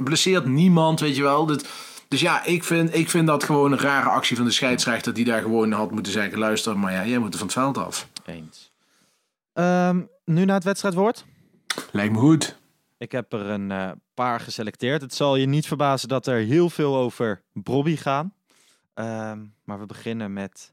blesseert 0.05 0.46
niemand, 0.46 1.01
weet 1.01 1.16
je 1.16 1.22
wel. 1.22 1.46
Dat, 1.46 1.66
dus 2.09 2.20
ja, 2.20 2.44
ik 2.44 2.64
vind, 2.64 2.94
ik 2.94 3.11
vind 3.11 3.27
dat 3.27 3.44
gewoon 3.44 3.72
een 3.72 3.79
rare 3.79 4.09
actie 4.09 4.37
van 4.37 4.44
de 4.44 4.51
scheidsrechter. 4.51 5.14
Die 5.14 5.25
daar 5.25 5.42
gewoon 5.42 5.72
had 5.72 5.90
moeten 5.90 6.12
zeggen. 6.12 6.38
Luister, 6.38 6.79
maar 6.79 6.92
ja, 6.92 7.07
jij 7.07 7.18
moet 7.18 7.33
er 7.33 7.38
van 7.38 7.46
het 7.46 7.57
veld 7.57 7.79
af. 7.79 8.09
Eens. 8.25 8.72
Ehm, 9.53 10.01
nu 10.25 10.44
naar 10.44 10.55
het 10.55 10.64
wedstrijdwoord. 10.64 11.25
Lijkt 11.92 12.12
me 12.12 12.18
goed. 12.18 12.59
Ik 12.98 13.12
heb 13.12 13.33
er 13.33 13.46
een 13.46 13.70
eh, 13.70 13.90
paar 14.14 14.40
geselecteerd. 14.40 15.03
Het 15.03 15.14
zal 15.14 15.37
je 15.37 15.46
niet 15.46 15.66
verbazen 15.66 16.09
dat 16.09 16.27
er 16.27 16.38
heel 16.38 16.70
veel 16.70 16.96
over 16.96 17.42
Bobby 17.53 17.96
gaan. 17.96 18.35
Ehm, 18.94 19.38
maar 19.64 19.79
we 19.81 19.87
beginnen 19.87 20.33
met 20.33 20.72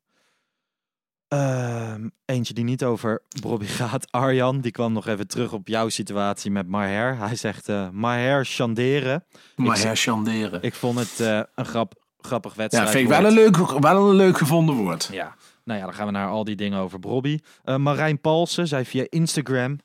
ehm, 1.27 2.09
eentje 2.25 2.53
die 2.53 2.63
niet 2.63 2.83
over 2.83 3.21
Bobby 3.41 3.65
gaat. 3.79 4.11
Arjan, 4.11 4.61
die 4.61 4.71
kwam 4.71 4.93
nog 4.93 5.07
even 5.07 5.27
terug 5.27 5.53
op 5.53 5.67
jouw 5.67 5.89
situatie 5.89 6.51
met 6.51 6.67
Maher. 6.67 7.17
Hij 7.17 7.35
zegt 7.35 7.69
eh 7.69 7.89
Maher 7.89 8.45
chanderen. 8.45 9.25
Maar 9.55 9.77
Ik- 9.77 9.83
herchanderen. 9.83 10.61
Ik 10.63 10.73
vond 10.73 10.99
het 10.99 11.19
eh, 11.19 11.41
een 11.55 11.65
grap, 11.65 11.93
grappig 12.19 12.51
Ja, 12.51 12.57
wedstrijd. 12.57 12.89
vind 12.89 13.03
ik 13.03 13.09
wel 13.09 13.25
een 13.25 13.33
leuk, 13.33 13.57
wel 13.79 14.09
een 14.09 14.15
leuk 14.15 14.37
gevonden 14.37 14.75
woord. 14.75 15.09
Ja, 15.11 15.35
nou 15.63 15.79
ja, 15.79 15.85
dan 15.85 15.93
gaan 15.95 16.05
we 16.05 16.11
naar 16.11 16.29
al 16.29 16.43
die 16.43 16.55
dingen 16.55 16.79
over 16.79 16.99
Brobby. 16.99 17.39
Eh, 17.63 17.75
Marijn 17.75 18.21
Palsen 18.21 18.67
zei 18.67 18.85
via 18.85 19.05
Instagram... 19.09 19.77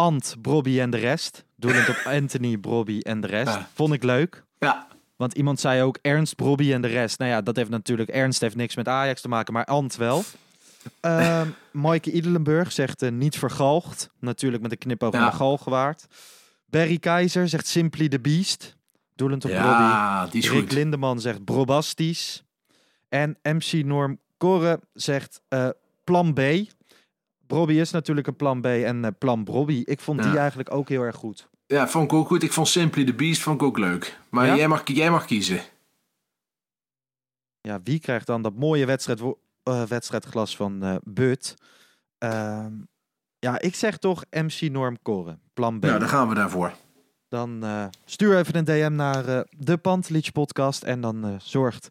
Ant, 0.00 0.36
Brobby 0.42 0.80
en 0.80 0.90
de 0.90 0.96
rest. 0.96 1.44
Doelend 1.56 1.88
op 1.88 2.00
Anthony, 2.18 2.56
Brobby 2.56 3.00
en 3.00 3.20
de 3.20 3.26
rest. 3.26 3.54
Ja. 3.54 3.68
Vond 3.74 3.92
ik 3.92 4.02
leuk. 4.02 4.44
Ja, 4.58 4.86
Want 5.16 5.34
iemand 5.34 5.60
zei 5.60 5.82
ook 5.82 5.98
Ernst, 6.02 6.36
Brobby 6.36 6.72
en 6.72 6.82
de 6.82 6.88
rest. 6.88 7.18
Nou 7.18 7.30
ja, 7.30 7.40
dat 7.40 7.56
heeft 7.56 7.70
natuurlijk... 7.70 8.08
Ernst 8.08 8.40
heeft 8.40 8.56
niks 8.56 8.76
met 8.76 8.88
Ajax 8.88 9.20
te 9.20 9.28
maken, 9.28 9.52
maar 9.52 9.64
Ant 9.64 9.96
wel. 9.96 10.24
Ehm 11.00 11.48
Maaike 11.72 12.12
Idelenburg 12.12 12.72
zegt 12.72 13.02
eh, 13.02 13.10
niet 13.10 13.38
vergalgd. 13.38 14.10
Natuurlijk 14.18 14.62
met 14.62 14.72
een 14.72 14.78
knipoog 14.78 15.12
Ja. 15.12 15.20
naar 15.20 15.32
Galgenwaard. 15.32 16.06
Barry 16.66 16.98
Keizer 16.98 17.48
zegt 17.48 17.66
Simply 17.66 18.08
the 18.08 18.20
Beast. 18.20 18.76
Doelend 19.14 19.44
op 19.44 19.50
ja 19.50 20.26
die 20.26 20.42
is 20.42 20.50
Rick 20.50 20.60
goed. 20.60 20.72
Lindeman 20.72 21.20
zegt 21.20 21.44
Brobastisch. 21.44 22.42
En 23.08 23.36
MC 23.42 23.72
Norm 23.84 24.18
Korre 24.36 24.80
zegt 24.92 25.40
eh, 25.48 25.68
plan 26.04 26.32
B. 26.34 26.40
Brobby 27.50 27.72
is 27.74 27.90
natuurlijk 27.90 28.26
een 28.26 28.36
plan 28.36 28.60
B 28.60 28.66
en 28.66 29.04
eh, 29.04 29.10
plan 29.18 29.44
Brobby. 29.44 29.82
Ik 29.84 30.00
vond 30.00 30.22
die 30.22 30.38
eigenlijk 30.38 30.72
ook 30.74 30.88
heel 30.88 31.02
erg 31.02 31.16
goed. 31.16 31.48
Ja, 31.66 31.88
vond 31.88 32.04
ik 32.04 32.12
ook 32.12 32.26
goed. 32.26 32.42
Ik 32.42 32.52
vond 32.52 32.68
Simply 32.68 33.04
the 33.04 33.14
Beast 33.14 33.42
vond 33.42 33.60
ik 33.60 33.66
ook 33.66 33.78
leuk. 33.78 34.18
Maar 34.30 34.46
Ja? 34.46 34.56
jij, 34.56 34.68
mag, 34.68 34.82
jij 34.84 35.10
mag 35.10 35.24
kiezen. 35.24 35.60
Ja, 37.60 37.80
wie 37.84 38.00
krijgt 38.00 38.26
dan 38.26 38.42
dat 38.42 38.54
mooie 38.54 38.86
wedstrijd, 38.86 39.20
eh, 39.62 39.82
wedstrijdglas 39.82 40.56
van 40.56 40.82
eh 40.82 40.94
But? 41.04 41.54
Ehm, 42.18 42.72
ja, 43.38 43.60
ik 43.60 43.74
zeg 43.74 43.96
toch 43.98 44.24
MC 44.30 44.60
Norm 44.60 45.02
Korre. 45.02 45.38
Plan 45.54 45.80
B. 45.80 45.84
Ja, 45.84 45.98
dan 45.98 46.08
gaan 46.08 46.28
we 46.28 46.34
daarvoor. 46.34 46.72
Dan 47.28 47.64
stuur 48.04 48.38
even 48.38 48.56
een 48.56 48.64
DM 48.64 48.94
naar 48.94 49.44
de 49.50 49.76
Pantelich 49.76 50.32
podcast 50.32 50.82
en 50.82 51.00
dan 51.00 51.40
zorgt 51.42 51.88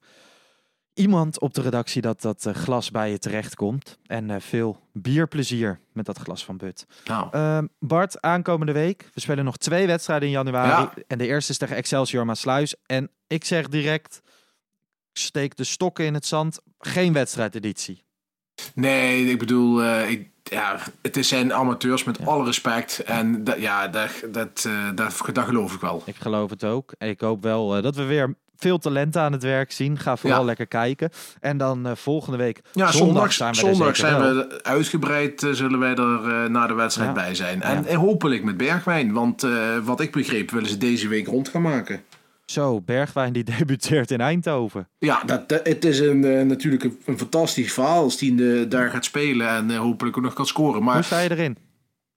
iemand 1.00 1.40
op 1.40 1.54
de 1.54 1.62
redactie 1.62 2.02
dat 2.02 2.22
dat 2.22 2.46
eh, 2.46 2.54
glas 2.54 2.92
bij 2.92 3.12
je 3.12 3.20
terecht 3.20 3.56
komt. 3.56 3.98
En 4.06 4.30
eh, 4.30 4.40
veel 4.40 4.80
bierplezier 4.94 5.80
met 5.94 6.06
dat 6.06 6.18
glas 6.18 6.46
van 6.46 6.58
But. 6.58 6.86
Nou, 7.06 7.28
Ehm, 7.32 7.68
Bart, 7.80 8.22
aankomende 8.22 8.72
week. 8.72 9.10
We 9.14 9.20
spelen 9.22 9.46
nog 9.46 9.58
twee 9.58 9.88
wedstrijden 9.88 10.28
in 10.28 10.34
januari. 10.34 10.70
Ja. 10.70 10.94
En 11.08 11.18
de 11.18 11.28
eerste 11.28 11.52
is 11.52 11.58
tegen 11.58 11.76
Excelsior 11.76 12.26
Maasluis. 12.26 12.76
En 12.86 13.10
ik 13.28 13.46
zeg 13.46 13.68
direct, 13.68 14.22
steek 15.14 15.56
de 15.56 15.64
stokken 15.64 16.06
in 16.06 16.14
het 16.14 16.26
zand. 16.26 16.60
Geen 16.80 17.14
wedstrijdeditie. 17.14 18.04
nee, 18.74 19.26
ik 19.26 19.40
bedoel, 19.40 19.84
eh, 19.84 20.10
ik, 20.10 20.30
ja, 20.44 20.80
het 21.02 21.18
is 21.18 21.28
zijn 21.28 21.54
amateurs 21.54 22.04
met 22.04 22.26
alle 22.26 22.46
respect. 22.46 23.00
En 23.00 23.44
ja, 23.58 23.88
dat, 23.88 24.10
dat, 24.32 24.70
dat, 24.96 25.22
dat 25.34 25.46
geloof 25.46 25.74
ik 25.74 25.82
wel. 25.82 26.02
Ik 26.06 26.16
geloof 26.16 26.50
het 26.50 26.64
ook. 26.64 26.94
En 26.98 27.10
ik 27.10 27.22
hoop 27.22 27.44
wel 27.44 27.82
dat 27.82 27.96
we 27.96 28.04
weer 28.04 28.36
veel 28.60 28.78
talenten 28.78 29.22
aan 29.22 29.32
het 29.32 29.44
werk 29.44 29.72
zien. 29.72 29.98
Ga 29.98 30.18
vooral 30.18 30.40
Ja. 30.40 30.46
lekker 30.46 30.68
kijken. 30.68 31.10
En 31.40 31.58
dan 31.58 31.86
eh, 31.88 31.96
volgende 31.96 32.38
week 32.38 32.62
Ja, 32.74 32.92
zondag, 32.92 33.34
zondag, 33.34 33.34
zijn 33.34 33.52
we 33.52 33.76
zondag 33.76 33.96
zijn 33.96 34.22
we 34.22 34.64
uitgebreid, 34.64 35.44
eh, 35.44 35.52
zullen 35.52 35.80
wij 35.80 35.96
er 35.96 36.50
na 36.52 36.68
de 36.68 36.74
wedstrijd 36.74 37.10
Ja. 37.10 37.16
bij 37.16 37.36
zijn. 37.36 37.62
En, 37.62 37.82
Ja. 37.82 37.88
en 37.88 37.96
hopelijk 37.96 38.44
met 38.44 38.58
Bergwijn, 38.58 39.14
want 39.14 39.48
wat 39.84 40.00
ik 40.00 40.12
begreep 40.12 40.52
willen 40.52 40.70
ze 40.70 40.78
deze 40.78 41.08
week 41.08 41.28
rond 41.28 41.50
gaan 41.50 41.62
maken. 41.62 42.02
Zo, 42.46 42.82
Bergwijn 42.82 43.34
die 43.34 43.44
debuteert 43.58 44.12
in 44.12 44.22
Eindhoven. 44.22 44.88
Ja, 44.98 45.24
dat, 45.26 45.50
dat- 45.50 45.68
het 45.68 45.86
is 45.86 46.00
een, 46.00 46.48
natuurlijk 46.48 46.84
een, 46.84 47.00
een 47.06 47.18
fantastisch 47.18 47.74
verhaal 47.74 48.04
als 48.04 48.18
die 48.18 48.60
eh, 48.62 48.70
daar 48.70 48.90
gaat 48.90 49.06
spelen 49.06 49.48
en 49.50 49.76
hopelijk 49.76 50.18
ook 50.18 50.24
nog 50.24 50.34
kan 50.34 50.46
scoren. 50.46 50.74
Hoe 50.76 50.84
Maar 50.84 51.04
sta 51.04 51.20
je 51.20 51.32
erin? 51.32 51.58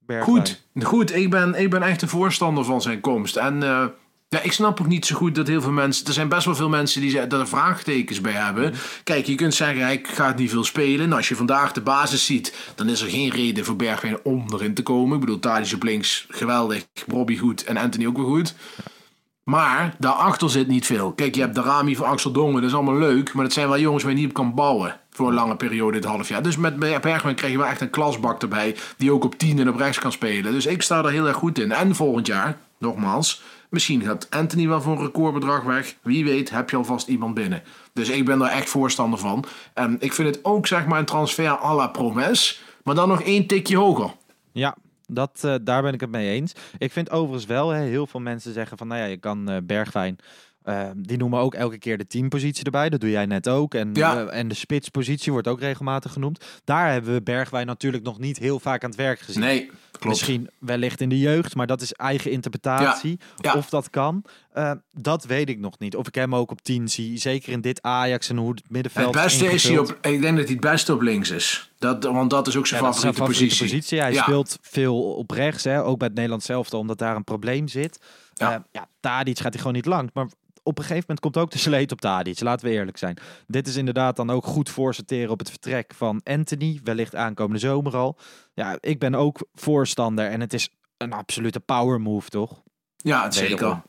Bergwijn. 0.06 0.36
goed, 0.38 0.62
goed 0.82 1.14
ik, 1.14 1.30
ben, 1.30 1.54
ik 1.54 1.70
ben 1.70 1.82
echt 1.82 2.02
een 2.02 2.08
voorstander 2.08 2.64
van 2.64 2.82
zijn 2.82 3.00
komst. 3.00 3.36
En 3.36 3.62
ja, 4.32 4.40
ik 4.40 4.52
snap 4.52 4.80
ook 4.80 4.86
niet 4.86 5.06
zo 5.06 5.16
goed 5.16 5.34
dat 5.34 5.46
heel 5.46 5.60
veel 5.60 5.70
mensen... 5.70 6.06
Er 6.06 6.12
zijn 6.12 6.28
best 6.28 6.44
wel 6.44 6.54
veel 6.54 6.68
mensen 6.68 7.00
die 7.00 7.20
er 7.20 7.48
vraagtekens 7.48 8.20
bij 8.20 8.32
hebben. 8.32 8.74
Kijk, 9.04 9.26
je 9.26 9.34
kunt 9.34 9.54
zeggen, 9.54 9.82
hij 9.82 10.00
gaat 10.02 10.36
niet 10.36 10.50
veel 10.50 10.64
spelen. 10.64 11.06
En 11.06 11.12
als 11.12 11.28
je 11.28 11.36
vandaag 11.36 11.72
de 11.72 11.80
basis 11.80 12.24
ziet, 12.24 12.54
dan 12.74 12.88
is 12.88 13.00
er 13.00 13.08
geen 13.08 13.30
reden 13.30 13.64
voor 13.64 13.76
Bergwijn 13.76 14.18
om 14.22 14.46
erin 14.52 14.74
te 14.74 14.82
komen. 14.82 15.14
Ik 15.14 15.20
bedoel, 15.20 15.38
Tadic 15.38 15.72
op 15.74 15.82
links, 15.82 16.26
geweldig. 16.28 16.86
Bobby 17.06 17.36
goed 17.36 17.64
en 17.64 17.76
Anthony 17.76 18.06
ook 18.06 18.16
weer 18.16 18.26
goed. 18.26 18.54
Maar 19.44 19.94
daarachter 19.98 20.50
zit 20.50 20.68
niet 20.68 20.86
veel. 20.86 21.12
Kijk, 21.12 21.34
je 21.34 21.40
hebt 21.40 21.54
de 21.54 21.62
Rami 21.62 21.96
van 21.96 22.06
Axel 22.06 22.32
Dongen, 22.32 22.60
dat 22.60 22.70
is 22.70 22.76
allemaal 22.76 22.98
leuk. 22.98 23.32
Maar 23.32 23.44
dat 23.44 23.52
zijn 23.52 23.68
wel 23.68 23.78
jongens 23.78 24.02
waar 24.02 24.12
je 24.12 24.18
niet 24.18 24.28
op 24.28 24.34
kan 24.34 24.54
bouwen. 24.54 25.00
Voor 25.10 25.28
een 25.28 25.34
lange 25.34 25.56
periode, 25.56 26.00
dit 26.00 26.08
half 26.08 26.28
jaar. 26.28 26.42
Dus 26.42 26.56
met 26.56 26.78
Bergman 26.78 27.34
krijg 27.34 27.52
je 27.52 27.58
wel 27.58 27.66
echt 27.66 27.80
een 27.80 27.90
klasbak 27.90 28.42
erbij. 28.42 28.76
Die 28.96 29.12
ook 29.12 29.24
op 29.24 29.38
10 29.38 29.58
en 29.58 29.68
op 29.68 29.76
rechts 29.76 29.98
kan 29.98 30.12
spelen. 30.12 30.52
Dus 30.52 30.66
ik 30.66 30.82
sta 30.82 31.04
er 31.04 31.10
heel 31.10 31.26
erg 31.26 31.36
goed 31.36 31.58
in. 31.58 31.72
En 31.72 31.94
volgend 31.94 32.26
jaar, 32.26 32.58
nogmaals. 32.78 33.42
Misschien 33.72 34.02
gaat 34.02 34.26
Anthony 34.30 34.68
wel 34.68 34.80
voor 34.82 34.92
een 34.96 35.04
recordbedrag 35.04 35.62
weg. 35.62 35.96
Wie 36.02 36.24
weet, 36.24 36.50
heb 36.50 36.70
je 36.70 36.76
alvast 36.76 37.08
iemand 37.08 37.34
binnen. 37.34 37.62
Dus 37.92 38.08
ik 38.08 38.24
ben 38.24 38.38
daar 38.38 38.50
echt 38.50 38.68
voorstander 38.70 39.18
van. 39.18 39.44
En 39.74 39.96
ik 40.00 40.12
vind 40.12 40.28
het 40.34 40.44
ook 40.44 40.66
zeg 40.66 40.86
maar 40.86 40.98
een 40.98 41.04
transfer 41.04 41.48
à 41.48 41.74
la 41.74 41.86
Promes. 41.88 42.62
Maar 42.82 42.94
dan 42.94 43.08
nog 43.08 43.22
één 43.22 43.46
tikje 43.46 43.76
hoger. 43.76 44.14
Ja, 44.52 44.76
dat, 45.06 45.38
eh, 45.44 45.54
daar 45.62 45.82
ben 45.82 45.92
ik 45.94 46.00
het 46.00 46.10
mee 46.10 46.30
eens. 46.30 46.52
Ik 46.78 46.92
vind 46.92 47.10
overigens 47.10 47.46
wel, 47.46 47.68
hè, 47.70 47.82
heel 47.82 48.06
veel 48.06 48.20
mensen 48.20 48.52
zeggen 48.52 48.78
van, 48.78 48.86
nou 48.86 49.00
ja, 49.00 49.06
je 49.06 49.16
kan 49.16 49.50
eh, 49.50 49.56
Bergwijn, 49.62 50.16
eh, 50.62 50.88
die 50.96 51.16
noemen 51.18 51.38
ook 51.40 51.54
elke 51.54 51.78
keer 51.78 51.98
de 51.98 52.06
teampositie 52.06 52.64
erbij. 52.64 52.88
Dat 52.88 53.00
doe 53.00 53.10
jij 53.10 53.26
net 53.26 53.48
ook. 53.48 53.74
En, 53.74 53.90
Ja. 53.92 54.26
en 54.26 54.48
de 54.48 54.54
spitspositie 54.54 55.32
wordt 55.32 55.48
ook 55.48 55.60
regelmatig 55.60 56.12
genoemd. 56.12 56.44
Daar 56.64 56.92
hebben 56.92 57.12
we 57.14 57.22
Bergwijn 57.22 57.66
natuurlijk 57.66 58.04
nog 58.04 58.18
niet 58.18 58.38
heel 58.38 58.60
vaak 58.60 58.82
aan 58.84 58.90
het 58.90 58.98
werk 58.98 59.20
gezien. 59.20 59.40
Nee, 59.42 59.70
klopt. 60.02 60.16
Misschien 60.18 60.50
wellicht 60.58 61.00
in 61.00 61.08
de 61.08 61.18
jeugd, 61.18 61.54
maar 61.54 61.66
dat 61.66 61.80
is 61.80 61.92
eigen 61.92 62.30
interpretatie. 62.30 63.18
Ja, 63.36 63.50
ja. 63.52 63.58
Of 63.58 63.68
dat 63.68 63.90
kan, 63.90 64.24
eh, 64.52 64.72
dat 64.92 65.24
weet 65.24 65.48
ik 65.48 65.58
nog 65.58 65.78
niet. 65.78 65.96
Of 65.96 66.06
ik 66.06 66.14
hem 66.14 66.34
ook 66.34 66.50
op 66.50 66.62
10 66.62 66.88
zie, 66.88 67.18
zeker 67.18 67.52
in 67.52 67.60
dit 67.60 67.82
Ajax 67.82 68.28
en 68.28 68.36
hoe 68.36 68.50
het 68.50 68.62
middenveld 68.68 69.14
Het 69.14 69.24
beste 69.24 69.46
is 69.46 69.68
hij 69.68 69.78
op. 69.78 69.98
Ik 70.00 70.20
denk 70.20 70.36
dat 70.36 70.44
hij 70.44 70.54
het 70.54 70.60
beste 70.60 70.94
op 70.94 71.00
links 71.00 71.30
is. 71.30 71.72
Dat, 71.78 72.04
want 72.04 72.30
dat 72.30 72.46
is 72.46 72.56
ook 72.56 72.66
zijn 72.66 72.82
Ja, 72.82 72.92
favoriete, 72.92 73.18
favoriete 73.22 73.56
positie. 73.56 74.00
Hij 74.00 74.14
speelt 74.14 74.58
veel 74.60 75.14
op 75.14 75.30
rechts, 75.30 75.64
hè? 75.64 75.84
ook 75.84 75.98
bij 75.98 76.06
het 76.06 76.16
Nederlands 76.16 76.46
zelf, 76.46 76.72
omdat 76.72 76.98
daar 76.98 77.16
een 77.16 77.24
probleem 77.24 77.68
zit. 77.68 78.00
Ja. 78.34 78.50
Ja, 78.50 78.64
ja 78.72 78.88
Tadic 79.00 79.38
gaat 79.38 79.52
hij 79.52 79.58
gewoon 79.58 79.76
niet 79.76 79.86
lang. 79.86 80.10
Maar 80.14 80.26
op 80.62 80.78
een 80.78 80.84
gegeven 80.84 81.04
moment 81.08 81.20
komt 81.20 81.36
ook 81.36 81.50
de 81.50 81.58
sleet 81.58 81.92
op 81.92 82.00
Tadic, 82.00 82.40
laten 82.40 82.66
we 82.68 82.72
eerlijk 82.72 82.98
zijn. 82.98 83.16
Dit 83.46 83.66
is 83.66 83.76
inderdaad 83.76 84.16
dan 84.16 84.30
ook 84.30 84.44
goed 84.44 84.70
voorsorteren 84.70 85.30
op 85.30 85.38
het 85.38 85.50
vertrek 85.50 85.92
van 85.96 86.20
Anthony, 86.24 86.80
wellicht 86.84 87.14
aankomende 87.14 87.58
zomer 87.60 87.96
al. 87.96 88.18
Ja, 88.54 88.76
ik 88.80 88.98
ben 88.98 89.14
ook 89.14 89.46
voorstander 89.54 90.26
en 90.26 90.40
het 90.40 90.52
is 90.52 90.68
een 90.96 91.12
absolute 91.12 91.60
power 91.60 92.00
move, 92.00 92.28
toch? 92.28 92.62
Ja, 92.96 93.24
het 93.24 93.34
zeker. 93.34 93.82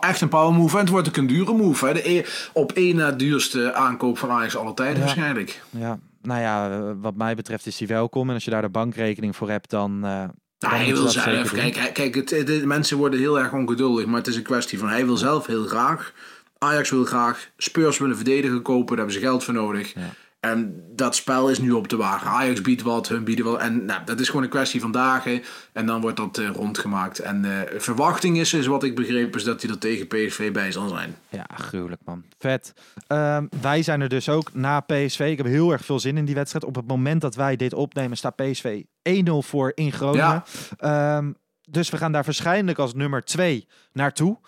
Echt 0.00 0.20
een 0.20 0.28
power 0.28 0.52
move. 0.52 0.74
En 0.74 0.80
het 0.80 0.88
wordt 0.90 1.08
ook 1.08 1.16
een 1.16 1.26
dure 1.26 1.52
move. 1.54 1.86
Hè. 1.86 1.92
De 1.92 2.10
e- 2.10 2.24
op 2.52 2.72
één 2.72 2.96
na 2.96 3.10
duurste 3.12 3.74
aankoop 3.74 4.18
van 4.18 4.30
Ajax 4.30 4.56
alle 4.56 4.74
tijden 4.74 4.94
Ja. 4.98 5.00
waarschijnlijk. 5.00 5.62
Ja, 5.70 5.98
nou 6.22 6.40
ja, 6.40 6.70
eh, 6.70 6.92
wat 6.96 7.14
mij 7.14 7.34
betreft 7.34 7.66
is 7.66 7.78
hij 7.78 7.88
welkom. 7.88 8.28
En 8.28 8.34
als 8.34 8.44
je 8.44 8.50
daar 8.50 8.62
de 8.62 8.68
bankrekening 8.68 9.36
voor 9.36 9.50
hebt, 9.50 9.70
dan... 9.70 10.04
eh, 10.04 10.18
dan 10.20 10.30
Nou, 10.60 10.74
hij 10.74 10.84
wil 10.94 11.02
zelf. 11.12 11.52
Kijk, 11.72 11.94
kijk 11.94 12.14
het, 12.14 12.30
het- 12.30 12.46
de 12.46 12.66
mensen 12.66 12.96
worden 12.96 13.18
heel 13.20 13.38
erg 13.38 13.52
ongeduldig. 13.52 14.06
Maar 14.06 14.16
het 14.18 14.26
is 14.26 14.36
een 14.36 14.42
kwestie 14.42 14.78
van 14.78 14.88
hij 14.88 15.06
wil 15.06 15.16
zelf 15.16 15.46
heel 15.46 15.66
graag. 15.66 16.12
Ajax 16.58 16.90
wil 16.90 17.04
graag. 17.04 17.48
Spurs 17.56 17.98
willen 17.98 18.16
verdedigen 18.16 18.62
kopen. 18.62 18.86
Daar 18.86 18.96
hebben 18.96 19.14
ze 19.14 19.20
geld 19.20 19.44
voor 19.44 19.54
nodig. 19.54 19.92
En 20.40 20.84
dat 20.88 21.14
spel 21.14 21.48
is 21.48 21.58
nu 21.58 21.72
op 21.72 21.88
te 21.88 21.96
wagen. 21.96 22.30
Ajax 22.30 22.60
biedt 22.60 22.82
wat, 22.82 23.08
hun 23.08 23.24
bieden 23.24 23.44
wat. 23.44 23.60
En 23.60 23.84
nou, 23.84 24.04
dat 24.04 24.20
is 24.20 24.26
gewoon 24.26 24.42
een 24.42 24.48
kwestie 24.48 24.80
van 24.80 24.92
dagen. 24.92 25.42
En 25.72 25.86
dan 25.86 26.00
wordt 26.00 26.16
dat 26.16 26.38
eh, 26.38 26.48
rondgemaakt. 26.48 27.18
En 27.18 27.44
eh, 27.44 27.80
verwachting 27.80 28.38
is, 28.38 28.52
is 28.52 28.66
wat 28.66 28.82
ik 28.82 28.94
begreep, 28.94 29.36
is 29.36 29.44
dat 29.44 29.62
hij 29.62 29.70
er 29.70 29.78
tegen 29.78 30.06
PSV 30.06 30.52
bij 30.52 30.72
zal 30.72 30.88
zijn. 30.88 31.16
Ja, 31.28 31.46
gruwelijk 31.54 32.00
man. 32.04 32.24
Vet. 32.38 32.74
Ehm, 33.06 33.46
wij 33.60 33.82
zijn 33.82 34.00
er 34.00 34.08
dus 34.08 34.28
ook 34.28 34.54
na 34.54 34.80
PSV. 34.80 35.20
Ik 35.30 35.36
heb 35.36 35.46
heel 35.46 35.72
erg 35.72 35.84
veel 35.84 36.00
zin 36.00 36.16
in 36.16 36.24
die 36.24 36.34
wedstrijd. 36.34 36.64
Op 36.64 36.74
het 36.74 36.86
moment 36.86 37.20
dat 37.20 37.34
wij 37.34 37.56
dit 37.56 37.72
opnemen 37.72 38.16
staat 38.16 38.36
PSV 38.36 38.82
1-0 39.02 39.22
voor 39.38 39.72
in 39.74 39.92
Groningen. 39.92 40.42
Ehm, 40.78 41.32
dus 41.62 41.90
we 41.90 41.96
gaan 41.96 42.12
daar 42.12 42.24
waarschijnlijk 42.24 42.78
als 42.78 42.94
nummer 42.94 43.24
2 43.24 43.66
naartoe. 43.92 44.38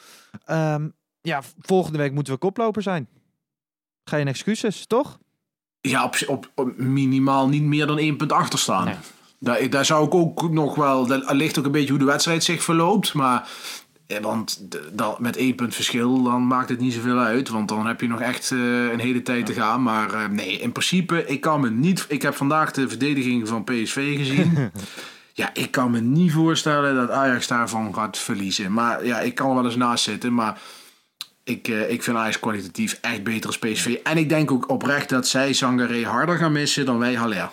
Ehm, 0.44 0.88
ja, 1.20 1.40
volgende 1.58 1.98
week 1.98 2.12
moeten 2.12 2.32
we 2.32 2.38
koploper 2.38 2.82
zijn. 2.82 3.08
Geen 4.04 4.28
excuses, 4.28 4.86
toch? 4.86 5.18
Ja, 5.88 6.04
op, 6.04 6.16
op, 6.26 6.50
op 6.54 6.78
minimaal 6.78 7.48
niet 7.48 7.62
meer 7.62 7.86
dan 7.86 7.98
één 7.98 8.16
punt 8.16 8.32
achter 8.32 8.58
staan. 8.58 8.84
Nee. 8.84 8.94
Daar, 9.38 9.70
daar 9.70 9.84
zou 9.84 10.06
ik 10.06 10.14
ook 10.14 10.50
nog 10.50 10.74
wel. 10.74 11.06
Dat 11.06 11.32
ligt 11.32 11.58
ook 11.58 11.64
een 11.64 11.72
beetje 11.72 11.90
hoe 11.90 11.98
de 11.98 12.04
wedstrijd 12.04 12.44
zich 12.44 12.62
verloopt. 12.62 13.14
Maar. 13.14 13.48
eh, 14.06 14.18
Want 14.20 14.62
dat, 14.92 15.18
met 15.20 15.36
één 15.36 15.54
punt 15.54 15.74
verschil, 15.74 16.22
dan 16.22 16.46
maakt 16.46 16.68
het 16.68 16.80
niet 16.80 16.92
zoveel 16.92 17.18
uit. 17.18 17.48
Want 17.48 17.68
dan 17.68 17.86
heb 17.86 18.00
je 18.00 18.08
nog 18.08 18.20
echt 18.20 18.50
eh, 18.50 18.58
een 18.92 19.00
hele 19.00 19.22
tijd 19.22 19.46
te 19.46 19.52
gaan. 19.52 19.82
Maar 19.82 20.14
eh, 20.14 20.28
nee, 20.28 20.58
in 20.58 20.72
principe, 20.72 21.26
ik 21.26 21.40
kan 21.40 21.60
me 21.60 21.70
niet. 21.70 22.04
Ik 22.08 22.22
heb 22.22 22.34
vandaag 22.34 22.70
de 22.72 22.88
verdediging 22.88 23.48
van 23.48 23.64
PSV 23.64 24.16
gezien. 24.16 24.70
ja, 25.32 25.50
ik 25.54 25.70
kan 25.70 25.90
me 25.90 26.00
niet 26.00 26.32
voorstellen 26.32 26.94
dat 26.94 27.10
Ajax 27.10 27.46
daarvan 27.46 27.94
gaat 27.94 28.18
verliezen. 28.18 28.72
Maar 28.72 29.06
ja, 29.06 29.20
ik 29.20 29.34
kan 29.34 29.48
er 29.48 29.54
wel 29.54 29.64
eens 29.64 29.76
naast 29.76 30.04
zitten. 30.04 30.34
Maar 30.34 30.58
ik, 31.44 31.68
eh, 31.68 31.90
ik 31.90 32.02
vind 32.02 32.16
Ajax 32.16 32.38
kwalitatief 32.40 32.98
echt 33.00 33.22
beter 33.22 33.46
als 33.46 33.58
PSV. 33.58 33.98
En 34.02 34.16
ik 34.16 34.28
denk 34.28 34.50
ook 34.50 34.68
oprecht 34.70 35.08
dat 35.08 35.26
zij 35.26 35.52
Sangaré 35.52 36.04
harder 36.04 36.36
gaan 36.36 36.52
missen 36.52 36.86
dan 36.86 36.98
wij 36.98 37.14
Haller. 37.14 37.50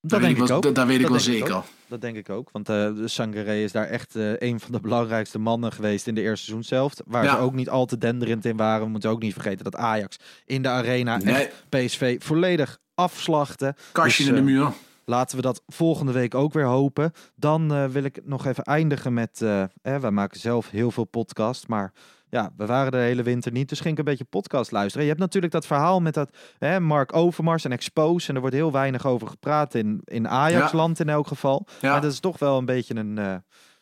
Dat 0.00 0.20
weet 0.20 0.20
denk 0.20 0.40
ik 0.42 0.46
wel- 0.48 0.56
ook. 0.56 0.74
dat- 0.74 0.86
weet 0.86 1.00
ik 1.00 1.08
wel 1.08 1.20
zeker. 1.20 1.62
Dat 1.86 2.00
denk 2.00 2.16
ik 2.16 2.30
ook. 2.30 2.48
Want 2.52 2.66
de 2.66 3.02
Sangaré 3.04 3.54
is 3.54 3.72
daar 3.72 3.86
echt 3.86 4.16
eh, 4.16 4.32
een 4.38 4.60
van 4.60 4.72
de 4.72 4.80
belangrijkste 4.80 5.38
mannen 5.38 5.72
geweest 5.72 6.06
in 6.06 6.14
de 6.14 6.20
eerste 6.20 6.44
seizoenshelft. 6.44 7.02
Waar 7.06 7.24
Ja. 7.24 7.30
ze 7.30 7.38
ook 7.38 7.52
niet 7.54 7.68
al 7.68 7.86
te 7.86 7.98
denderend 7.98 8.44
in 8.44 8.56
waren. 8.56 8.84
We 8.84 8.90
moeten 8.90 9.10
ook 9.10 9.22
niet 9.22 9.32
vergeten 9.32 9.64
dat 9.64 9.76
Ajax 9.76 10.16
in 10.46 10.62
de 10.62 10.68
arena 10.68 11.16
Nee. 11.16 11.34
echt 11.34 11.64
PSV 11.68 12.16
volledig 12.22 12.78
afslachten. 12.94 13.76
Kastje 13.92 14.22
Dus, 14.24 14.32
in 14.32 14.38
de 14.38 14.50
muur. 14.50 14.72
Laten 15.04 15.36
we 15.36 15.42
dat 15.42 15.62
volgende 15.66 16.12
week 16.12 16.34
ook 16.34 16.52
weer 16.52 16.66
hopen. 16.66 17.12
Dan 17.34 17.74
eh, 17.74 17.84
wil 17.84 18.04
ik 18.04 18.20
nog 18.24 18.46
even 18.46 18.64
eindigen 18.64 19.14
met... 19.14 19.42
eh, 19.42 19.64
wij 19.82 20.10
maken 20.10 20.40
zelf 20.40 20.70
heel 20.70 20.90
veel 20.90 21.04
podcast, 21.04 21.68
maar... 21.68 21.92
Ja, 22.28 22.52
we 22.56 22.66
waren 22.66 22.92
de 22.92 22.98
hele 22.98 23.22
winter 23.22 23.52
niet, 23.52 23.68
dus 23.68 23.80
ging 23.80 23.92
ik 23.92 23.98
een 23.98 24.04
beetje 24.04 24.24
podcast 24.24 24.70
luisteren. 24.70 25.02
Je 25.02 25.08
hebt 25.08 25.22
natuurlijk 25.22 25.52
dat 25.52 25.66
verhaal 25.66 26.00
met 26.00 26.14
dat 26.14 26.36
hè, 26.58 26.80
Mark 26.80 27.16
Overmars 27.16 27.64
en 27.64 27.72
Expose. 27.72 28.28
En 28.28 28.34
er 28.34 28.40
wordt 28.40 28.56
heel 28.56 28.72
weinig 28.72 29.06
over 29.06 29.26
gepraat 29.26 29.74
in, 29.74 30.00
in 30.04 30.28
Ajax-land 30.28 31.00
in 31.00 31.08
elk 31.08 31.26
geval. 31.26 31.66
Ja. 31.80 31.92
Maar 31.92 32.00
dat 32.00 32.12
is 32.12 32.20
toch 32.20 32.38
wel 32.38 32.58
een 32.58 32.64
beetje 32.64 32.94
een 32.94 33.18
eh, 33.18 33.34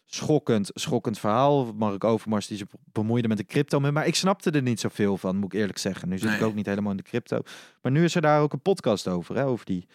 schokkend, 0.07 0.71
schokkend 0.75 1.19
verhaal. 1.19 1.73
Mark 1.75 2.05
Overmars 2.05 2.47
die 2.47 2.57
zich 2.57 2.67
bemoeide 2.93 3.29
met 3.29 3.37
de 3.37 3.45
crypto. 3.45 3.81
Maar 3.81 4.07
ik 4.07 4.15
snapte 4.15 4.51
er 4.51 4.63
niet 4.63 4.81
zoveel 4.81 5.17
van, 5.17 5.37
moet 5.37 5.53
ik 5.53 5.61
eerlijk 5.61 5.79
zeggen. 5.79 6.09
Nu 6.09 6.19
zit 6.19 6.33
ik 6.33 6.43
ook 6.43 6.55
niet 6.55 6.67
helemaal 6.67 6.91
in 6.91 6.97
de 6.97 7.03
crypto. 7.03 7.41
Maar 7.83 7.93
nu 7.93 8.05
is 8.05 8.15
er 8.15 8.23
daar 8.23 8.41
ook 8.41 8.53
een 8.53 8.63
podcast 8.63 9.09
over, 9.09 9.37
hè, 9.37 9.47
over 9.47 9.67
die... 9.67 9.87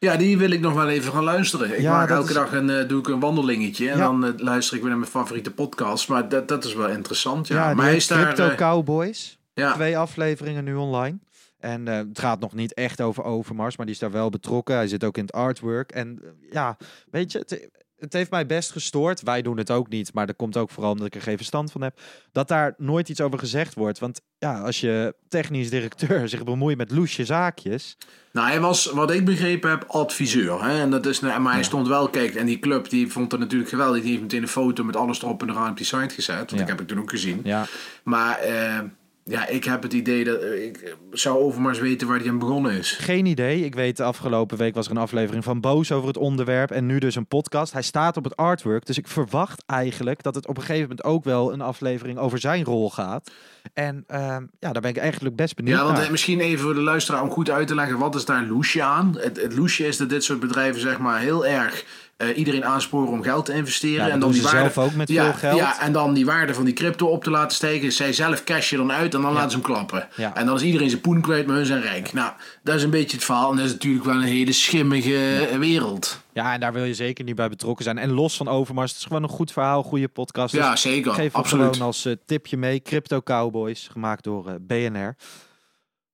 Ja, 0.00 0.16
die 0.16 0.38
wil 0.38 0.50
ik 0.50 0.60
nog 0.60 0.74
wel 0.74 0.88
even 0.88 1.12
gaan 1.12 1.24
luisteren. 1.24 1.72
Ik 1.74 1.80
Ja, 1.80 1.92
maak 1.92 2.10
elke 2.10 2.28
is- 2.28 2.34
dag 2.34 2.52
een, 2.52 2.70
eh, 2.70 2.88
doe 2.88 2.98
ik 3.00 3.08
een 3.08 3.20
wandelingetje. 3.20 3.90
En 3.90 3.96
Ja. 3.98 4.04
dan 4.04 4.24
eh, 4.24 4.32
luister 4.36 4.74
ik 4.74 4.80
weer 4.80 4.90
naar 4.90 4.98
mijn 4.98 5.10
favoriete 5.10 5.50
podcast. 5.50 6.08
Maar 6.08 6.28
dat, 6.28 6.48
dat 6.48 6.64
is 6.64 6.74
wel 6.74 6.88
interessant. 6.88 7.48
Ja, 7.48 7.68
Ja, 7.68 7.74
maar 7.74 7.84
hij 7.84 7.96
is 7.96 8.06
daar. 8.06 8.22
Crypto 8.24 8.48
eh, 8.48 8.56
Cowboys. 8.56 9.38
ja. 9.54 9.72
Twee 9.72 9.98
afleveringen 9.98 10.64
nu 10.64 10.74
online. 10.74 11.18
En 11.58 11.86
het 11.86 12.18
gaat 12.18 12.40
nog 12.40 12.54
niet 12.54 12.74
echt 12.74 13.00
over 13.00 13.24
Overmars, 13.24 13.76
maar 13.76 13.86
die 13.86 13.94
is 13.94 14.00
daar 14.00 14.10
wel 14.10 14.30
betrokken. 14.30 14.74
Hij 14.74 14.88
zit 14.88 15.04
ook 15.04 15.16
in 15.16 15.22
het 15.22 15.32
artwork. 15.32 15.92
En 15.92 16.20
ja, 16.50 16.76
weet 17.10 17.32
je, 17.32 17.38
het, 17.38 17.68
het 18.00 18.12
heeft 18.12 18.30
mij 18.30 18.46
best 18.46 18.70
gestoord. 18.72 19.22
Wij 19.22 19.42
doen 19.42 19.56
het 19.58 19.70
ook 19.70 19.88
niet, 19.88 20.14
maar 20.14 20.26
dat 20.26 20.36
komt 20.36 20.56
ook 20.56 20.70
vooral 20.70 20.92
omdat 20.92 21.06
ik 21.06 21.14
er 21.14 21.20
geen 21.22 21.36
verstand 21.36 21.72
van 21.72 21.82
heb. 21.82 22.00
Dat 22.32 22.48
daar 22.48 22.74
nooit 22.78 23.08
iets 23.08 23.20
over 23.20 23.38
gezegd 23.38 23.74
wordt. 23.74 23.98
Want 23.98 24.20
ja, 24.38 24.60
als 24.60 24.80
je 24.80 25.14
technisch 25.28 25.70
directeur 25.70 26.28
zich 26.28 26.44
bemoeit 26.44 26.76
met 26.76 26.90
loesje 26.90 27.24
zaakjes. 27.24 27.96
Nou, 28.32 28.48
hij 28.48 28.60
was, 28.60 28.86
wat 28.86 29.10
ik 29.10 29.24
begrepen 29.24 29.70
heb, 29.70 29.84
adviseur. 29.88 30.64
Hè? 30.64 30.80
En 30.80 30.90
dat 30.90 31.06
is, 31.06 31.20
nou, 31.20 31.40
maar 31.40 31.52
hij 31.54 31.62
stond 31.62 31.88
wel, 31.88 32.08
kijk, 32.08 32.34
en 32.34 32.46
die 32.46 32.58
club 32.58 32.88
die 32.88 33.08
vond 33.08 33.30
het 33.32 33.40
natuurlijk 33.40 33.70
geweldig. 33.70 34.00
Die 34.00 34.10
heeft 34.10 34.22
meteen 34.22 34.42
een 34.42 34.48
foto 34.48 34.84
met 34.84 34.96
alles 34.96 35.22
erop 35.22 35.42
en 35.42 35.50
eraan 35.50 35.70
op 35.70 35.76
die 35.76 35.86
site 35.86 36.14
gezet. 36.14 36.36
Want 36.36 36.50
Ja. 36.50 36.60
ik 36.60 36.66
heb 36.68 36.78
het 36.78 36.88
toen 36.88 36.98
ook 37.00 37.10
gezien. 37.10 37.40
Ja, 37.44 37.66
Maar 38.04 38.38
eh, 38.38 38.78
ja, 39.24 39.46
ik 39.46 39.64
heb 39.64 39.82
het 39.82 39.92
idee 39.92 40.24
dat 40.24 40.40
eh, 40.42 40.64
ik 40.64 40.96
zou 41.10 41.38
Overmars 41.38 41.78
weten 41.78 42.08
waar 42.08 42.18
hij 42.18 42.28
aan 42.28 42.38
begonnen 42.38 42.72
is. 42.72 42.90
geen 43.00 43.26
idee. 43.26 43.64
Ik 43.64 43.74
weet, 43.74 43.96
de 43.96 44.02
afgelopen 44.02 44.58
week 44.58 44.74
was 44.74 44.84
er 44.86 44.90
een 44.92 44.96
aflevering 44.98 45.44
van 45.44 45.60
Boos 45.60 45.92
over 45.92 46.08
het 46.08 46.16
onderwerp. 46.16 46.70
En 46.70 46.86
nu 46.86 46.98
dus 46.98 47.14
een 47.14 47.26
podcast. 47.26 47.72
Hij 47.72 47.82
staat 47.82 48.16
op 48.16 48.24
het 48.24 48.36
artwork. 48.36 48.86
Dus 48.86 48.98
ik 48.98 49.08
verwacht 49.08 49.62
eigenlijk 49.66 50.22
dat 50.22 50.34
het 50.34 50.46
op 50.46 50.56
een 50.56 50.62
gegeven 50.62 50.88
moment 50.88 51.04
ook 51.04 51.24
wel 51.24 51.52
een 51.52 51.60
aflevering 51.60 52.18
over 52.18 52.38
zijn 52.38 52.64
rol 52.64 52.90
gaat. 52.90 53.30
En 53.72 54.04
ehm, 54.06 54.44
ja, 54.58 54.72
daar 54.72 54.82
ben 54.82 54.90
ik 54.90 54.96
eigenlijk 54.96 55.36
best 55.36 55.54
benieuwd 55.56 55.76
Ja, 55.76 55.82
want 55.84 55.96
naar. 55.96 56.04
eh, 56.04 56.10
misschien 56.10 56.40
even 56.40 56.64
voor 56.64 56.74
de 56.74 56.80
luisteraar 56.80 57.22
om 57.22 57.30
goed 57.30 57.50
uit 57.50 57.66
te 57.66 57.74
leggen, 57.74 57.98
wat 57.98 58.14
is 58.14 58.24
daar 58.24 58.44
loesje 58.46 58.82
aan? 58.82 59.16
Het, 59.18 59.42
het 59.42 59.56
loesje 59.56 59.86
is 59.86 59.96
dat 59.96 60.08
dit 60.08 60.24
soort 60.24 60.40
bedrijven 60.40 60.80
zeg 60.80 60.98
maar 60.98 61.18
heel 61.20 61.46
erg 61.46 61.84
eh, 62.20 62.36
iedereen 62.38 62.64
aansporen 62.64 63.08
om 63.08 63.22
geld 63.22 63.44
te 63.44 63.52
investeren. 63.52 64.06
Ja, 64.06 64.12
en 64.12 64.20
dan 64.20 64.32
die 64.32 64.42
waarde, 64.42 64.58
zelf 64.58 64.78
ook 64.78 64.94
met 64.94 65.08
ja, 65.08 65.24
veel 65.24 65.32
geld. 65.32 65.58
Ja, 65.58 65.80
en 65.80 65.92
dan 65.92 66.14
die 66.14 66.24
waarde 66.26 66.54
van 66.54 66.64
die 66.64 66.74
crypto 66.74 67.06
op 67.06 67.24
te 67.24 67.30
laten 67.30 67.56
stijgen. 67.56 67.92
Zij 67.92 68.12
zelf 68.12 68.44
cashen 68.44 68.78
dan 68.78 68.92
uit 68.92 69.14
en 69.14 69.20
dan 69.22 69.32
laten 69.32 69.50
ze 69.50 69.56
hem 69.56 69.66
klappen. 69.66 70.08
Ja. 70.16 70.34
En 70.34 70.46
dan 70.46 70.54
is 70.54 70.62
iedereen 70.62 70.88
zijn 70.90 71.00
poen 71.00 71.20
kwijt, 71.20 71.46
maar 71.46 71.56
hun 71.56 71.66
zijn 71.66 71.82
rijk. 71.82 72.12
Nou, 72.12 72.32
dat 72.62 72.74
is 72.74 72.82
een 72.82 72.90
beetje 72.90 73.16
het 73.16 73.24
verhaal. 73.26 73.50
En 73.50 73.56
dat 73.56 73.66
is 73.66 73.72
natuurlijk 73.72 74.04
wel 74.04 74.14
een 74.14 74.22
hele 74.22 74.52
schimmige 74.52 75.48
wereld. 75.58 76.20
Ja, 76.32 76.52
en 76.52 76.60
daar 76.60 76.72
wil 76.72 76.84
je 76.84 76.94
zeker 76.94 77.24
niet 77.24 77.34
bij 77.34 77.48
betrokken 77.48 77.84
zijn. 77.84 77.98
En 77.98 78.10
los 78.10 78.36
van 78.36 78.48
Overmars, 78.48 78.90
het 78.90 79.00
is 79.00 79.06
gewoon 79.06 79.22
een 79.22 79.28
goed 79.28 79.52
verhaal, 79.52 79.82
goede 79.82 80.08
podcast. 80.08 80.54
Dus 80.54 80.60
Ja, 80.64 80.76
zeker. 80.76 81.12
geef 81.14 81.34
Absoluut. 81.34 81.72
gewoon 81.72 81.86
als 81.86 82.04
eh, 82.04 82.12
tipje 82.26 82.56
mee. 82.56 82.80
Crypto 82.80 83.20
Cowboys, 83.20 83.88
gemaakt 83.92 84.24
door 84.24 84.48
eh, 84.48 84.54
BNR. 84.60 85.16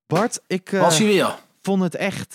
Bart, 0.07 0.41
ik 0.47 0.71
Was 0.71 0.99
hij 0.99 1.07
weer? 1.07 1.35
vond 1.63 1.83
het 1.83 1.95
echt, 1.95 2.35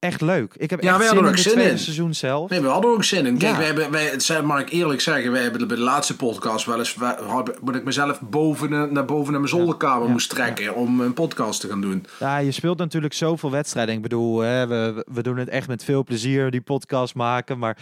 echt 0.00 0.20
leuk. 0.20 0.54
Ik 0.56 0.70
heb 0.70 0.82
Ja, 0.82 0.88
echt 0.88 0.98
we 0.98 1.04
zin 1.08 1.18
in 1.18 1.24
het 1.24 1.40
zin 1.40 1.52
tweede 1.52 1.70
in. 1.70 1.78
seizoen 1.78 2.14
zelf. 2.14 2.50
Nee, 2.50 2.60
we 2.60 2.68
hadden 2.68 2.90
ook 2.90 3.04
zin 3.04 3.26
in. 3.26 3.38
Kijk, 3.38 3.52
Ja. 3.52 3.58
we 3.58 3.64
hebben, 3.64 3.90
wij, 3.90 4.04
het 4.04 4.22
zijn- 4.22 4.44
mag 4.46 4.60
ik 4.60 4.70
eerlijk 4.70 5.00
zeggen, 5.00 5.32
wij 5.32 5.42
hebben 5.42 5.68
bij 5.68 5.76
de 5.76 5.82
laatste 5.82 6.16
podcast 6.16 6.66
wel 6.66 6.78
eens, 6.78 6.94
wij 6.94 7.16
hadden- 7.26 7.54
dat 7.62 7.74
ik 7.74 7.84
mezelf 7.84 8.20
boven, 8.20 8.72
eh, 8.72 8.82
naar 8.82 9.04
boven 9.04 9.30
naar 9.32 9.40
mijn 9.40 9.52
zolderkamer 9.54 10.06
Ja. 10.06 10.12
moest 10.12 10.30
trekken 10.30 10.74
om 10.74 11.00
een 11.00 11.12
podcast 11.14 11.60
te 11.60 11.68
gaan 11.68 11.80
doen. 11.80 12.06
Ja, 12.20 12.38
je 12.38 12.52
speelt 12.52 12.78
natuurlijk 12.78 13.14
zoveel 13.14 13.50
wedstrijden. 13.50 13.94
Ik 13.94 14.02
bedoel, 14.02 14.38
hè, 14.40 14.66
we, 14.66 15.04
we 15.12 15.22
doen 15.22 15.36
het 15.36 15.48
echt 15.48 15.68
met 15.68 15.84
veel 15.84 16.04
plezier, 16.04 16.50
die 16.50 16.60
podcast 16.60 17.14
maken. 17.14 17.58
Maar, 17.58 17.76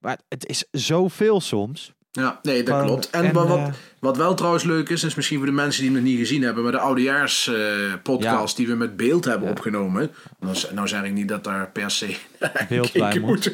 maar 0.00 0.18
het 0.28 0.46
is 0.46 0.64
zoveel 0.70 1.40
soms. 1.40 1.92
Ja, 2.12 2.38
nee, 2.42 2.62
dat 2.62 2.82
klopt. 2.84 3.10
En, 3.10 3.24
en, 3.24 3.32
wat, 3.32 3.48
wat, 3.48 3.58
eh, 3.58 3.66
wat 4.04 4.16
wel 4.16 4.34
trouwens 4.34 4.64
leuk 4.64 4.88
is, 4.88 5.04
is 5.04 5.14
misschien 5.14 5.36
voor 5.36 5.46
de 5.46 5.52
mensen 5.52 5.82
die 5.82 5.90
het 5.90 6.00
nog 6.00 6.08
niet 6.08 6.18
gezien 6.18 6.42
hebben, 6.42 6.62
maar 6.62 6.72
de 6.72 6.78
oudejaars 6.78 7.46
eh, 7.46 7.54
podcast 8.02 8.56
die 8.56 8.66
we 8.66 8.74
met 8.74 8.96
beeld 8.96 9.24
hebben 9.24 9.48
opgenomen. 9.50 10.10
Nou, 10.40 10.56
nou 10.74 10.88
zeg 10.88 11.02
ik 11.02 11.12
niet 11.12 11.28
dat 11.28 11.44
daar 11.44 11.70
per 11.70 11.90
se 11.90 12.16
Beeld 12.68 12.92
bij 12.92 13.18
moet. 13.18 13.52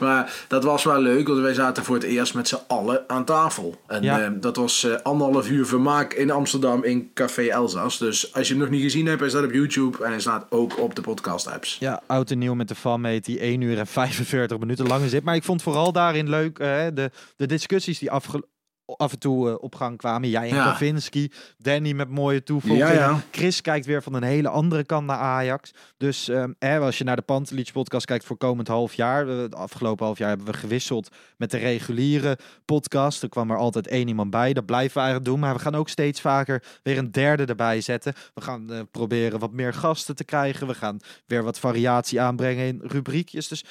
Maar 0.00 0.44
dat 0.48 0.64
was 0.64 0.84
wel 0.84 1.00
leuk, 1.00 1.28
want 1.28 1.40
wij 1.40 1.54
zaten 1.54 1.84
voor 1.84 1.94
het 1.94 2.04
eerst 2.04 2.34
met 2.34 2.48
z'n 2.48 2.58
allen 2.68 3.04
aan 3.06 3.24
tafel. 3.24 3.80
En 3.86 4.02
Ja. 4.02 4.20
eh, 4.24 4.30
dat 4.40 4.56
was 4.56 4.84
eh, 4.84 4.94
anderhalf 5.02 5.48
uur 5.50 5.66
vermaak 5.66 6.12
in 6.12 6.30
Amsterdam 6.30 6.84
in 6.84 7.10
Café 7.14 7.42
Elzas. 7.48 7.98
Dus 7.98 8.34
als 8.34 8.46
je 8.48 8.52
hem 8.54 8.62
nog 8.62 8.72
niet 8.72 8.82
gezien 8.82 9.06
hebt, 9.06 9.20
hij 9.20 9.28
staat 9.28 9.44
op 9.44 9.52
YouTube 9.52 10.04
en 10.04 10.10
hij 10.10 10.20
staat 10.20 10.46
ook 10.50 10.78
op 10.78 10.94
de 10.94 11.02
podcast 11.02 11.46
apps. 11.46 11.76
Ja, 11.80 12.02
oud 12.06 12.30
en 12.30 12.38
nieuw 12.38 12.54
met 12.54 12.68
de 12.68 12.74
fanmate 12.74 13.20
die 13.20 13.38
1 13.38 13.60
uur 13.60 13.78
en 13.78 13.86
45 13.86 14.58
minuten 14.58 14.86
lang 14.86 15.08
zit. 15.10 15.24
Maar 15.24 15.34
ik 15.34 15.44
vond 15.44 15.62
vooral 15.62 15.92
daarin 15.92 16.28
leuk 16.28 16.58
eh, 16.58 16.86
de, 16.94 17.10
de 17.36 17.46
discussies 17.46 17.98
die 17.98 18.10
afge- 18.10 18.44
af 18.84 19.12
en 19.12 19.18
toe 19.18 19.48
eh, 19.48 19.54
op 19.60 19.74
gang 19.74 19.96
kwamen. 19.98 20.28
Jij 20.28 20.48
en 20.48 20.56
Ja. 20.56 20.64
Kavinski, 20.64 21.32
Danny 21.58 21.92
met 21.92 22.08
mooie 22.08 22.42
toevoegingen. 22.42 22.94
Ja, 22.94 23.10
ja. 23.10 23.22
Chris 23.30 23.60
kijkt 23.60 23.86
weer 23.86 24.02
van 24.02 24.14
een 24.14 24.22
hele 24.22 24.48
andere 24.48 24.84
kant 24.84 25.06
naar 25.06 25.16
Ajax. 25.16 25.70
Dus 25.96 26.30
hè, 26.58 26.78
als 26.78 26.98
je 26.98 27.04
naar 27.04 27.16
de 27.16 27.22
Pantelich 27.22 27.72
podcast 27.72 28.06
kijkt 28.06 28.24
voor 28.24 28.36
komend 28.36 28.68
half 28.68 28.94
jaar. 28.94 29.26
Het 29.26 29.54
afgelopen 29.54 30.04
half 30.06 30.18
jaar 30.18 30.28
hebben 30.28 30.46
we 30.46 30.52
gewisseld 30.52 31.08
met 31.36 31.50
de 31.50 31.58
reguliere 31.58 32.38
podcast. 32.64 33.22
Er 33.22 33.28
kwam 33.28 33.50
er 33.50 33.56
altijd 33.56 33.86
één 33.86 34.08
iemand 34.08 34.30
bij. 34.30 34.52
Dat 34.52 34.66
blijven 34.66 34.94
we 34.94 35.00
eigenlijk 35.00 35.30
doen. 35.30 35.40
Maar 35.40 35.54
we 35.54 35.60
gaan 35.60 35.74
ook 35.74 35.88
steeds 35.88 36.20
vaker 36.20 36.62
weer 36.82 36.98
een 36.98 37.12
derde 37.12 37.44
erbij 37.44 37.80
zetten. 37.80 38.14
We 38.34 38.40
gaan 38.40 38.72
eh, 38.72 38.80
proberen 38.90 39.38
wat 39.38 39.52
meer 39.52 39.74
gasten 39.74 40.16
te 40.16 40.24
krijgen. 40.24 40.66
We 40.66 40.74
gaan 40.74 41.00
weer 41.26 41.42
wat 41.42 41.58
variatie 41.58 42.20
aanbrengen 42.20 42.66
in 42.66 42.80
rubriekjes. 42.82 43.48
Dus 43.48 43.64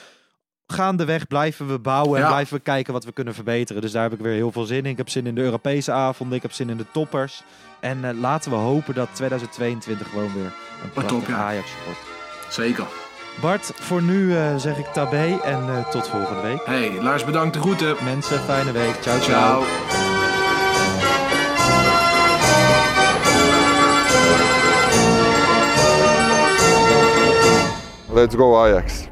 gaandeweg 0.72 1.28
blijven 1.28 1.68
we 1.68 1.80
bouwen 1.80 2.16
en 2.16 2.24
Ja. 2.24 2.30
blijven 2.30 2.56
we 2.58 2.64
kijken 2.64 2.94
wat 2.94 3.06
we 3.06 3.12
kunnen 3.12 3.34
verbeteren. 3.34 3.82
Dus 3.82 3.92
daar 3.92 4.04
heb 4.04 4.14
ik 4.14 4.20
weer 4.20 4.34
heel 4.34 4.52
veel 4.52 4.64
zin 4.66 4.78
in. 4.78 4.92
Ik 4.92 4.98
heb 4.98 5.10
zin 5.10 5.28
in 5.28 5.36
de 5.36 5.42
Europese 5.42 5.92
avonden. 5.92 6.36
Ik 6.36 6.42
heb 6.42 6.52
zin 6.52 6.70
in 6.70 6.78
de 6.78 6.86
toppers. 6.92 7.44
En 7.80 8.06
eh, 8.06 8.20
laten 8.20 8.52
we 8.52 8.58
hopen 8.58 8.94
dat 8.94 9.08
2022 9.14 10.10
gewoon 10.10 10.34
weer 10.34 10.54
een 10.84 10.90
prachtig 10.94 11.28
ja. 11.28 11.36
Ajax 11.36 11.68
wordt. 11.86 12.00
Zeker. 12.50 12.86
Bart, 13.42 13.72
voor 13.76 14.02
nu 14.02 14.38
eh, 14.38 14.56
zeg 14.56 14.78
ik 14.78 14.86
tabé 14.86 15.40
en 15.44 15.70
eh, 15.70 15.90
tot 15.90 16.08
volgende 16.08 16.42
week. 16.42 16.66
Hey, 16.66 17.02
Lars 17.02 17.26
bedankt 17.26 17.54
de 17.54 17.60
groeten. 17.60 17.96
Mensen, 18.04 18.40
fijne 18.40 18.72
week. 18.72 18.96
Ciao, 19.02 19.20
ciao. 19.20 19.64
Ciao. 19.64 19.64
Let's 28.14 28.36
go 28.36 28.56
Ajax. 28.58 29.08